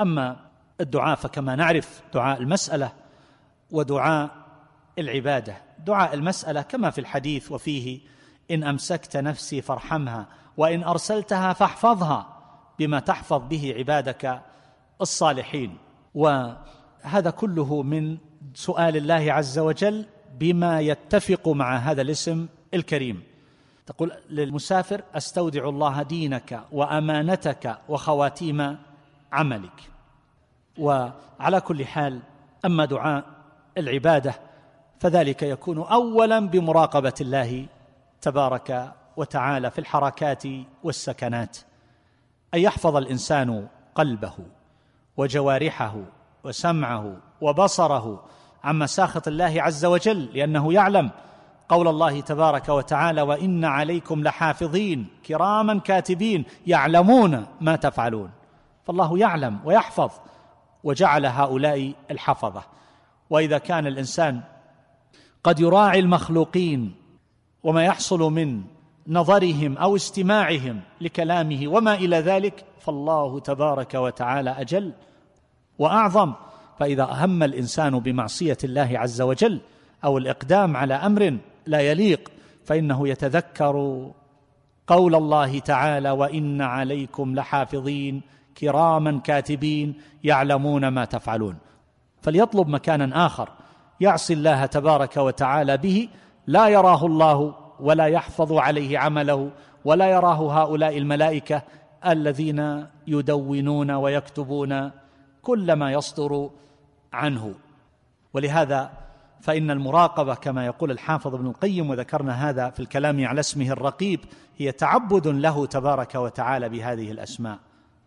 أما 0.00 0.36
الدعاء 0.80 1.16
فكما 1.16 1.56
نعرف 1.56 2.02
دعاء 2.14 2.40
المسألة 2.40 2.92
ودعاء 3.70 4.30
العبادة. 4.98 5.56
دعاء 5.86 6.14
المسألة 6.14 6.62
كما 6.62 6.90
في 6.90 7.00
الحديث 7.00 7.52
وفيه 7.52 8.00
إن 8.50 8.64
أمسكت 8.64 9.16
نفسي 9.16 9.62
فارحمها 9.62 10.26
وإن 10.56 10.84
أرسلتها 10.84 11.52
فاحفظها 11.52 12.26
بما 12.78 13.00
تحفظ 13.00 13.48
به 13.48 13.74
عبادك 13.78 14.42
الصالحين. 15.00 15.78
وهذا 16.14 17.30
كله 17.30 17.82
من 17.82 18.18
سؤال 18.54 18.96
الله 18.96 19.32
عز 19.32 19.58
وجل 19.58 20.06
بما 20.38 20.80
يتفق 20.80 21.48
مع 21.48 21.76
هذا 21.76 22.02
الاسم 22.02 22.46
الكريم. 22.74 23.22
تقول 23.86 24.12
للمسافر 24.30 25.02
أستودع 25.14 25.68
الله 25.68 26.02
دينك 26.02 26.60
وأمانتك 26.72 27.78
وخواتيم 27.88 28.78
عملك. 29.32 29.89
وعلى 30.78 31.60
كل 31.60 31.86
حال 31.86 32.20
أما 32.64 32.84
دعاء 32.84 33.24
العبادة 33.78 34.34
فذلك 35.00 35.42
يكون 35.42 35.78
اولا 35.78 36.40
بمراقبة 36.40 37.14
الله 37.20 37.66
تبارك 38.20 38.92
وتعالى 39.16 39.70
في 39.70 39.78
الحركات 39.78 40.42
والسكنات. 40.82 41.58
أن 42.54 42.58
يحفظ 42.58 42.96
الإنسان 42.96 43.66
قلبه 43.94 44.34
وجوارحه 45.16 45.96
وسمعه 46.44 47.16
وبصره 47.40 48.24
عن 48.64 48.78
مساخط 48.78 49.28
الله 49.28 49.54
عز 49.62 49.84
وجل 49.84 50.24
لأنه 50.24 50.72
يعلم 50.72 51.10
قول 51.68 51.88
الله 51.88 52.20
تبارك 52.20 52.68
وتعالى 52.68 53.22
وإن 53.22 53.64
عليكم 53.64 54.22
لحافظين 54.22 55.06
كراما 55.26 55.78
كاتبين 55.78 56.44
يعلمون 56.66 57.46
ما 57.60 57.76
تفعلون 57.76 58.30
فالله 58.84 59.18
يعلم 59.18 59.58
ويحفظ 59.64 60.10
وجعل 60.84 61.26
هؤلاء 61.26 61.92
الحفظة. 62.10 62.62
وإذا 63.30 63.58
كان 63.58 63.86
الإنسان 63.86 64.40
قد 65.44 65.60
يراعي 65.60 65.98
المخلوقين 65.98 66.94
وما 67.62 67.84
يحصل 67.84 68.20
من 68.20 68.62
نظرهم 69.08 69.76
أو 69.76 69.96
استماعهم 69.96 70.80
لكلامه 71.00 71.68
وما 71.68 71.94
إلى 71.94 72.16
ذلك 72.16 72.64
فالله 72.80 73.40
تبارك 73.40 73.94
وتعالى 73.94 74.50
أجل 74.50 74.92
وأعظم. 75.78 76.32
فإذا 76.80 77.02
أهم 77.02 77.42
الإنسان 77.42 77.98
بمعصية 77.98 78.58
الله 78.64 78.90
عز 78.94 79.20
وجل 79.20 79.60
أو 80.04 80.18
الإقدام 80.18 80.76
على 80.76 80.94
أمر 80.94 81.38
لا 81.66 81.80
يليق 81.80 82.30
فإنه 82.64 83.08
يتذكر 83.08 84.06
قول 84.86 85.14
الله 85.14 85.58
تعالى 85.58 86.10
وإن 86.10 86.60
عليكم 86.60 87.34
لحافظين 87.34 88.22
كراما 88.58 89.20
كاتبين 89.20 89.94
يعلمون 90.24 90.88
ما 90.88 91.04
تفعلون. 91.04 91.56
فليطلب 92.22 92.68
مكانا 92.68 93.26
آخر 93.26 93.48
يعصي 94.00 94.32
الله 94.32 94.66
تبارك 94.66 95.16
وتعالى 95.16 95.76
به 95.76 96.08
لا 96.46 96.68
يراه 96.68 97.06
الله 97.06 97.54
ولا 97.80 98.06
يحفظ 98.06 98.52
عليه 98.52 98.98
عمله 98.98 99.50
ولا 99.84 100.10
يراه 100.10 100.62
هؤلاء 100.62 100.98
الملائكة 100.98 101.62
الذين 102.06 102.86
يدونون 103.06 103.90
ويكتبون 103.90 104.90
كل 105.42 105.72
ما 105.72 105.92
يصدر 105.92 106.50
عنه. 107.12 107.54
ولهذا 108.34 108.90
فإن 109.40 109.70
المراقبة 109.70 110.34
كما 110.34 110.66
يقول 110.66 110.90
الحافظ 110.90 111.34
ابن 111.34 111.46
القيم 111.46 111.90
وذكرنا 111.90 112.50
هذا 112.50 112.70
في 112.70 112.80
الكلام 112.80 113.26
على 113.26 113.40
اسمه 113.40 113.70
الرقيب 113.70 114.20
هي 114.58 114.72
تعبد 114.72 115.28
له 115.28 115.66
تبارك 115.66 116.14
وتعالى 116.14 116.68
بهذه 116.68 117.10
الأسماء. 117.10 117.58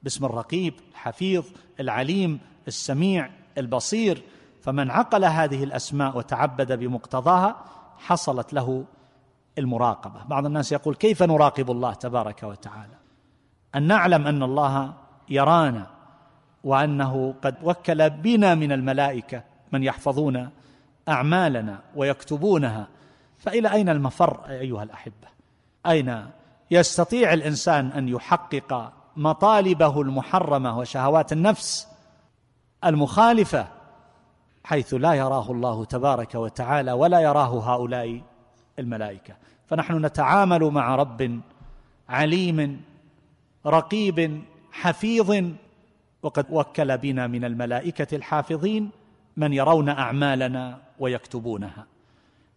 باسم 0.03 0.25
الرقيب 0.25 0.73
الحفيظ 0.91 1.45
العليم 1.79 2.39
السميع 2.67 3.29
البصير. 3.57 4.23
فمن 4.61 4.91
عقل 4.91 5.25
هذه 5.25 5.63
الأسماء 5.63 6.17
وتعبد 6.17 6.71
بمقتضاها 6.71 7.65
حصلت 7.97 8.53
له 8.53 8.85
المراقبة. 9.57 10.23
بعض 10.23 10.45
الناس 10.45 10.71
يقول 10.71 10.95
كيف 10.95 11.23
نراقب 11.23 11.71
الله 11.71 11.93
تبارك 11.93 12.43
وتعالى؟ 12.43 12.95
أن 13.75 13.83
نعلم 13.83 14.27
أن 14.27 14.43
الله 14.43 14.93
يرانا 15.29 15.87
وأنه 16.63 17.35
قد 17.41 17.55
وكل 17.63 18.09
بنا 18.09 18.55
من 18.55 18.71
الملائكة 18.71 19.43
من 19.71 19.83
يحفظون 19.83 20.49
أعمالنا 21.09 21.79
ويكتبونها. 21.95 22.87
فإلى 23.37 23.71
أين 23.71 23.89
المفر 23.89 24.45
أيها 24.49 24.83
الأحبة؟ 24.83 25.27
أين 25.85 26.25
يستطيع 26.71 27.33
الإنسان 27.33 27.87
أن 27.87 28.09
يحقق 28.09 28.93
مطالبه 29.15 30.01
المحرمة 30.01 30.77
وشهوات 30.77 31.33
النفس 31.33 31.87
المخالفة 32.85 33.67
حيث 34.63 34.93
لا 34.93 35.13
يراه 35.13 35.51
الله 35.51 35.85
تبارك 35.85 36.35
وتعالى 36.35 36.91
ولا 36.91 37.19
يراه 37.19 37.75
هؤلاء 37.75 38.21
الملائكة. 38.79 39.35
فنحن 39.67 40.05
نتعامل 40.05 40.63
مع 40.63 40.95
رب 40.95 41.39
عليم 42.09 42.81
رقيب 43.65 44.43
حفيظ 44.71 45.45
وقد 46.23 46.45
وكل 46.49 46.97
بنا 46.97 47.27
من 47.27 47.45
الملائكة 47.45 48.15
الحافظين 48.15 48.89
من 49.37 49.53
يرون 49.53 49.89
أعمالنا 49.89 50.79
ويكتبونها. 50.99 51.85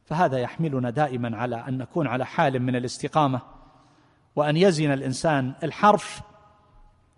فهذا 0.05 0.39
يحملنا 0.39 0.91
دائما 0.91 1.37
على 1.37 1.65
أن 1.69 1.79
نكون 1.79 2.07
على 2.07 2.27
حال 2.27 2.63
من 2.63 2.77
الاستقامة 2.77 3.41
وأن 4.37 4.57
يزن 4.57 4.93
الإنسان 4.93 5.53
الحرف 5.63 6.23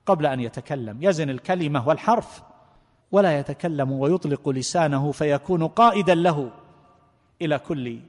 قبل 0.09 0.27
أن 0.27 0.41
يتكلم. 0.41 1.03
يزن 1.03 1.31
الكلمة 1.31 1.89
والحرف 1.89 2.43
ولا 3.13 3.39
يتكلم 3.39 3.93
ويطلق 3.93 4.49
لسانه 4.49 5.13
فيكون 5.13 5.67
قائدا 5.67 6.15
له 6.15 6.51
إلى 7.43 7.59
كل 7.59 8.01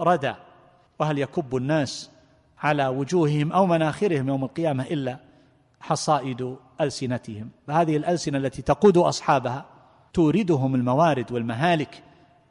ردى 0.00 0.34
وهل 0.98 1.18
يكب 1.18 1.56
الناس 1.56 2.10
على 2.58 2.86
وجوههم 2.86 3.52
أو 3.52 3.66
مناخرهم 3.66 4.28
يوم 4.28 4.44
القيامة 4.44 4.84
إلا 4.84 5.16
حصائد 5.80 6.56
ألسنتهم؟ 6.80 7.50
فهذه 7.66 7.96
الألسنة 7.96 8.38
التي 8.38 8.62
تقود 8.62 8.98
أصحابها 8.98 9.66
توردهم 10.12 10.74
الموارد 10.74 11.32
والمهالك 11.32 12.02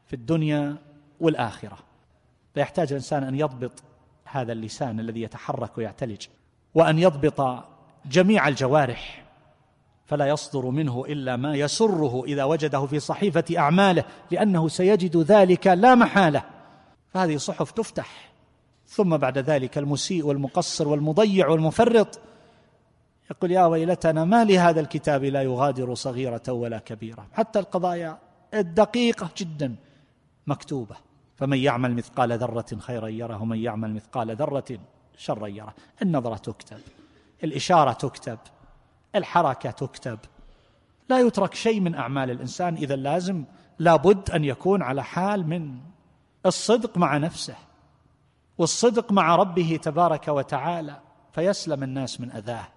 في 0.08 0.14
الدنيا 0.16 0.76
والآخرة. 1.20 1.78
فيحتاج 2.54 2.88
الانسان 2.88 3.24
أن 3.24 3.36
يضبط 3.36 3.84
هذا 4.26 4.52
اللسان 4.54 5.00
الذي 5.00 5.22
يتحرك 5.22 5.78
ويعتلج 5.78 6.28
وأن 6.76 7.00
يضبط 7.00 7.64
جميع 8.06 8.48
الجوارح 8.48 9.26
فلا 10.06 10.28
يصدر 10.28 10.66
منه 10.66 11.06
إلا 11.06 11.36
ما 11.36 11.56
يسره 11.56 12.24
إذا 12.26 12.44
وجده 12.44 12.86
في 12.86 13.00
صحيفة 13.00 13.44
أعماله 13.58 14.04
لأنه 14.32 14.68
سيجد 14.68 15.18
ذلك 15.18 15.68
لا 15.68 15.96
محالة. 15.96 16.44
فهذه 17.14 17.38
صحف 17.38 17.72
تفتح 17.72 18.32
ثم 18.88 19.18
بعد 19.18 19.38
ذلك 19.38 19.78
المسيء 19.78 20.26
والمقصر 20.26 20.88
والمضيع 20.88 21.48
والمفرط 21.48 22.20
يقول 23.32 23.52
يا 23.52 23.66
ويلتنا 23.66 24.26
ما 24.26 24.44
لهذا 24.44 24.80
الكتاب 24.80 25.24
لا 25.24 25.42
يغادر 25.42 25.96
صغيرة 25.96 26.44
ولا 26.50 26.78
كبيرة. 26.78 27.28
حتى 27.34 27.60
القضايا 27.60 28.18
الدقيقة 28.54 29.30
جدا 29.38 29.76
مكتوبة. 30.48 30.96
فمن 31.36 31.58
يعمل 31.58 31.94
مثقال 31.94 32.38
ذرة 32.38 32.78
خيرا 32.80 33.08
يره 33.08 33.42
ومن 33.42 33.58
يعمل 33.58 33.94
مثقال 33.94 34.36
ذرة 34.36 34.80
شرا 35.18 35.48
يره. 35.48 35.74
النظرة 36.02 36.36
تكتب. 36.36 36.80
الإشارة 37.44 37.92
تكتب 37.92 38.38
الحركة 39.16 39.72
تكتب. 39.72 40.20
لا 41.10 41.20
يترك 41.20 41.54
شيء 41.54 41.80
من 41.80 41.96
أعمال 41.96 42.32
الإنسان 42.32 42.76
إذا 42.76 42.96
لازم 42.96 43.44
لابد 43.80 44.32
أن 44.32 44.44
يكون 44.44 44.82
على 44.82 45.04
حال 45.04 45.48
من 45.48 45.78
الصدق 46.46 46.98
مع 46.98 47.18
نفسه 47.18 47.56
والصدق 48.58 49.12
مع 49.12 49.36
ربه 49.36 49.80
تبارك 49.84 50.28
وتعالى. 50.28 51.00
فيسلم 51.32 51.84
الناس 51.84 52.22
من 52.22 52.32
أذاه 52.32 52.68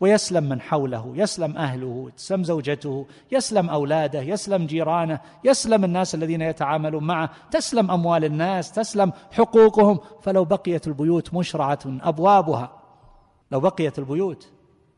ويسلم 0.00 0.44
من 0.44 0.60
حوله 0.60 1.12
يسلم 1.16 1.56
أهله 1.56 2.10
تسلم 2.16 2.44
زوجته 2.44 3.06
يسلم 3.32 3.70
أولاده 3.70 4.20
يسلم 4.20 4.66
جيرانه 4.66 5.20
يسلم 5.44 5.84
الناس 5.84 6.14
الذين 6.14 6.42
يتعاملون 6.42 7.04
معه 7.04 7.30
تسلم 7.50 7.90
أموال 7.90 8.24
الناس 8.24 8.72
تسلم 8.72 9.12
حقوقهم. 9.32 10.00
فلو 10.22 10.44
بقيت 10.44 10.86
البيوت 10.86 11.34
مشرعة 11.34 11.78
أبوابها 11.86 12.81
لو 13.52 13.60
بقيت 13.60 13.98
البيوت 13.98 14.52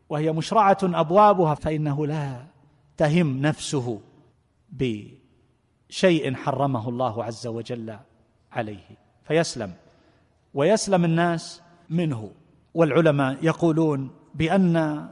وهي 0.09 0.33
مشرعة 0.33 0.79
أبوابها 0.83 1.55
فإنه 1.55 2.07
لا 2.07 2.47
تهم 2.97 3.41
نفسه 3.41 4.01
بشيء 4.69 6.35
حرمه 6.35 6.89
الله 6.89 7.25
عز 7.25 7.47
وجل 7.47 7.99
عليه. 8.53 8.85
فيسلم. 9.25 9.73
ويسلم 10.55 11.05
الناس 11.05 11.63
منه. 11.91 12.31
والعلماء 12.75 13.39
يقولون 13.43 14.11
بأن 14.35 15.07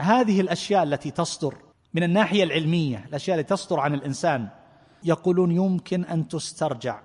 هذه 0.00 0.40
الأشياء 0.40 0.82
التي 0.82 1.10
تصدر 1.10 1.54
من 1.94 2.02
الناحية 2.02 2.44
العلمية 2.44 3.04
الأشياء 3.08 3.38
التي 3.38 3.54
تصدر 3.54 3.80
عن 3.80 3.94
الإنسان 3.94 4.48
يقولون 5.04 5.50
يمكن 5.50 6.04
أن 6.04 6.28
تسترجع. 6.28 7.00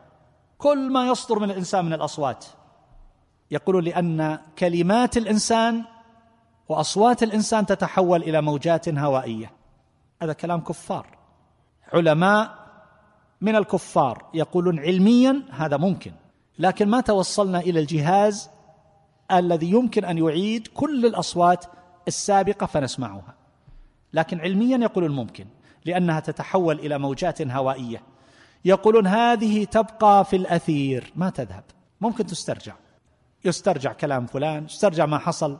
كل 0.57 0.91
ما 0.91 1.07
يصدر 1.07 1.39
من 1.39 1.51
الإنسان 1.51 1.85
من 1.85 1.93
الأصوات 1.93 2.45
يقولون 3.51 3.83
لأن 3.83 4.39
كلمات 4.59 5.17
الإنسان 5.17 5.83
وأصوات 6.69 7.23
الإنسان 7.23 7.65
تتحول 7.65 8.23
إلى 8.23 8.41
موجات 8.41 8.89
هوائية. 8.89 9.51
هذا 10.21 10.33
كلام 10.33 10.59
كفار. 10.59 11.17
علماء 11.93 12.67
من 13.41 13.55
الكفار 13.55 14.25
يقولون 14.33 14.79
علميا 14.79 15.43
هذا 15.51 15.77
ممكن 15.77 16.11
لكن 16.59 16.89
ما 16.89 17.01
توصلنا 17.01 17.59
إلى 17.59 17.79
الجهاز 17.79 18.49
الذي 19.31 19.71
يمكن 19.71 20.05
أن 20.05 20.17
يعيد 20.17 20.67
كل 20.67 21.05
الأصوات 21.05 21.65
السابقة 22.07 22.65
فنسمعها. 22.65 23.35
لكن 24.13 24.39
علميا 24.39 24.77
يقولون 24.77 25.11
ممكن 25.11 25.45
لأنها 25.85 26.19
تتحول 26.19 26.79
إلى 26.79 26.97
موجات 26.97 27.41
هوائية. 27.41 28.01
يقولون 28.65 29.07
هذه 29.07 29.63
تبقى 29.63 30.25
في 30.25 30.35
الأثير. 30.35 31.13
ما 31.15 31.29
تذهب. 31.29 31.63
ممكن 32.01 32.25
تسترجع. 32.25 32.73
يسترجع 33.45 33.93
كلام 33.93 34.25
فلان 34.25 34.65
يسترجع 34.65 35.05
ما 35.05 35.17
حصل 35.17 35.57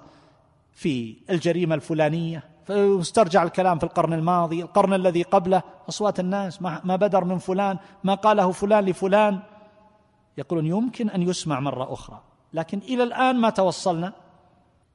في 0.72 1.18
الجريمة 1.30 1.76
الفلانية 1.76 2.44
يسترجع 2.70 3.44
الكلام 3.44 3.80
في 3.80 3.84
القرن 3.84 4.14
الماضي 4.14 4.62
القرن 4.62 4.94
الذي 4.94 5.24
قبله 5.24 5.64
أصوات 5.90 6.20
الناس 6.20 6.62
ما 6.62 6.96
بدر 6.96 7.24
من 7.24 7.38
فلان 7.38 7.78
ما 8.04 8.16
قاله 8.16 8.52
فلان 8.52 8.86
لفلان. 8.86 9.40
يقولون 10.38 10.66
يمكن 10.66 11.10
أن 11.10 11.22
يسمع 11.22 11.60
مرة 11.60 11.94
أخرى 11.94 12.22
لكن 12.54 12.78
إلى 12.78 13.04
الآن 13.04 13.36
ما 13.36 13.50
توصلنا 13.50 14.14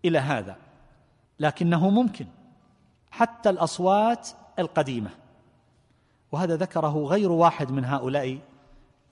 إلى 0.05 0.19
هذا 0.19 0.57
لكنه 1.41 1.91
ممكن 1.91 2.27
حتى 3.11 3.51
الأصوات 3.51 4.29
القديمة. 4.59 5.11
وهذا 6.33 6.57
ذكره 6.57 7.05
غير 7.05 7.33
واحد 7.33 7.71
من 7.71 7.85
هؤلاء 7.85 8.39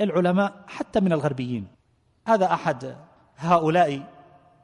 العلماء 0.01 0.65
حتى 0.67 1.01
من 1.01 1.13
الغربيين. 1.13 1.67
هذا 2.27 2.53
أحد 2.53 2.97
هؤلاء. 3.41 4.03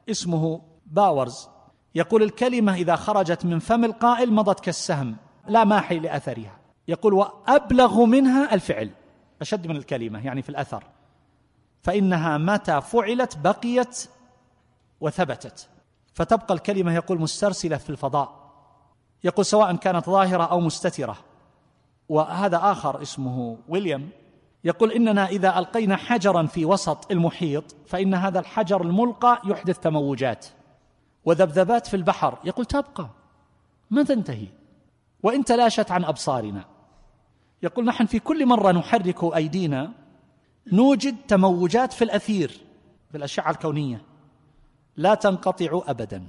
اسمه 0.09 0.61
باورز. 0.85 1.49
يقول 1.95 2.23
الكلمة 2.23 2.73
إذا 2.73 2.95
خرجت 2.95 3.45
من 3.45 3.59
فم 3.59 3.85
القائل 3.85 4.33
مضت 4.33 4.59
كالسهم 4.59 5.15
لا 5.47 5.63
ماحي 5.63 5.99
لأثرها. 5.99 6.57
يقول 6.87 7.13
وأبلغ 7.13 8.05
منها 8.05 8.53
الفعل. 8.53 8.89
أشد 9.41 9.67
من 9.67 9.75
الكلمة 9.75 10.25
يعني 10.25 10.41
في 10.41 10.49
الأثر. 10.49 10.83
فإنها 11.81 12.37
متى 12.37 12.81
فعلت 12.81 13.37
بقيت 13.37 14.09
وثبتت. 15.01 15.69
فتبقى 16.13 16.53
الكلمة 16.53 16.95
يقول 16.95 17.21
مسترسلة 17.21 17.77
في 17.77 17.89
الفضاء. 17.89 18.51
يقول 19.23 19.45
سواء 19.45 19.75
كانت 19.75 20.05
ظاهرة 20.05 20.43
أو 20.43 20.59
مستترة. 20.59 21.17
وهذا 22.09 22.59
آخر 22.63 23.01
اسمه 23.01 23.57
ويليام. 23.67 24.09
يقول 24.67 24.91
إننا 24.91 25.27
إذا 25.27 25.59
ألقينا 25.59 25.95
حجرا 25.95 26.45
في 26.45 26.65
وسط 26.65 27.11
المحيط 27.11 27.75
فإن 27.85 28.13
هذا 28.13 28.39
الحجر 28.39 28.81
الملقى 28.81 29.41
يحدث 29.45 29.79
تموجات 29.79 30.45
وذبذبات 31.25 31.87
في 31.87 31.95
البحر. 31.95 32.37
يقول 32.43 32.65
تبقى 32.65 33.09
ما 33.89 34.03
تنتهي. 34.03 34.47
وإن 35.23 35.43
تلاشت 35.45 35.91
عن 35.91 36.05
أبصارنا. 36.05 36.65
يقول 37.63 37.85
نحن 37.85 38.05
في 38.05 38.19
كل 38.19 38.45
مرة 38.45 38.71
نحرك 38.71 39.23
أيدينا 39.23 39.91
نوجد 40.71 41.15
تموجات 41.27 41.93
في 41.93 42.03
الأثير 42.03 42.61
في 43.11 43.17
الأشعة 43.17 43.51
الكونية. 43.51 44.01
لا 44.97 45.13
تنقطع 45.13 45.81
ابدا. 45.87 46.23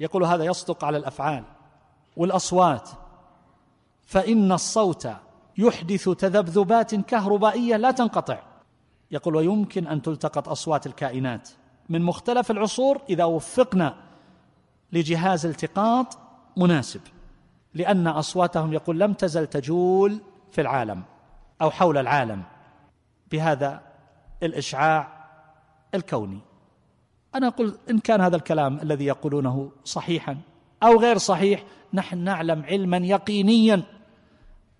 يقول 0.00 0.24
هذا 0.24 0.44
يصدق 0.44 0.84
على 0.84 0.96
الأفعال 0.96 1.44
والأصوات. 2.16 2.88
فإن 4.02 4.52
الصوت 4.52 5.08
يحدث 5.58 6.08
تذبذبات 6.08 6.94
كهربائية 6.94 7.76
لا 7.76 7.90
تنقطع. 7.90 8.38
يقول 9.10 9.36
ويمكن 9.36 9.86
أن 9.86 10.02
تلتقط 10.02 10.48
أصوات 10.48 10.86
الكائنات. 10.86 11.48
من 11.88 12.02
مختلف 12.02 12.50
العصور 12.50 13.00
إذا 13.10 13.24
وفقنا 13.24 13.94
لجهاز 14.92 15.46
التقاط 15.46 16.18
مناسب 16.56 17.00
لأن 17.74 18.06
أصواتهم 18.06 18.72
يقول 18.72 19.00
لم 19.00 19.12
تزل 19.12 19.46
تجول 19.46 20.20
في 20.50 20.60
العالم 20.60 21.02
أو 21.62 21.70
حول 21.70 21.98
العالم. 21.98 22.42
بهذا 23.32 23.82
الإشعاع 24.42 25.08
الكوني. 25.94 26.40
أنا 27.34 27.46
أقول 27.46 27.78
إن 27.90 27.98
كان 27.98 28.20
هذا 28.20 28.36
الكلام 28.36 28.80
الذي 28.80 29.04
يقولونه 29.04 29.70
صحيحا 29.84 30.38
أو 30.82 31.00
غير 31.00 31.18
صحيح 31.18 31.64
نحن 31.94 32.18
نعلم 32.18 32.62
علما 32.62 32.96
يقينيا 32.96 33.82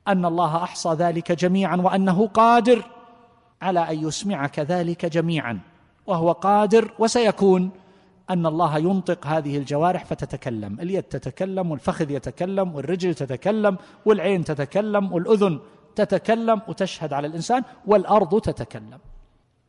أن 0.09 0.24
الله 0.24 0.56
أحصى 0.56 0.88
ذلك 0.88 1.32
جميعا 1.32 1.76
وأنه 1.76 2.26
قادر 2.26 2.84
على 3.62 3.80
أن 3.80 4.06
يسمعك 4.09 4.59
ذلك 4.59 5.06
جميعا 5.06 5.61
وهو 6.06 6.32
قادر 6.32 6.92
وسيكون 6.98 7.70
أن 8.30 8.46
الله 8.46 8.78
ينطق 8.78 9.26
هذه 9.26 9.59
الجوارح 9.59 10.04
فتتكلم 10.04 10.80
اليد 10.80 11.02
تتكلم 11.02 11.70
والفخذ 11.70 12.11
يتكلم 12.11 12.74
والرجل 12.74 13.14
تتكلم 13.14 13.76
والعين 14.06 14.44
تتكلم 14.44 15.12
والأذن 15.12 15.61
تتكلم 15.94 16.61
وتشهد 16.68 17.12
على 17.12 17.26
الإنسان 17.26 17.62
والأرض 17.86 18.40
تتكلم. 18.40 18.98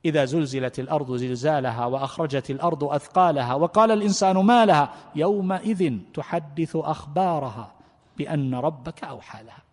إذا 0.06 0.26
زلزلت 0.26 0.80
الأرض 0.80 1.16
زلزالها 1.16 1.86
وأخرجت 1.86 2.50
الأرض 2.50 2.84
أثقالها 2.84 3.54
وقال 3.54 3.92
الإنسان 3.92 4.38
ما 4.38 4.66
لها 4.66 4.94
يومئذ 5.16 5.98
تحدث 6.14 6.76
أخبارها 6.76 7.72
بأن 8.18 8.56
ربك 8.56 9.04
أوحى 9.04 9.44
لها. 9.44 9.69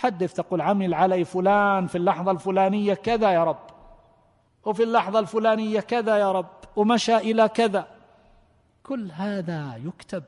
تحدث 0.00 0.34
تقول 0.34 0.60
عمل 0.60 0.94
علي 0.94 1.24
فلان 1.24 1.86
في 1.86 1.98
اللحظة 1.98 2.30
الفلانية 2.30 2.94
كذا 2.94 3.30
يا 3.30 3.44
رب. 3.44 3.58
وفي 4.64 4.82
اللحظة 4.82 5.18
الفلانية 5.18 5.80
كذا 5.80 6.18
يا 6.18 6.32
رب. 6.32 6.46
ومشى 6.76 7.16
إلى 7.16 7.48
كذا. 7.48 7.86
كل 8.82 9.10
هذا 9.12 9.76
يكتب. 9.84 10.22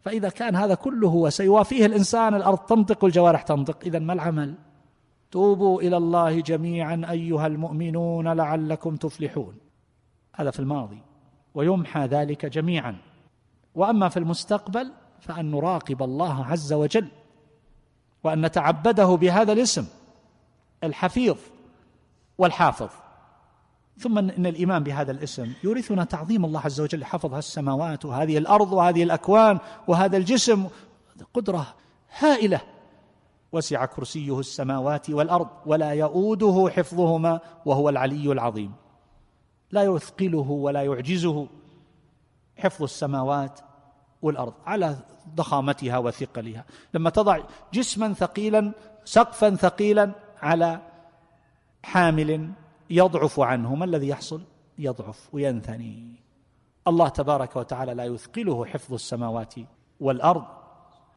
فإذا 0.00 0.28
كان 0.28 0.56
هذا 0.56 0.74
كله 0.74 1.08
وسيوافيه 1.08 1.86
الإنسان 1.86 2.34
الأرض. 2.34 2.58
تنطق 2.58 3.04
والجوارح 3.04 3.42
تنطق. 3.42 3.78
اذا 3.84 3.98
ما 3.98 4.12
العمل؟ 4.12 4.54
توبوا 5.30 5.82
إلى 5.82 5.96
الله 5.96 6.40
جميعا 6.40 7.02
أيها 7.10 7.46
المؤمنون 7.46 8.28
لعلكم 8.28 8.96
تفلحون. 8.96 9.54
هذا 10.34 10.50
في 10.50 10.60
الماضي. 10.60 11.02
ويمحى 11.54 12.06
ذلك 12.06 12.46
جميعا. 12.46 12.96
وأما 13.74 14.08
في 14.08 14.16
المستقبل 14.16 14.92
فأن 15.20 15.50
نراقب 15.50 16.02
الله 16.02 16.44
عز 16.44 16.72
وجل. 16.72 17.08
وأن 18.24 18.46
نتعبده 18.46 19.06
بهذا 19.06 19.52
الاسم 19.52 19.86
الحفيظ 20.84 21.36
والحافظ. 22.38 22.88
ثم 23.98 24.18
ان 24.18 24.46
الايمان 24.46 24.82
بهذا 24.82 25.12
الاسم 25.12 25.52
يورثنا 25.64 26.04
تعظيم 26.04 26.44
الله 26.44 26.60
عز 26.60 26.80
وجل 26.80 27.04
حفظ 27.04 27.34
السماوات 27.34 28.04
وهذه 28.04 28.38
الأرض 28.38 28.72
وهذه 28.72 29.02
الأكوان 29.02 29.58
وهذا 29.88 30.16
الجسم. 30.16 30.68
قدرة 31.34 31.74
هائلة. 32.18 32.60
وسع 33.52 33.84
كرسيه 33.84 34.40
السماوات 34.40 35.10
والأرض 35.10 35.48
ولا 35.66 35.90
يؤوده 35.90 36.70
حفظهما 36.76 37.40
وهو 37.64 37.88
العلي 37.88 38.32
العظيم. 38.32 38.72
لا 39.70 39.82
يثقله 39.82 40.50
ولا 40.50 40.82
يعجزه 40.82 41.46
حفظ 42.56 42.82
السماوات 42.82 43.60
والأرض 44.22 44.52
على 44.66 44.96
ضخامتها 45.34 45.98
وثقلها. 45.98 46.64
لما 46.94 47.10
تضع 47.10 47.38
جسما 47.74 48.12
ثقيلا 48.12 48.72
سقفا 49.04 49.50
ثقيلا 49.50 50.12
على 50.42 50.80
حامل 51.82 52.50
يضعف 52.90 53.40
عنه 53.40 53.74
ما 53.74 53.84
الذي 53.84 54.08
يحصل 54.08 54.42
يضعف 54.78 55.28
وينثني. 55.32 56.14
الله 56.88 57.08
تبارك 57.08 57.56
وتعالى 57.56 57.94
لا 57.94 58.04
يثقله 58.04 58.64
حفظ 58.64 58.94
السماوات 58.94 59.54
والأرض 60.00 60.44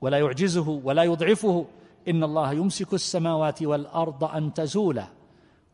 ولا 0.01 0.20
يعجزه 0.20 0.70
ولا 0.70 1.04
يضعفه. 1.04 1.66
إن 2.08 2.24
الله 2.24 2.54
يمسك 2.54 2.93
السماوات 2.93 3.64
والأرض 3.64 4.24
أن 4.24 4.54
تزولا. 4.54 5.08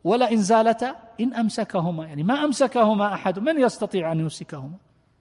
ولا 0.04 0.32
إن 0.32 0.42
زالتا 0.42 0.96
إن 1.20 1.34
أمسكهما 1.34 2.06
يعني 2.06 2.22
ما 2.22 2.34
أمسكهما 2.34 3.14
أحد 3.14 3.38
من 3.38 3.60
يستطيع 3.60 4.12
أن 4.12 4.20
يمسكهما؟ 4.20 4.74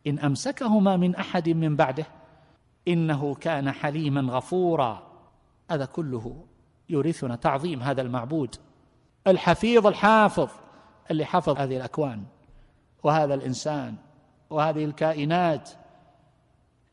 إن 0.08 0.20
أمسكهما 0.20 0.97
من 0.97 1.16
أحد 1.16 1.50
من 1.50 1.76
بعده 1.76 2.06
إنه 2.88 3.36
كان 3.36 3.72
حليما 3.72 4.34
غفورا. 4.34 5.10
هذا 5.72 5.86
كله 5.86 6.45
يورثنا 6.89 7.36
تعظيم 7.36 7.82
هذا 7.84 8.02
المعبود. 8.02 8.56
الحفيظ 9.28 9.88
الحافظ 9.88 10.50
اللي 11.12 11.26
حفظ 11.26 11.60
هذه 11.60 11.78
الأكوان 11.78 12.24
وهذا 13.04 13.34
الإنسان 13.34 13.95
وهذه 14.50 14.86
الكائنات. 14.86 15.70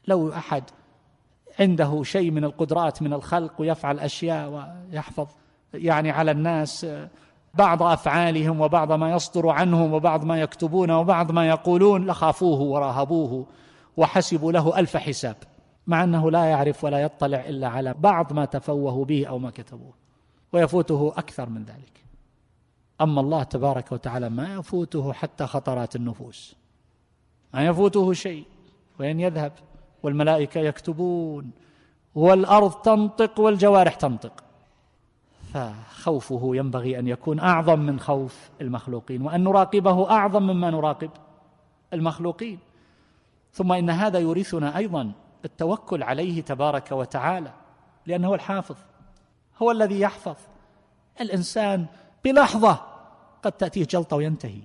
لو 0.07 0.33
أحد 0.33 0.65
عنده 1.61 2.03
شيء 2.03 2.31
من 2.31 2.45
القدرات 2.45 3.03
من 3.03 3.13
الخلق 3.13 3.61
ويفعل 3.61 3.99
أشياء 3.99 4.51
ويحفظ 4.51 5.29
يعني 5.75 6.11
على 6.11 6.31
الناس 6.31 6.87
بعض 7.59 7.83
أفعالهم 7.83 8.61
وبعض 8.61 8.93
ما 8.93 9.13
يصدر 9.13 9.49
عنهم 9.49 9.93
وبعض 9.93 10.25
ما 10.25 10.41
يكتبون 10.41 10.91
وبعض 10.91 11.33
ما 11.33 11.49
يقولون 11.49 12.07
لخافوه 12.07 12.61
وراهبوه 12.61 13.47
وحسبوا 13.97 14.53
له 14.53 14.79
ألف 14.79 14.97
حساب 14.97 15.37
مع 15.87 16.05
أنه 16.05 16.31
لا 16.31 16.45
يعرف 16.45 16.85
ولا 16.85 16.99
يطلع 16.99 17.41
إلا 17.41 17.69
على 17.69 17.95
بعض 17.99 18.33
ما 18.33 18.45
تفوهوا 18.45 19.05
به 19.05 19.27
أو 19.27 19.39
ما 19.39 19.51
كتبوه 19.51 19.95
ويفوته 20.53 21.13
أكثر 21.17 21.49
من 21.49 21.65
ذلك. 21.65 22.05
أما 23.01 23.21
الله 23.21 23.43
تبارك 23.43 23.93
وتعالى 23.93 24.29
ما 24.29 24.55
يفوته 24.55 25.13
حتى 25.13 25.47
خطرات 25.47 25.97
النفوس 25.97 26.57
ما 27.55 27.67
يفوته 27.67 28.13
شيء 28.13 28.45
وين 29.01 29.21
يذهب؟ 29.21 29.53
والملائكة 30.03 30.61
يكتبون 30.61 31.51
والأرض 32.15 32.73
تنطق 32.73 33.41
والجوارح 33.41 33.95
تنطق. 33.95 34.46
فخوفه 35.57 36.51
ينبغي 36.55 36.99
أن 36.99 37.09
يكون 37.09 37.41
أعظم 37.41 37.79
من 37.79 38.01
خوف 38.01 38.51
المخلوقين 38.61 39.23
وأن 39.23 39.45
نراقبه 39.45 40.11
أعظم 40.11 40.43
مما 40.43 40.71
نراقب 40.71 41.11
المخلوقين. 41.93 42.59
ثم 43.53 43.73
إن 43.73 43.91
هذا 43.91 44.19
يورثنا 44.19 44.77
أيضا 44.77 45.13
التوكل 45.45 46.03
عليه 46.03 46.43
تبارك 46.43 46.93
وتعالى 46.93 47.53
لأنه 48.07 48.35
الحافظ 48.35 48.77
هو 49.63 49.71
الذي 49.71 50.01
يحفظ. 50.01 50.37
الإنسان 51.21 51.87
بلحظة 52.25 52.81
قد 53.43 53.53
تأتيه 53.53 53.87
جلطة 53.91 54.17
وينتهي. 54.17 54.61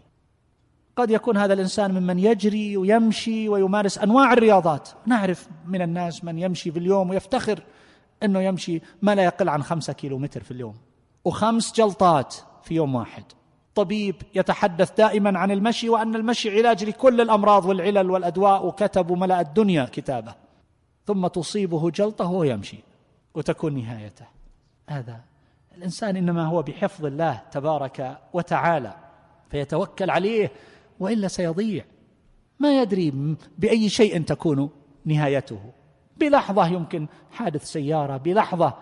قد 0.96 1.12
يكون 1.12 1.38
هذا 1.38 1.54
الإنسان 1.54 1.92
ممن 1.92 2.20
يجري 2.20 2.78
ويمشي 2.78 3.50
ويمارس 3.50 3.98
أنواع 3.98 4.34
الرياضات. 4.34 4.90
نعرف 5.06 5.48
من 5.68 5.82
الناس 5.82 6.24
من 6.24 6.38
يمشي 6.38 6.72
في 6.72 6.80
اليوم 6.80 7.10
ويفتخر 7.10 7.64
إنه 8.24 8.42
يمشي 8.42 8.82
ما 9.02 9.16
لا 9.16 9.24
يقل 9.24 9.50
عن 9.50 9.64
خمسة 9.64 9.94
كيلو 9.94 10.18
متر 10.18 10.44
في 10.44 10.52
اليوم. 10.52 10.76
وخمس 11.26 11.74
جلطات 11.74 12.36
في 12.64 12.76
يوم 12.76 12.96
واحد. 12.96 13.24
طبيب 13.76 14.16
يتحدث 14.36 14.92
دائما 14.98 15.40
عن 15.40 15.52
المشي 15.52 15.90
وأن 15.90 16.16
المشي 16.16 16.58
علاج 16.58 16.84
لكل 16.84 17.22
الأمراض 17.22 17.66
والعلل 17.66 18.12
والأدواء 18.12 18.66
وكتب 18.66 19.12
ملأ 19.12 19.42
الدنيا 19.42 19.86
كتابه. 19.86 20.36
ثم 21.06 21.28
تصيبه 21.28 21.90
جلطة 21.90 22.26
وهو 22.26 22.44
يمشي 22.44 22.78
وتكون 23.34 23.78
نهايته. 23.78 24.26
هذا 24.90 25.20
الإنسان 25.78 26.16
إنما 26.16 26.46
هو 26.46 26.62
بحفظ 26.62 27.06
الله 27.06 27.42
تبارك 27.52 28.18
وتعالى 28.34 28.96
فيتوكل 29.50 30.10
عليه 30.10 30.52
وإلا 31.00 31.28
سيضيع. 31.28 31.86
ما 32.60 32.82
يدري 32.82 33.36
بأي 33.58 33.90
شيء 33.90 34.22
تكون 34.22 34.70
نهايته. 35.06 35.60
بلحظة 36.22 36.68
يمكن 36.68 37.08
حادث 37.32 37.64
سيارة 37.64 38.18
بلحظة 38.18 38.74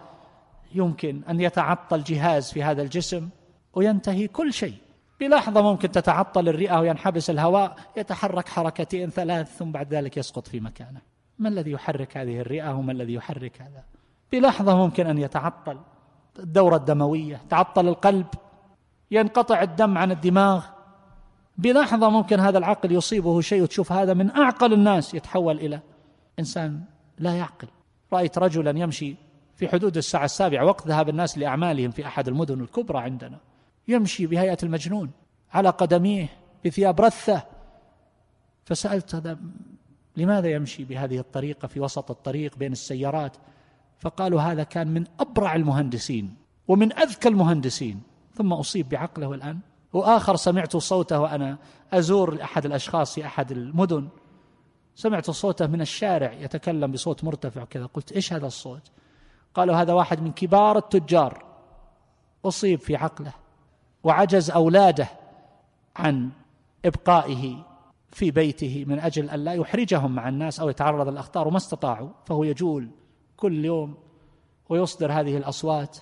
يمكن 0.76 1.22
أن 1.30 1.40
يتعطل 1.40 2.04
جهاز 2.04 2.52
في 2.52 2.64
هذا 2.64 2.82
الجسم 2.82 3.30
وينتهي 3.74 4.28
كل 4.28 4.54
شيء. 4.54 4.76
بلحظة 5.20 5.62
ممكن 5.62 5.92
تتعطل 5.92 6.50
الرئة 6.50 6.80
وينحبس 6.80 7.30
الهواء 7.30 7.76
يتحرك 7.98 8.50
حركتين 8.50 9.10
ثلاث 9.10 9.58
ثم 9.58 9.72
بعد 9.72 9.94
ذلك 9.94 10.18
يسقط 10.18 10.48
في 10.48 10.60
مكانه. 10.60 11.02
ما 11.40 11.50
الذي 11.50 11.72
يحرك 11.72 12.18
هذه 12.18 12.40
الرئة 12.40 12.76
وما 12.76 12.92
الذي 12.92 13.14
يحرك 13.14 13.62
هذا؟ 13.62 13.84
بلحظة 14.32 14.78
ممكن 14.78 15.08
أن 15.08 15.18
يتعطل 15.18 15.80
الدورة 16.40 16.76
الدموية 16.76 17.42
تعطل 17.50 17.88
القلب 17.88 18.28
ينقطع 19.12 19.62
الدم 19.62 19.98
عن 19.98 20.12
الدماغ. 20.12 20.66
بلحظة 21.58 22.10
ممكن 22.10 22.40
هذا 22.40 22.58
العقل 22.58 22.92
يصيبه 22.92 23.42
شيء 23.42 23.64
وتشوف 23.64 23.92
هذا 23.92 24.14
من 24.14 24.32
أعقل 24.32 24.74
الناس 24.74 25.14
يتحول 25.14 25.60
إلى 25.60 25.80
إنسان 26.40 26.84
لا 27.20 27.36
يعقل. 27.36 27.68
رأيت 28.14 28.38
رجلا 28.38 28.80
يمشي 28.80 29.16
في 29.56 29.68
حدود 29.68 29.98
الساعة 29.98 30.26
السابعة 30.26 30.66
وقت 30.66 30.88
ذهاب 30.88 31.10
الناس 31.10 31.38
لأعمالهم 31.38 31.92
في 31.92 32.06
أحد 32.06 32.28
المدن 32.28 32.62
الكبرى 32.62 33.00
عندنا. 33.00 33.40
يمشي 33.88 34.26
بهيئة 34.26 34.58
المجنون 34.64 35.12
على 35.54 35.70
قدميه 35.70 36.30
بثياب 36.66 37.02
رثة. 37.02 37.44
فسألت 38.66 39.16
هذا 39.16 39.38
لماذا 40.18 40.48
يمشي 40.48 40.84
بهذه 40.84 41.20
الطريقة 41.20 41.68
في 41.68 41.80
وسط 41.80 42.12
الطريق 42.12 42.58
بين 42.58 42.72
السيارات؟ 42.72 43.38
فقالوا 44.00 44.42
هذا 44.42 44.64
كان 44.64 44.88
من 44.88 45.06
أبرع 45.20 45.56
المهندسين 45.56 46.36
ومن 46.68 46.94
أذكى 46.94 47.28
المهندسين. 47.28 48.02
ثم 48.34 48.54
أصيب 48.54 48.90
بعقله 48.90 49.34
الآن. 49.34 49.60
وآخر 49.94 50.36
سمعت 50.36 50.78
صوته 50.78 51.20
وأنا 51.20 51.58
أزور 51.94 52.42
أحد 52.44 52.66
الأشخاص 52.66 53.16
في 53.16 53.26
أحد 53.26 53.52
المدن. 53.52 54.08
سمعت 55.00 55.32
صوته 55.32 55.68
من 55.68 55.82
الشارع 55.82 56.34
يتكلم 56.34 56.92
بصوت 56.92 57.24
مرتفع 57.24 57.64
كذا. 57.66 57.86
قلت 57.86 58.12
إيش 58.12 58.34
هذا 58.34 58.48
الصوت؟ 58.48 58.92
قالوا 59.54 59.76
هذا 59.76 59.94
واحد 59.94 60.22
من 60.22 60.32
كبار 60.32 60.78
التجار. 60.78 61.46
أصيب 62.46 62.80
في 62.80 62.96
عقله 62.96 63.34
وعجز 64.04 64.52
أولاده 64.52 65.08
عن 65.96 66.30
إبقائه 66.86 67.66
في 68.12 68.32
بيته 68.32 68.86
من 68.88 69.00
أجل 69.00 69.30
أن 69.30 69.44
لا 69.44 69.54
يحرجهم 69.54 70.16
مع 70.16 70.30
الناس 70.30 70.60
أو 70.60 70.70
يتعرض 70.70 71.08
للأخطار 71.08 71.48
وما 71.48 71.58
استطاعوا. 71.58 72.10
فهو 72.26 72.44
يجول 72.44 72.90
كل 73.38 73.66
يوم 73.66 73.98
ويصدر 74.70 75.12
هذه 75.12 75.38
الأصوات 75.38 75.98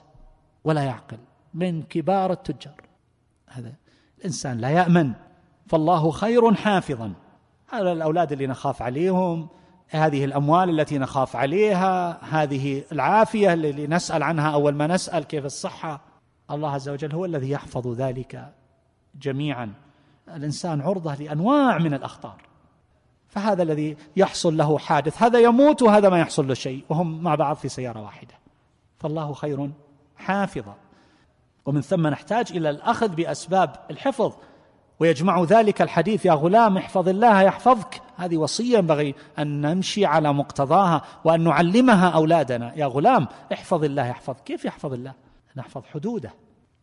ولا 0.64 0.84
يعقل. 0.84 1.18
من 1.54 1.84
كبار 1.84 2.32
التجار. 2.32 2.82
هذا 3.48 3.74
الإنسان 4.18 4.58
لا 4.58 4.70
يأمن. 4.70 5.14
فالله 5.68 6.12
خير 6.12 6.54
حافظا. 6.54 7.27
هذا 7.70 7.92
الأولاد 7.92 8.32
اللي 8.32 8.48
نخاف 8.48 8.82
عليهم 8.82 9.48
هذه 9.90 10.26
الأموال 10.26 10.80
التي 10.80 10.98
نخاف 10.98 11.36
عليها 11.36 12.24
هذه 12.24 12.84
العافية 12.92 13.54
اللي 13.54 13.88
نسأل 13.88 14.24
عنها 14.24 14.54
أول 14.54 14.76
ما 14.76 14.88
نسأل 14.88 15.24
كيف 15.24 15.46
الصحة. 15.46 16.02
الله 16.52 16.72
عز 16.72 16.90
وجل 16.90 17.14
هو 17.14 17.26
الذي 17.26 17.50
يحفظ 17.50 17.88
ذلك 17.88 18.54
جميعا. 19.16 19.74
الإنسان 20.36 20.82
عرضة 20.82 21.16
لأنواع 21.16 21.78
من 21.78 21.94
الأخطار. 21.94 22.42
فهذا 23.28 23.64
الذي 23.64 23.98
يحصل 24.16 24.58
له 24.58 24.78
حادث 24.78 25.24
هذا 25.24 25.40
يموت 25.40 25.82
وهذا 25.82 26.10
ما 26.10 26.20
يحصل 26.20 26.48
له 26.48 26.54
شيء 26.54 26.84
وهم 26.90 27.24
مع 27.24 27.36
بعض 27.36 27.56
في 27.56 27.70
سيارة 27.70 28.02
واحدة. 28.02 28.34
فالله 28.98 29.34
خير 29.34 29.70
حافظا. 30.18 30.76
ومن 31.66 31.82
ثم 31.82 32.08
نحتاج 32.08 32.52
إلى 32.52 32.70
الأخذ 32.70 33.08
بأسباب 33.08 33.76
الحفظ. 33.92 34.34
ويجمع 35.00 35.44
ذلك 35.44 35.82
الحديث 35.82 36.26
يا 36.26 36.34
غلام 36.34 36.78
احفظ 36.78 37.10
الله 37.10 37.42
يحفظك. 37.42 38.02
هذه 38.18 38.38
وصية 38.38 38.78
ينبغي 38.78 39.16
أن 39.40 39.62
نمشي 39.62 40.06
على 40.06 40.34
مقتضاها 40.34 41.02
وأن 41.24 41.44
نعلمها 41.44 42.10
أولادنا. 42.10 42.74
يا 42.76 42.86
غلام 42.86 43.28
احفظ 43.54 43.84
الله 43.84 44.06
يحفظك. 44.06 44.44
كيف 44.44 44.66
يحفظ 44.66 44.94
الله؟ 44.94 45.14
نحفظ 45.56 45.82
حدوده 45.94 46.34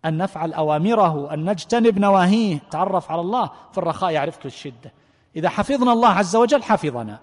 أن 0.05 0.17
نفعل 0.17 0.53
أوامره 0.53 1.35
أن 1.35 1.51
نجتنب 1.51 1.99
نواهيه. 1.99 2.59
تعرف 2.71 3.11
على 3.11 3.21
الله 3.21 3.51
في 3.73 3.79
الرخاء 3.79 4.11
يعرفك 4.11 4.47
الشدة. 4.47 4.93
إذا 5.37 5.49
حفظنا 5.49 5.93
الله 5.93 6.09
عز 6.09 6.37
وجل 6.37 6.63
حفظنا. 6.63 7.19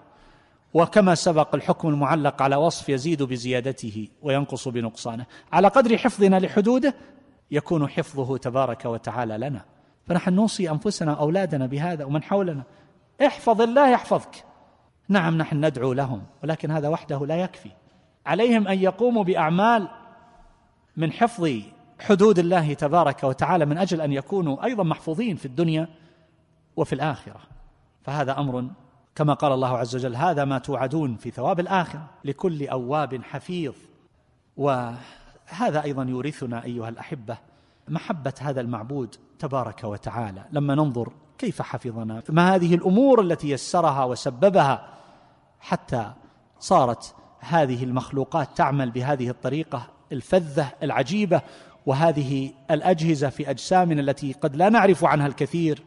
وكما 0.74 1.14
سبق 1.14 1.54
الحكم 1.54 1.88
المعلق 1.88 2.42
على 2.42 2.56
وصف 2.56 2.88
يزيد 2.88 3.22
بزيادته 3.22 4.08
وينقص 4.22 4.68
بنقصانه. 4.68 5.26
على 5.52 5.68
قدر 5.68 5.98
حفظنا 5.98 6.40
لحدوده 6.40 6.94
يكون 7.50 7.88
حفظه 7.88 8.36
تبارك 8.36 8.84
وتعالى 8.84 9.38
لنا. 9.38 9.64
فنحن 10.06 10.32
نوصي 10.32 10.70
أنفسنا 10.70 11.12
واولادنا 11.12 11.66
بهذا 11.66 12.04
ومن 12.04 12.22
حولنا. 12.22 12.62
احفظ 13.26 13.60
الله 13.60 13.88
يحفظك. 13.88 14.44
نعم 15.08 15.38
نحن 15.38 15.64
ندعو 15.64 15.92
لهم 15.92 16.22
ولكن 16.42 16.70
هذا 16.70 16.88
وحده 16.88 17.26
لا 17.26 17.36
يكفي. 17.36 17.70
عليهم 18.26 18.68
أن 18.68 18.78
يقوموا 18.78 19.24
بأعمال 19.24 19.88
من 20.96 21.12
حفظ 21.12 21.50
حدود 22.00 22.38
الله 22.38 22.74
تبارك 22.74 23.24
وتعالى 23.24 23.66
من 23.66 23.78
أجل 23.78 24.00
أن 24.00 24.12
يكونوا 24.12 24.64
أيضا 24.64 24.82
محفوظين 24.82 25.36
في 25.36 25.46
الدنيا 25.46 25.88
وفي 26.76 26.92
الآخرة. 26.92 27.40
فهذا 28.02 28.38
أمر 28.38 28.68
كما 29.14 29.34
قال 29.34 29.52
الله 29.52 29.78
عز 29.78 29.96
وجل 29.96 30.16
هذا 30.16 30.44
ما 30.44 30.58
توعدون 30.58 31.16
في 31.16 31.30
ثواب 31.30 31.60
الآخرة 31.60 32.10
لكل 32.24 32.68
أواب 32.68 33.22
حفيظ. 33.22 33.74
وهذا 34.56 35.82
أيضا 35.84 36.02
يورثنا 36.02 36.64
أيها 36.64 36.88
الأحبة 36.88 37.51
محبة 37.92 38.34
هذا 38.40 38.60
المعبود 38.60 39.16
تبارك 39.38 39.84
وتعالى. 39.84 40.44
لما 40.52 40.74
ننظر 40.74 41.12
كيف 41.38 41.62
حفظنا 41.62 42.22
ما 42.28 42.54
هذه 42.54 42.74
الأمور 42.74 43.20
التي 43.20 43.50
يسرها 43.50 44.04
وسببها 44.04 44.88
حتى 45.60 46.12
صارت 46.60 47.14
هذه 47.40 47.84
المخلوقات 47.84 48.56
تعمل 48.56 48.90
بهذه 48.90 49.28
الطريقة 49.28 49.88
الفذة 50.12 50.72
العجيبة 50.82 51.42
وهذه 51.86 52.52
الأجهزة 52.70 53.28
في 53.28 53.50
أجسامنا 53.50 54.00
التي 54.00 54.32
قد 54.32 54.56
لا 54.56 54.68
نعرف 54.68 55.04
عنها 55.04 55.26
الكثير. 55.26 55.82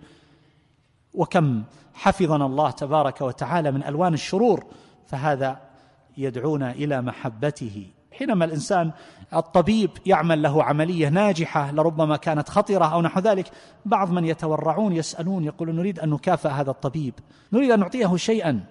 وكم 1.14 1.64
حفظنا 1.94 2.46
الله 2.46 2.72
تبارك 2.72 3.22
وتعالى 3.22 3.72
من 3.72 3.84
ألوان 3.84 4.14
الشرور 4.14 4.66
فهذا 5.08 5.60
يدعونا 6.18 6.72
إلى 6.72 7.02
محبته. 7.02 7.88
حينما 8.18 8.46
الإنسان 8.46 8.92
الطبيب 9.34 9.90
يعمل 10.06 10.42
له 10.42 10.64
عملية 10.64 11.10
ناجحة 11.10 11.72
لربما 11.72 12.18
كانت 12.18 12.50
خطرة 12.50 12.86
أو 12.86 13.02
نحو 13.02 13.20
ذلك 13.20 13.52
بعض 13.86 14.12
من 14.12 14.26
يتورعون 14.26 14.94
يسألون 14.94 15.44
يقولون 15.44 15.76
نريد 15.76 16.00
أن 16.00 16.10
نكافئ 16.10 16.50
هذا 16.50 16.72
الطبيب. 16.72 17.14
نريد 17.54 17.72
أن 17.72 17.80
نعطيه 17.80 18.16
شيئا. 18.16 18.64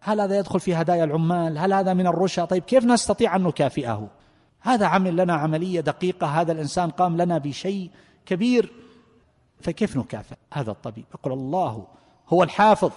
هل 0.00 0.20
هذا 0.20 0.38
يدخل 0.38 0.60
في 0.60 0.74
هدايا 0.74 1.04
العمال؟ 1.04 1.58
هل 1.58 1.72
هذا 1.72 1.94
من 1.94 2.06
الرشا؟ 2.06 2.44
طيب 2.44 2.62
كيف 2.62 2.84
نستطيع 2.84 3.36
أن 3.36 3.42
نكافئه؟ 3.42 4.08
هذا 4.60 4.86
عمل 4.86 5.16
لنا 5.16 5.34
عملية 5.34 5.80
دقيقة 5.80 6.26
هذا 6.26 6.52
الإنسان 6.52 6.90
قام 6.90 7.16
لنا 7.16 7.38
بشيء 7.38 7.90
كبير. 8.26 8.72
فكيف 9.60 9.96
نكافئ 9.96 10.36
هذا 10.52 10.70
الطبيب؟ 10.70 11.04
يقول 11.14 11.32
الله 11.32 11.86
هو 12.28 12.42
الحافظ. 12.42 12.90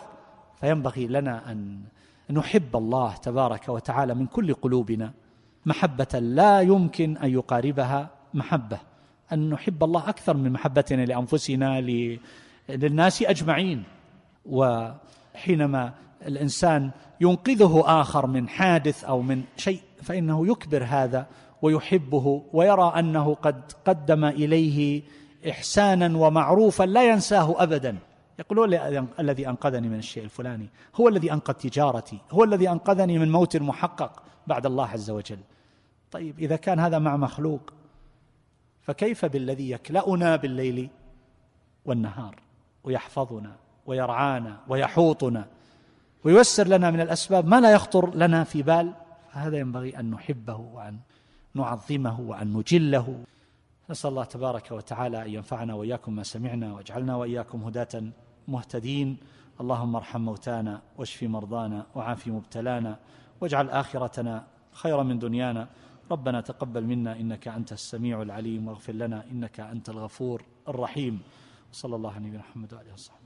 فينبغي 0.62 1.08
لنا 1.08 1.52
أن 1.52 1.80
نحب 2.30 2.76
الله 2.76 3.14
تبارك 3.14 3.70
وتعالى 3.70 4.14
من 4.14 4.26
كل 4.26 4.54
قلوبنا. 4.54 5.14
محبة 5.66 6.20
لا 6.20 6.61
يمكن 6.61 7.18
أن 7.18 7.30
يقاربها 7.30 8.09
محبة. 8.34 8.80
أن 9.34 9.49
نحب 9.49 9.84
الله 9.84 10.09
أكثر 10.09 10.38
من 10.38 10.51
محبتنا 10.51 11.05
لأنفسنا 11.05 11.82
للناس 12.70 13.24
أجمعين. 13.24 13.84
وحينما 14.45 15.93
الإنسان 16.28 16.91
ينقذه 17.22 17.84
آخر 18.01 18.28
من 18.28 18.49
حادث 18.49 19.03
أو 19.03 19.22
من 19.22 19.43
شيء 19.57 19.82
فإنه 20.03 20.47
يكبر 20.47 20.84
هذا 20.84 21.28
ويحبه 21.61 22.43
ويرى 22.53 22.93
أنه 22.99 23.34
قد 23.34 23.61
قدم 23.86 24.26
إليه 24.26 25.01
إحسانا 25.49 26.18
ومعروفا 26.18 26.84
لا 26.84 27.09
ينساه 27.09 27.63
ابدا. 27.63 27.97
يقول 28.39 28.74
الذي 29.20 29.49
أنقذني 29.49 29.89
من 29.89 29.97
الشيء 29.97 30.24
الفلاني؟ 30.24 30.70
هو 30.95 31.07
الذي 31.07 31.34
أنقذ 31.34 31.53
تجارتي؟ 31.53 32.20
هو 32.32 32.43
الذي 32.43 32.70
أنقذني 32.70 33.20
من 33.20 33.32
موت 33.32 33.57
محقق؟ 33.57 34.24
بعد 34.47 34.66
الله 34.66 34.88
عز 34.88 35.09
وجل. 35.09 35.39
طيب 36.16 36.39
إذا 36.39 36.55
كان 36.55 36.80
هذا 36.80 36.99
مع 36.99 37.18
مخلوق 37.18 37.74
فكيف 38.82 39.26
بالذي 39.26 39.72
يكلأنا 39.72 40.36
بالليل 40.36 40.89
والنهار 41.86 42.36
ويحفظنا 42.84 43.55
ويرعانا 43.86 44.59
ويحوطنا 44.68 45.47
وييسر 46.24 46.68
لنا 46.68 46.91
من 46.91 47.01
الأسباب 47.01 47.47
ما 47.47 47.61
لا 47.61 47.72
يخطر 47.72 48.16
لنا 48.16 48.43
في 48.43 48.63
بال؟ 48.63 48.93
فهذا 49.32 49.57
ينبغي 49.57 49.99
أن 49.99 50.11
نحبه 50.11 50.55
وأن 50.55 50.97
نعظمه 51.53 52.22
وأن 52.22 52.53
نجله. 52.53 53.24
نسأل 53.89 54.09
الله 54.09 54.24
تبارك 54.24 54.72
وتعالى 54.72 55.22
أن 55.22 55.30
ينفعنا 55.30 55.74
وإياكم 55.74 56.16
ما 56.16 56.24
سمعنا 56.24 56.74
واجعلنا 56.74 57.16
وإياكم 57.16 57.63
هداة 57.63 58.03
مهتدين. 58.47 59.18
اللهم 59.61 59.95
ارحم 59.95 60.22
موتانا 60.22 60.82
واشف 60.97 61.24
مرضانا 61.24 61.86
وعاف 61.95 62.28
مبتلانا 62.28 62.99
واجعل 63.41 63.70
آخرتنا 63.70 64.43
خيرا 64.72 65.03
من 65.03 65.20
دنيانا. 65.20 65.68
ربنا 66.12 66.41
تقبل 66.41 66.84
منا 66.84 67.20
إنك 67.20 67.47
أنت 67.47 67.72
السميع 67.72 68.22
العليم 68.22 68.68
واغفر 68.68 68.93
لنا 68.93 69.26
إنك 69.32 69.60
أنت 69.60 69.89
الغفور 69.89 70.43
الرحيم. 70.68 71.22
صلى 71.72 71.95
الله 71.95 72.14
عليه 72.14 72.30
آله 72.74 72.93
وصحبه. 72.93 73.24